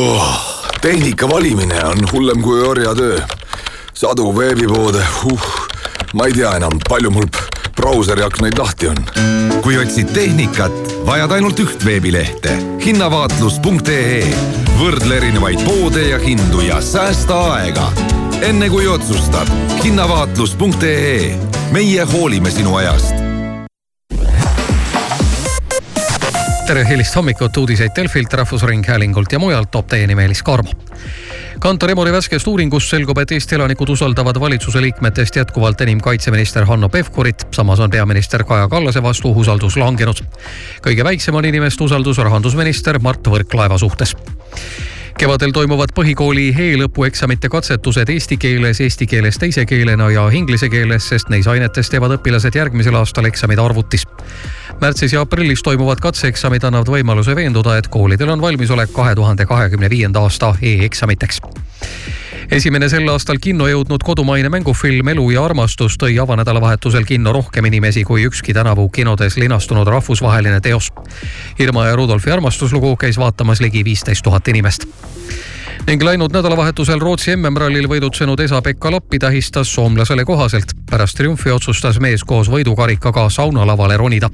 oh,. 0.00 0.32
tehnika 0.80 1.28
valimine 1.28 1.84
on 1.84 2.08
hullem 2.12 2.42
kui 2.42 2.62
orjatöö. 2.62 3.20
sadu 3.94 4.32
veebipoode, 4.38 5.04
uh, 5.32 5.44
ma 6.14 6.26
ei 6.26 6.32
tea 6.32 6.56
enam, 6.56 6.80
palju 6.88 7.10
mul 7.10 7.28
brauseri 7.76 8.22
aknaid 8.22 8.58
lahti 8.58 8.88
on. 8.88 8.96
kui 9.62 9.78
otsid 9.78 10.12
tehnikat, 10.14 10.72
vajad 11.06 11.32
ainult 11.38 11.60
üht 11.60 11.84
veebilehte 11.84 12.54
hinnavaatlus.ee. 12.86 14.22
võrdle 14.78 15.16
erinevaid 15.20 15.62
poode 15.66 16.08
ja 16.08 16.18
hindu 16.22 16.60
ja 16.68 16.80
säästa 16.80 17.38
aega. 17.56 17.90
enne 18.40 18.70
kui 18.70 18.86
otsustad, 18.86 19.50
hinnavaatlus.ee. 19.84 21.36
meie 21.72 22.10
hoolime 22.12 22.50
sinu 22.50 22.76
ajast 22.82 23.25
tere 26.66 26.82
hilist 26.88 27.14
hommikut, 27.14 27.56
uudiseid 27.56 27.92
Delfilt, 27.96 28.32
Rahvusringhäälingult 28.32 29.32
ja 29.32 29.38
mujalt 29.38 29.70
toob 29.70 29.86
teieni 29.86 30.14
Meelis 30.14 30.42
Karmo. 30.42 30.72
Kantar 31.62 31.90
Emori 31.90 32.10
värskest 32.12 32.46
uuringust 32.50 32.90
selgub, 32.90 33.18
et 33.22 33.30
Eesti 33.36 33.54
elanikud 33.54 33.92
usaldavad 33.94 34.40
valitsuse 34.40 34.82
liikmetest 34.82 35.36
jätkuvalt 35.36 35.80
enim 35.80 36.00
kaitseminister 36.02 36.66
Hanno 36.66 36.88
Pevkurit, 36.88 37.46
samas 37.54 37.80
on 37.80 37.90
peaminister 37.90 38.44
Kaja 38.44 38.68
Kallase 38.68 39.02
vastu 39.02 39.30
usaldus 39.30 39.76
langenud. 39.76 40.24
kõige 40.82 41.04
väiksem 41.04 41.34
on 41.34 41.44
inimeste 41.44 41.84
usaldus 41.84 42.18
rahandusminister 42.18 42.98
Mart 42.98 43.28
Võrklaeva 43.28 43.78
suhtes 43.78 44.16
kevadel 45.18 45.52
toimuvad 45.52 45.92
põhikooli 45.96 46.50
e-lõpueksamite 46.60 47.48
katsetused 47.48 48.10
eesti 48.12 48.36
keeles, 48.40 48.80
eesti 48.84 49.06
keeles 49.08 49.38
teise 49.40 49.64
keelena 49.68 50.10
ja 50.12 50.26
inglise 50.32 50.68
keeles, 50.68 51.08
sest 51.08 51.30
neis 51.32 51.48
ainetes 51.48 51.88
teevad 51.90 52.18
õpilased 52.18 52.58
järgmisel 52.58 52.98
aastal 53.00 53.28
eksamid 53.30 53.58
arvutis. 53.58 54.04
märtsis 54.80 55.12
ja 55.12 55.24
aprillis 55.24 55.62
toimuvad 55.62 56.00
katseeksamid 56.04 56.64
annavad 56.64 56.92
võimaluse 56.92 57.36
veenduda, 57.36 57.78
et 57.78 57.88
koolidel 57.88 58.28
on 58.28 58.40
valmisolek 58.40 58.92
kahe 58.92 59.14
tuhande 59.14 59.46
kahekümne 59.46 59.90
viienda 59.90 60.20
aasta 60.20 60.54
e-eksamiteks 60.62 61.40
esimene 62.50 62.88
sel 62.88 63.08
aastal 63.08 63.40
kinno 63.42 63.66
jõudnud 63.68 64.04
kodumaine 64.04 64.48
mängufilm 64.52 65.08
Elu 65.08 65.30
ja 65.30 65.44
armastus 65.44 65.96
tõi 65.98 66.20
avanädalavahetusel 66.22 67.04
kinno 67.08 67.32
rohkem 67.32 67.64
inimesi 67.64 68.04
kui 68.04 68.26
ükski 68.28 68.54
tänavu 68.54 68.88
kinodes 68.88 69.36
linastunud 69.36 69.88
rahvusvaheline 69.88 70.60
teos. 70.60 70.92
Irma 71.58 71.88
ja 71.88 71.96
Rudolfi 71.96 72.30
armastuslugu 72.30 72.96
käis 72.96 73.18
vaatamas 73.18 73.60
ligi 73.60 73.84
viisteist 73.84 74.22
tuhat 74.22 74.48
inimest 74.48 74.86
ning 75.86 76.02
läinud 76.02 76.32
nädalavahetusel 76.34 76.98
Rootsi 76.98 77.36
MM-rallil 77.36 77.86
võidutsenud 77.88 78.40
Esa-Pekka 78.42 78.90
Lappi 78.90 79.18
tähistas 79.18 79.74
soomlasele 79.74 80.24
kohaselt. 80.24 80.72
pärast 80.90 81.16
triumfi 81.16 81.50
otsustas 81.50 82.00
mees 82.00 82.24
koos 82.24 82.50
võidukarikaga 82.50 83.30
saunalavale 83.30 83.96
ronida. 83.96 84.30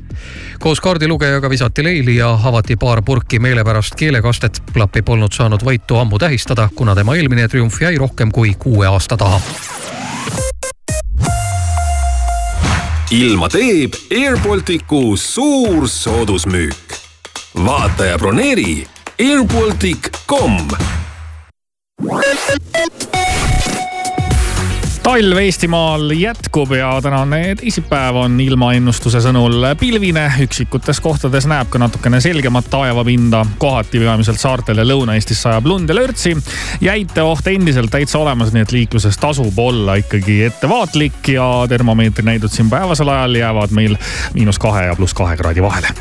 koos 0.58 0.80
kaardilugejaga 0.80 1.50
visati 1.50 1.84
leili 1.84 2.16
ja 2.16 2.38
avati 2.44 2.76
paar 2.76 3.02
purki 3.02 3.38
meelepärast 3.38 3.94
keelekastet. 3.94 4.62
Lappi 4.76 5.02
polnud 5.02 5.32
saanud 5.32 5.62
võitu 5.62 6.00
ammu 6.00 6.18
tähistada, 6.18 6.68
kuna 6.74 6.94
tema 6.94 7.16
eelmine 7.16 7.48
triumf 7.48 7.82
jäi 7.82 7.98
rohkem 7.98 8.32
kui 8.32 8.54
kuue 8.58 8.86
aasta 8.86 9.16
taha. 9.16 9.40
ilma 13.10 13.48
teeb 13.48 13.92
Air 14.10 14.38
Balticu 14.40 15.16
suur 15.16 15.88
soodusmüük. 15.88 16.98
vaata 17.64 18.04
ja 18.04 18.18
broneeri 18.18 18.91
airbaltic.com 19.22 20.56
talv 25.02 25.38
Eestimaal 25.38 26.10
jätkub 26.10 26.72
ja 26.72 27.00
tänane 27.02 27.54
teisipäev 27.54 28.16
on 28.16 28.40
ilmaennustuse 28.40 29.20
sõnul 29.22 29.68
pilvine. 29.78 30.24
üksikutes 30.42 30.98
kohtades 31.00 31.46
näeb 31.46 31.70
ka 31.70 31.78
natukene 31.78 32.20
selgemat 32.20 32.66
taevapinda. 32.70 33.46
kohati 33.58 34.02
peamiselt 34.02 34.40
saartel 34.40 34.82
ja 34.82 34.88
Lõuna-Eestis 34.90 35.42
sajab 35.42 35.66
lund 35.66 35.88
ja 35.88 35.94
lörtsi. 35.94 36.36
jäiteoht 36.80 37.46
endiselt 37.46 37.90
täitsa 37.90 38.18
olemas, 38.18 38.52
nii 38.52 38.62
et 38.62 38.72
liikluses 38.72 39.18
tasub 39.18 39.58
olla 39.58 39.94
ikkagi 40.02 40.42
ettevaatlik 40.44 41.28
ja 41.28 41.66
termomeetri 41.68 42.24
näidud 42.24 42.50
siin 42.50 42.70
päevasel 42.70 43.08
ajal 43.08 43.34
jäävad 43.34 43.70
meil 43.70 43.96
miinus 44.34 44.58
kahe 44.58 44.86
ja 44.86 44.96
pluss 44.96 45.14
kahe 45.14 45.36
kraadi 45.36 45.62
vahele 45.62 45.94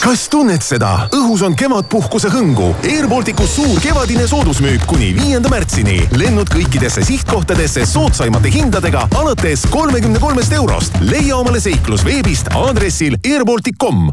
kas 0.00 0.26
tunned 0.32 0.62
seda? 0.64 1.06
õhus 1.16 1.42
on 1.44 1.54
kevadpuhkuse 1.58 2.30
hõngu. 2.32 2.70
Air 2.88 3.08
Balticus 3.10 3.52
suur 3.58 3.80
kevadine 3.84 4.26
soodusmüük 4.30 4.86
kuni 4.88 5.10
viienda 5.16 5.52
märtsini. 5.52 6.00
lennud 6.16 6.48
kõikidesse 6.52 7.04
sihtkohtadesse 7.04 7.86
soodsaimate 7.86 8.52
hindadega 8.54 9.06
alates 9.20 9.66
kolmekümne 9.70 10.18
kolmest 10.18 10.52
eurost. 10.52 10.96
leia 11.00 11.36
omale 11.36 11.60
seiklus 11.60 12.04
veebist 12.04 12.48
aadressil 12.54 13.18
airbaltic.com. 13.24 14.10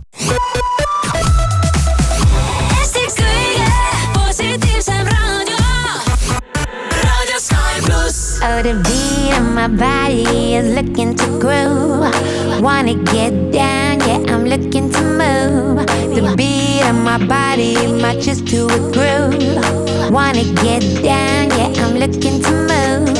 Oh, 8.39 8.61
the 8.61 8.73
beat 8.85 9.35
of 9.35 9.51
my 9.53 9.67
body 9.67 10.55
is 10.55 10.75
looking 10.75 11.15
to 11.15 11.25
groove. 11.39 12.61
Wanna 12.61 12.93
get 12.93 13.51
down, 13.51 13.99
yeah, 14.01 14.31
I'm 14.31 14.45
looking 14.45 14.91
to 14.91 15.01
move. 15.01 15.85
The 16.15 16.33
beat 16.37 16.83
of 16.87 16.95
my 16.95 17.17
body 17.17 17.75
matches 17.99 18.41
to 18.43 18.67
a 18.67 18.79
groove. 18.93 20.11
Wanna 20.11 20.43
get 20.61 20.83
down, 21.03 21.49
yeah, 21.57 21.83
I'm 21.83 21.97
looking 21.97 22.41
to 22.43 22.51
move. 22.51 23.15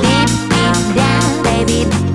Deep, 0.00 0.30
deep 0.48 0.96
down, 0.96 1.42
baby. 1.42 2.05